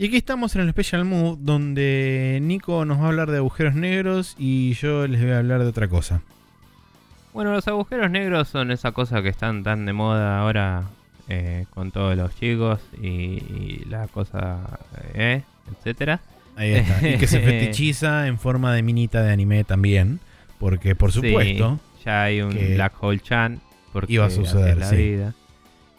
[0.05, 3.75] Y aquí estamos en el Special Move, donde Nico nos va a hablar de agujeros
[3.75, 6.21] negros y yo les voy a hablar de otra cosa.
[7.33, 10.83] Bueno, los agujeros negros son esa cosa que están tan de moda ahora
[11.31, 14.79] eh, con todos los chicos y, y la cosa,
[15.15, 15.41] eh,
[15.73, 16.21] etcétera.
[16.55, 17.09] Ahí está.
[17.09, 20.21] Y que se fetichiza en forma de minita de anime también.
[20.59, 23.59] Porque, por supuesto, Sí, ya hay un Black Hole Chan.
[23.91, 24.97] Porque iba a suceder, la sí.
[24.97, 25.35] vida.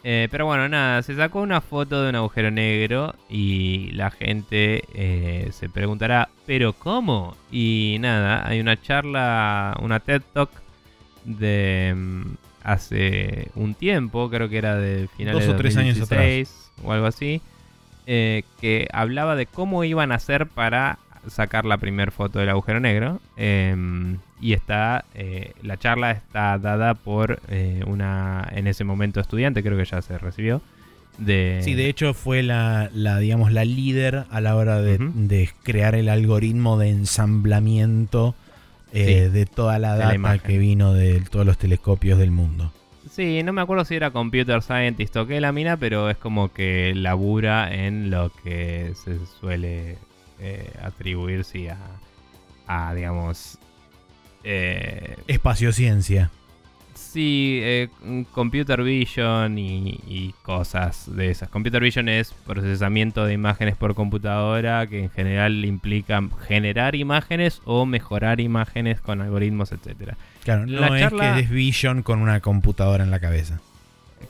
[0.08, 4.84] Eh, pero bueno, nada, se sacó una foto de un agujero negro y la gente
[4.94, 7.36] eh, se preguntará, ¿pero cómo?
[7.50, 10.50] Y nada, hay una charla, una TED Talk
[11.24, 12.22] de mm,
[12.62, 16.92] hace un tiempo, creo que era de finales Dos o de tres años 2016 o
[16.92, 17.40] algo así,
[18.06, 22.80] eh, que hablaba de cómo iban a hacer para sacar la primera foto del agujero
[22.80, 23.20] negro.
[23.36, 29.62] em, y está, eh, la charla está dada por eh, una, en ese momento estudiante,
[29.62, 30.60] creo que ya se recibió.
[31.18, 35.94] De, Sí, de hecho fue la, la, digamos, la líder a la hora de, crear
[35.94, 38.34] el algoritmo de ensamblamiento
[38.92, 42.72] eh, Sí, de toda la data que vino de todos los telescopios del mundo.
[43.10, 46.52] Sí, no me acuerdo si era computer scientist o qué la mina, pero es como
[46.52, 49.96] que labura en lo que se suele
[50.40, 51.76] eh, atribuir sí, a,
[52.66, 53.58] a, digamos,
[54.44, 56.30] eh, Espaciociencia.
[56.94, 57.88] Sí, eh,
[58.32, 61.48] computer vision y, y cosas de esas.
[61.48, 67.86] Computer vision es procesamiento de imágenes por computadora que en general implica generar imágenes o
[67.86, 70.16] mejorar imágenes con algoritmos, etcétera.
[70.44, 73.60] Claro, La no charla- es que es Vision con una computadora en la cabeza.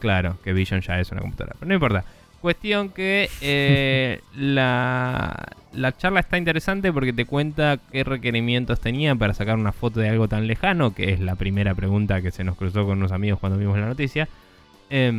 [0.01, 1.57] Claro, que Vision ya es una computadora.
[1.59, 2.05] Pero no importa.
[2.47, 9.35] Cuestión que eh, la, la charla está interesante porque te cuenta qué requerimientos tenía para
[9.35, 12.57] sacar una foto de algo tan lejano, que es la primera pregunta que se nos
[12.57, 14.29] cruzó con unos amigos cuando vimos la noticia.
[14.89, 15.11] Y a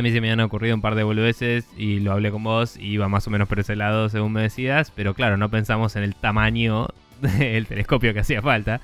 [0.00, 2.90] mí se me han ocurrido un par de boludeces y lo hablé con vos y
[2.90, 6.04] iba más o menos por ese lado según me decías, pero claro, no pensamos en
[6.04, 6.86] el tamaño
[7.20, 8.80] del telescopio que hacía falta.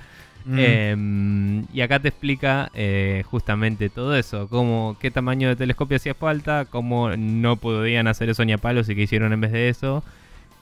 [0.47, 0.59] Mm.
[0.59, 6.15] Em, y acá te explica eh, justamente todo eso, cómo, qué tamaño de telescopio hacía
[6.15, 9.69] falta, cómo no podían hacer eso ni a palos y qué hicieron en vez de
[9.69, 10.05] eso.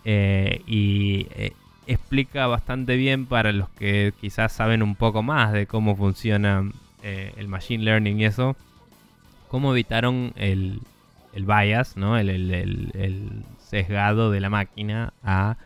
[0.06, 1.52] Eh, y eh,
[1.86, 6.65] explica bastante bien para los que quizás saben un poco más de cómo funciona
[7.02, 8.56] el machine learning y eso,
[9.48, 10.81] cómo evitaron el,
[11.35, 12.16] el bias, ¿no?
[12.16, 15.56] el, el- el- el sesgado de la máquina a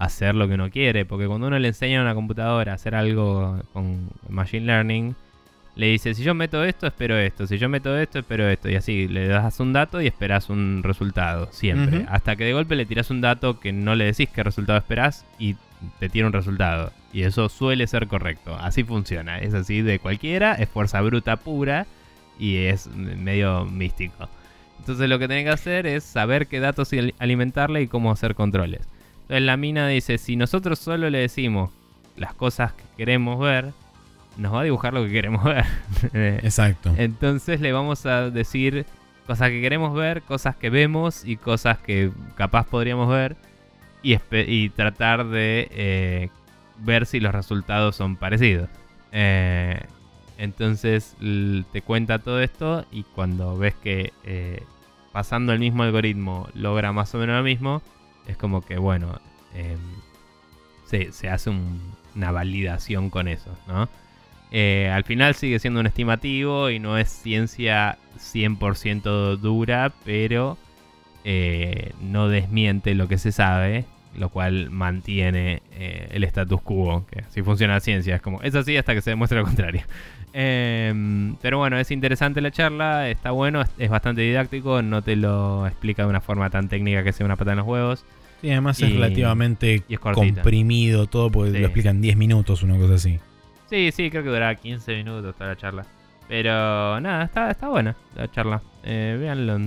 [0.00, 1.04] hacer lo que uno quiere.
[1.04, 5.14] Porque cuando uno le enseña a una computadora a hacer algo con Machine Learning,
[5.76, 7.46] le dice, si yo meto esto, espero esto.
[7.46, 8.68] Si yo meto esto, espero esto.
[8.68, 12.06] Y así, le das un dato y esperas un resultado, siempre.
[12.08, 15.24] Hasta que de golpe le tiras un dato que no le decís qué resultado esperás
[15.38, 15.54] y
[16.00, 16.92] te tira un resultado.
[17.12, 18.54] Y eso suele ser correcto.
[18.56, 19.38] Así funciona.
[19.38, 21.86] Es así de cualquiera, es fuerza bruta pura
[22.38, 24.28] y es medio místico.
[24.80, 28.34] Entonces lo que tenés que hacer es saber qué datos al- alimentarle y cómo hacer
[28.34, 28.88] controles.
[29.30, 31.70] Entonces la mina dice, si nosotros solo le decimos
[32.16, 33.70] las cosas que queremos ver,
[34.36, 35.44] nos va a dibujar lo que queremos
[36.12, 36.44] ver.
[36.44, 36.92] Exacto.
[36.96, 38.86] Entonces le vamos a decir
[39.28, 43.36] cosas que queremos ver, cosas que vemos y cosas que capaz podríamos ver
[44.02, 44.18] y,
[44.70, 46.28] tratar de eh,
[46.78, 48.68] ver si los resultados son parecidos.
[49.12, 49.80] Eh,
[50.38, 51.14] entonces
[51.70, 54.64] te cuenta todo esto y cuando ves que eh,
[55.12, 57.80] pasando el mismo algoritmo logra más o menos lo mismo,
[58.30, 59.20] es como que bueno,
[59.54, 59.78] em,
[60.86, 61.80] se, se hace un-
[62.16, 63.88] una validación con eso, ¿no?
[64.52, 70.58] Eh, al final sigue siendo un estimativo y no es ciencia 100% dura, pero
[71.24, 73.84] eh, no desmiente lo que se sabe,
[74.16, 78.54] lo cual mantiene eh, el status quo, que así funciona la ciencia, es como, es
[78.56, 79.82] así hasta que se demuestre lo contrario.
[80.32, 85.14] Em, pero bueno, es interesante la charla, está bueno, es, es bastante didáctico, no te
[85.16, 88.04] lo explica de una forma tan técnica que sea una pata en los huevos.
[88.40, 90.34] Sí, además es relativamente y es cortita.
[90.42, 91.58] comprimido todo porque Sí.
[91.58, 93.18] lo explican 10 minutos, una cosa así.
[93.68, 95.86] Sí, sí, creo que duraba 15 minutos toda la charla.
[96.28, 98.62] Pero nada, está, está buena la charla.
[98.84, 99.58] Eh, véanlo.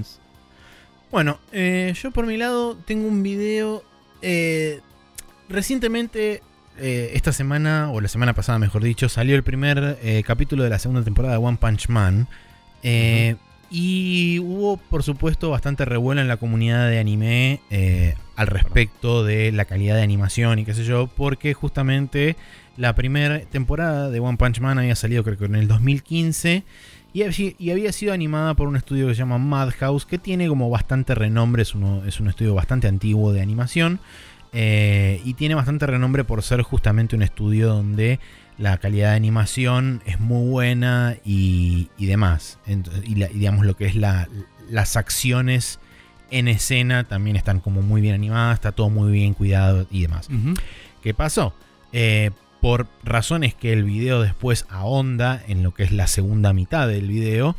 [1.11, 3.83] Bueno, eh, yo por mi lado tengo un video.
[4.21, 4.79] eh,
[5.49, 6.41] recientemente,
[6.79, 10.79] eh, esta semana, o la semana pasada mejor dicho, salió el primer capítulo de la
[10.79, 12.27] segunda temporada de One Punch Man.
[13.69, 17.59] Y hubo, por supuesto, bastante revuelo en la comunidad de anime
[18.35, 22.35] al respecto de la calidad de animación y qué sé yo, porque justamente
[22.77, 26.64] la primera temporada de One Punch Man había salido creo que en el 2015
[27.15, 27.22] y,
[27.69, 31.61] había- sido animada por un estudio que se llama Madhouse, que tiene como bastante renombre,
[31.61, 33.99] es, uno, es un estudio bastante antiguo de animación.
[34.55, 38.19] eh, y tiene bastante renombre por ser justamente un estudio donde
[38.60, 42.60] la calidad de animación es muy buena y, demás.
[42.68, 44.27] Ent- y, digamos lo que es la,
[44.69, 45.80] las acciones
[46.31, 50.29] en escena también están como muy bien animadas, está todo muy bien cuidado y demás.
[51.01, 51.53] ¿Qué pasó?
[51.91, 52.31] Eh,
[52.61, 57.07] por razones que el video después ahonda en lo que es la segunda mitad del
[57.07, 57.57] video,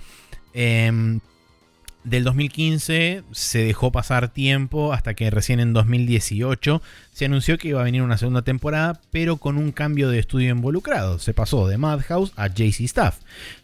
[0.55, 1.21] em,
[2.05, 6.83] del 2015 se dejó pasar tiempo hasta que recién en 2018
[7.13, 10.51] se anunció que iba a venir una segunda temporada, pero con un cambio de estudio
[10.51, 11.19] involucrado.
[11.19, 13.21] Se pasó de Madhouse a JC Staff.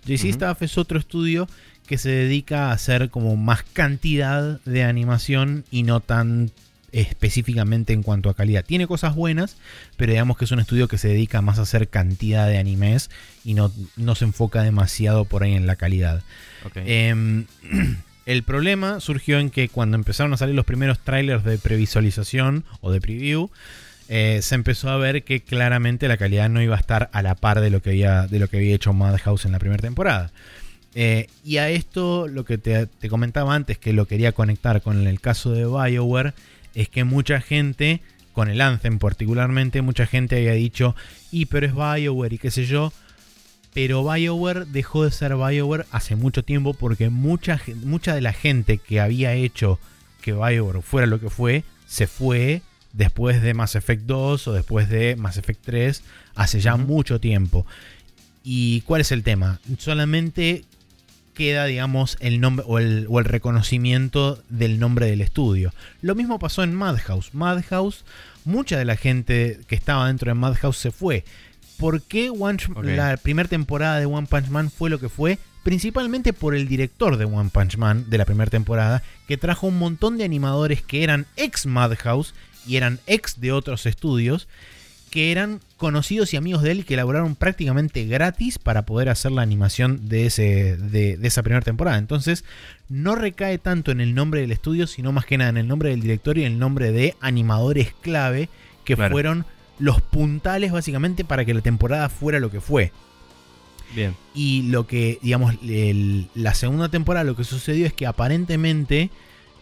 [0.06, 0.30] JC.
[0.30, 1.48] Staff es otro estudio
[1.90, 6.52] que se dedica a hacer como más cantidad de animación y no tan
[6.92, 8.64] específicamente en cuanto a calidad.
[8.64, 9.56] Tiene cosas buenas,
[9.96, 13.10] pero digamos que es un estudio que se dedica más a hacer cantidad de animes
[13.44, 16.22] y no, no se enfoca demasiado por ahí en la calidad.
[16.76, 17.46] Em,
[18.24, 22.92] el problema surgió en que cuando empezaron a salir los primeros trailers de previsualización o
[22.92, 23.50] de preview,
[24.08, 27.34] eh, se empezó a ver que claramente la calidad no iba a estar a la
[27.34, 30.30] par de lo que había, de lo que había hecho Madhouse en la primera temporada.
[30.94, 35.06] Eh, y a esto lo que te, te comentaba antes, que lo quería conectar con
[35.06, 36.34] el caso de BioWare,
[36.74, 38.00] es que mucha gente,
[38.32, 40.96] con el Anthem particularmente, mucha gente había dicho,
[41.30, 42.92] y pero es BioWare y qué sé yo,
[43.72, 48.78] pero BioWare dejó de ser BioWare hace mucho tiempo porque mucha, mucha de la gente
[48.78, 49.78] que había hecho
[50.22, 52.62] que BioWare fuera lo que fue, se fue
[52.92, 56.02] después de Mass Effect 2 o después de Mass Effect 3
[56.34, 57.64] hace ya mucho tiempo.
[58.42, 59.60] ¿Y cuál es el tema?
[59.78, 60.64] Solamente
[61.40, 65.72] queda, digamos, el nombre o el, o el reconocimiento del nombre del estudio.
[66.02, 67.32] Lo mismo pasó en Madhouse.
[67.32, 68.04] Madhouse,
[68.44, 71.24] mucha de la gente que estaba dentro de Madhouse se fue.
[71.78, 75.38] ¿Por qué One- la primera temporada de One Punch Man fue lo que fue?
[75.62, 79.78] principalmente por el director de One Punch Man de la primera temporada, que trajo un
[79.78, 82.32] montón de animadores que eran ex Madhouse
[82.66, 84.48] y eran ex de otros estudios,
[85.10, 89.40] que eran conocidos y amigos de él que elaboraron prácticamente gratis para poder hacer la
[89.40, 91.96] animación de, ese, de, esa primera temporada.
[91.96, 92.44] Entonces,
[92.90, 95.88] no recae tanto en el nombre del estudio, sino más que nada en el nombre
[95.88, 98.50] del director y en el nombre de animadores clave
[98.84, 99.46] que fueron
[99.78, 102.92] los puntales básicamente para que la temporada fuera lo que fue.
[103.94, 104.14] Bien.
[104.34, 109.08] Y lo que, digamos, la segunda temporada lo que sucedió es que aparentemente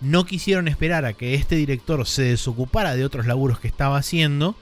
[0.01, 4.57] no quisieron esperar a que este director se desocupara de otros laburos que estaba haciendo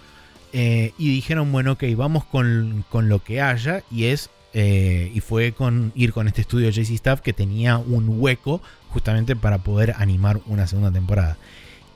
[0.59, 4.31] eh, y dijeron, bueno, ok, vamos con, lo que haya y es...
[4.59, 9.37] Eh, y fue con ir con este estudio JC Staff que tenía un hueco justamente
[9.37, 11.37] para poder animar una segunda temporada.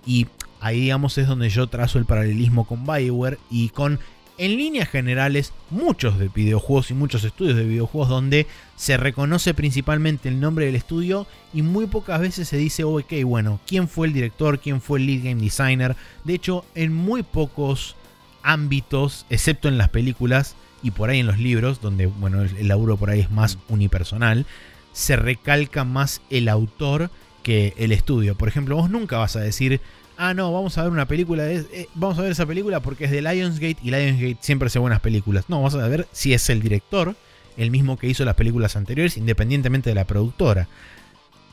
[0.05, 0.27] Y
[0.61, 3.99] ahí digamos es donde yo trazo el paralelismo con Bioware y con
[4.37, 8.47] en líneas generales muchos de videojuegos y muchos estudios de videojuegos donde
[8.77, 13.59] se reconoce principalmente el nombre del estudio y muy pocas veces se dice, ok, bueno,
[13.67, 15.97] quién fue el director, quién fue el lead game designer.
[16.25, 17.97] De hecho, en muy pocos
[18.43, 22.97] ámbitos, excepto en las películas y por ahí en los libros, donde bueno, el, laburo
[22.97, 23.73] por ahí es más mm.
[23.73, 24.47] unipersonal,
[24.93, 27.11] se recalca más el autor
[27.43, 28.35] que el estudio.
[28.37, 29.81] Por ejemplo, vos nunca vas a decir,
[30.17, 33.05] ah, no, vamos a ver una película, de, eh, vamos a ver esa película porque
[33.05, 35.45] es de Lionsgate y Lionsgate siempre hace buenas películas.
[35.49, 37.17] No, vamos a ver si es el director,
[37.57, 40.69] el mismo que hizo las películas anteriores, independientemente de la productora.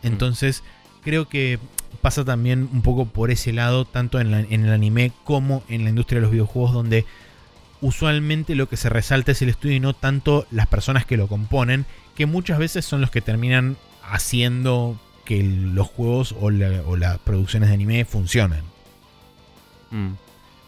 [0.03, 0.07] Mm.
[0.07, 0.63] Entonces,
[1.03, 1.59] creo que
[2.01, 6.17] pasa también un poco por ese lado, tanto en, el anime como en la industria
[6.17, 7.05] de los videojuegos, donde
[7.81, 11.27] usualmente lo que se resalta es el estudio y no tanto las personas que lo
[11.27, 11.85] componen,
[12.15, 17.75] que muchas veces son los que terminan haciendo que los juegos o, las producciones de
[17.75, 18.61] anime funcionen.
[19.91, 20.13] Mm.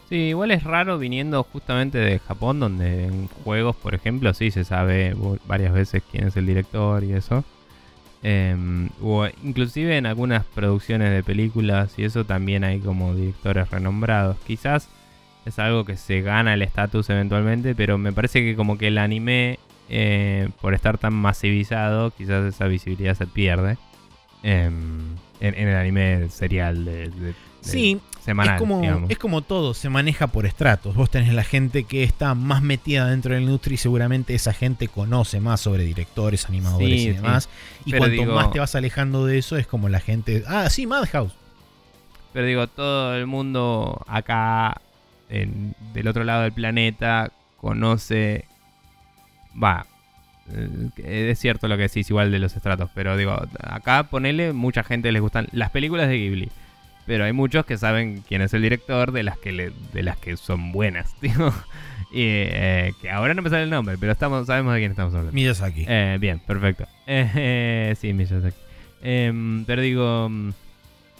[0.10, 4.64] Sí, igual es raro viniendo justamente de Japón, donde en juegos, por ejemplo, sí se
[4.64, 5.16] sabe
[5.48, 7.44] varias veces quién es el director y eso.
[8.22, 14.38] Em, o inclusive en algunas producciones de películas y eso también hay como directores renombrados.
[14.46, 14.90] Quizás
[15.46, 18.98] es algo que se gana el estatus eventualmente, pero me parece que como que el
[18.98, 23.78] anime, eh, por estar tan masivizado, quizás esa visibilidad se pierde.
[24.44, 28.56] Em, en, el anime serial de, sí, semanal.
[28.56, 30.96] Es como, es como todo, se maneja por estratos.
[30.96, 34.54] Vos tenés la gente que está más metida dentro de la industria y seguramente esa
[34.54, 37.50] gente conoce más sobre directores, animadores y demás.
[37.86, 40.44] Y cuanto más te vas alejando de eso, es como la gente.
[40.48, 41.34] Ah, sí, Madhouse.
[42.34, 44.82] Pero digo, todo el mundo acá,
[45.30, 48.46] del otro lado del planeta, conoce.
[49.62, 49.88] Va,
[50.98, 54.84] eh, es cierto lo que decís, igual de los estratos, pero digo, acá ponele, mucha
[54.84, 56.52] gente les gustan las películas de Ghibli.
[57.10, 60.18] Pero hay muchos que saben quién es el director de las que le, de las
[60.18, 61.52] que son buenas, digo.
[62.12, 65.16] Y eh, que ahora no me sale el nombre, pero estamos, sabemos de quién estamos
[65.16, 65.34] hablando.
[65.34, 65.86] Miyazaki.
[65.88, 66.86] Eh, bien, perfecto.
[68.00, 68.56] sí, Miyazaki.
[69.02, 70.52] Em, pero digo, mm,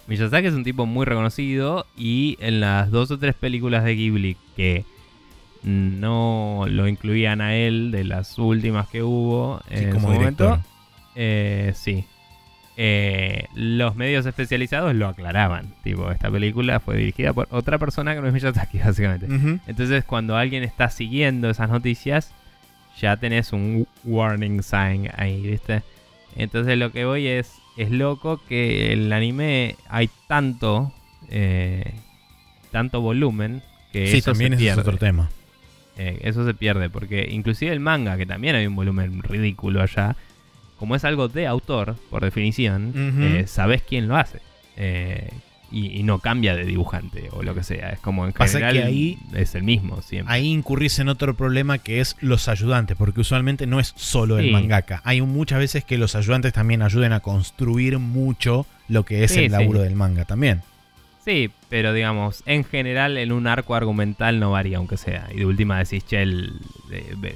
[0.06, 4.38] Miyazaki es un tipo muy reconocido y en las dos o tres películas de Ghibli
[4.56, 4.86] que
[5.64, 10.62] no lo incluían a él de las últimas que hubo en como momento.
[11.16, 12.06] Eh, sí.
[12.82, 15.74] Eh, los medios especializados lo aclaraban.
[15.84, 19.28] Tipo, esta película fue dirigida por otra persona que no es Miyazaki, básicamente.
[19.68, 22.34] Entonces, cuando alguien está siguiendo esas noticias,
[22.98, 25.82] ya tenés un warning sign ahí, ¿viste?
[26.38, 30.94] Entonces, lo que voy es, es loco que el anime hay tanto,
[31.30, 31.84] eh,
[32.72, 33.62] tanto volumen
[33.92, 35.30] que sí, también es otro tema.
[35.98, 40.16] Eh, eso se pierde, porque inclusive el manga, que también hay un volumen ridículo allá,
[40.80, 44.40] como es algo de autor, por definición, eh, sabes quién lo hace.
[44.78, 45.30] Eh,
[45.72, 47.90] y, no cambia de dibujante o lo que sea.
[47.90, 50.34] Es como en general que ahí, es el mismo siempre.
[50.34, 54.52] Ahí incurrís en otro problema que es los ayudantes, porque usualmente no es solo el
[54.52, 55.02] mangaka.
[55.04, 59.52] Hay muchas veces que los ayudantes también ayuden a construir mucho lo que es el
[59.52, 60.62] laburo del manga también.
[61.24, 65.28] Sí, pero digamos, en general en un arco argumental no varía, aunque sea.
[65.32, 66.26] Y de última decís, che,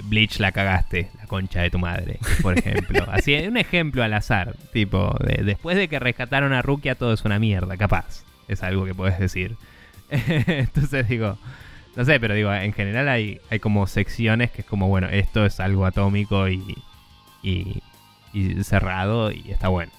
[0.05, 3.05] Bleach la cagaste, la concha de tu madre, por ejemplo.
[3.11, 7.37] Así, un ejemplo al azar, tipo, después de que rescataron a Rukia todo es una
[7.37, 8.23] mierda, capaz.
[8.47, 9.55] Es algo que puedes decir.
[10.09, 11.37] Entonces digo,
[11.95, 15.45] no sé, pero digo, en general hay, hay como secciones que es como, bueno, esto
[15.45, 16.75] es algo atómico y,
[17.43, 17.81] y,
[18.63, 19.91] cerrado y está bueno.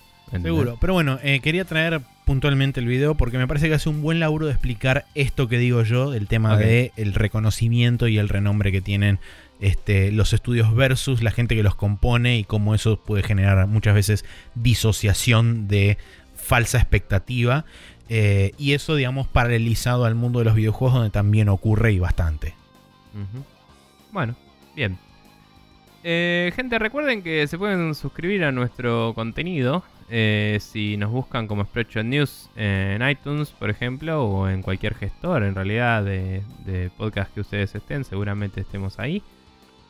[0.43, 4.03] Seguro, pero bueno, eh, quería traer puntualmente el video porque me parece que hace un
[4.03, 8.29] buen laburo de explicar esto que digo yo, del tema de el reconocimiento y el
[8.29, 9.19] renombre que tienen
[9.61, 13.95] este, los estudios versus la gente que los compone y cómo eso puede generar muchas
[13.95, 14.25] veces
[14.55, 15.99] disociación de
[16.35, 17.65] falsa expectativa.
[18.09, 22.55] Eh, y eso, digamos, paralelizado al mundo de los videojuegos donde también ocurre y bastante.
[24.13, 24.35] Bueno,
[24.75, 24.99] bien.
[26.03, 31.65] Eh, gente, recuerden que se pueden suscribir a nuestro contenido eh, si nos buscan como
[31.65, 37.33] Spreadshot News en iTunes, por ejemplo, o en cualquier gestor, en realidad, de, de podcast
[37.35, 39.23] que ustedes estén, seguramente estemos ahí.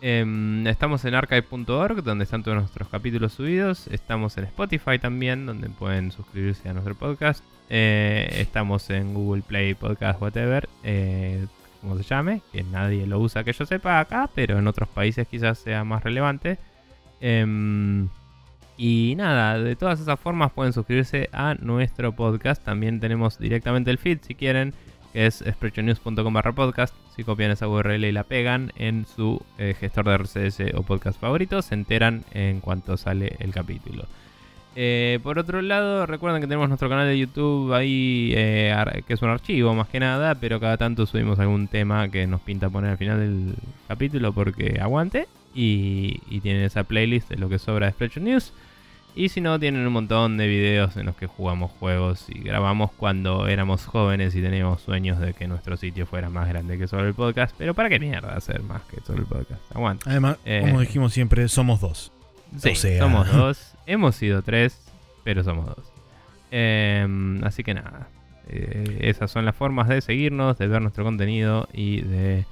[0.07, 3.87] Em, estamos en archive.org, donde están todos nuestros capítulos subidos.
[3.87, 7.43] Estamos en Spotify también, donde pueden suscribirse a nuestro podcast.
[7.71, 11.47] Eh, estamos en Google Play Podcast, whatever, eh,
[11.81, 15.27] como se llame, que nadie lo usa que yo sepa acá, pero en otros países
[15.27, 16.59] quizás sea más relevante.
[18.77, 22.65] Y nada, de todas esas formas pueden suscribirse a nuestro podcast.
[22.65, 24.75] También tenemos directamente el feed si quieren,
[25.13, 26.95] que es sprechonews.com barra podcast.
[27.15, 31.21] Si copian esa URL y la pegan en su eh, gestor de RCS o podcast
[31.21, 34.07] favorito, se enteran en cuanto sale el capítulo.
[34.77, 38.75] Eh, por otro lado, recuerden que tenemos nuestro canal de YouTube ahí, eh,
[39.07, 42.41] que es un archivo más que nada, pero cada tanto subimos algún tema que nos
[42.41, 43.55] pinta poner al final del
[43.87, 45.29] capítulo porque aguante.
[45.55, 48.53] Y, y tienen esa playlist de lo que sobra de Spreadshot News.
[49.17, 52.91] Y si no, tienen un montón de videos en los que jugamos juegos y grabamos
[52.91, 57.07] cuando éramos jóvenes y teníamos sueños de que nuestro sitio fuera más grande que solo
[57.07, 57.55] el podcast.
[57.57, 59.61] Pero ¿para qué mierda hacer más que solo el podcast?
[59.73, 60.11] Aguanta.
[60.11, 62.11] Además, Eh, como dijimos siempre, somos dos.
[62.59, 63.75] Sí, O sea- somos dos.
[63.87, 64.81] Hemos sido tres,
[65.23, 65.93] pero somos dos.
[66.51, 68.09] Em, así que nada.
[68.49, 72.45] eh, esas son las formas de seguirnos, de ver nuestro contenido y de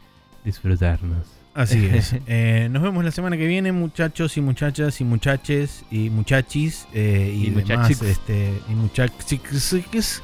[0.44, 1.26] disfrutarnos.
[1.54, 2.16] Así es.
[2.26, 7.32] Eh, nos vemos la semana que viene, muchachos y muchachas y muchaches y muchachis eh,
[7.34, 7.90] y, Y demás.
[8.02, 10.22] Este, y muchachix.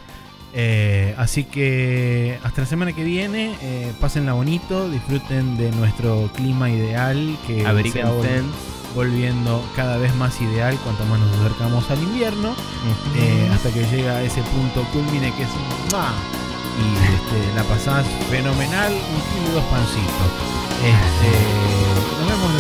[0.55, 6.71] Eh, así que hasta la semana que viene, eh, pásenla bonito, disfruten de nuestro clima
[6.71, 7.61] ideal que
[7.91, 8.13] se va
[8.95, 12.55] volviendo cada vez más ideal cuanto más nos acercamos al invierno,
[13.17, 15.49] eh, hasta que llega ese punto culmine que es
[15.93, 16.13] ¡mua!
[16.79, 20.31] Y este, la pasás fenomenal, un dos pancitos.
[20.79, 21.31] Este,
[22.21, 22.58] nos vemos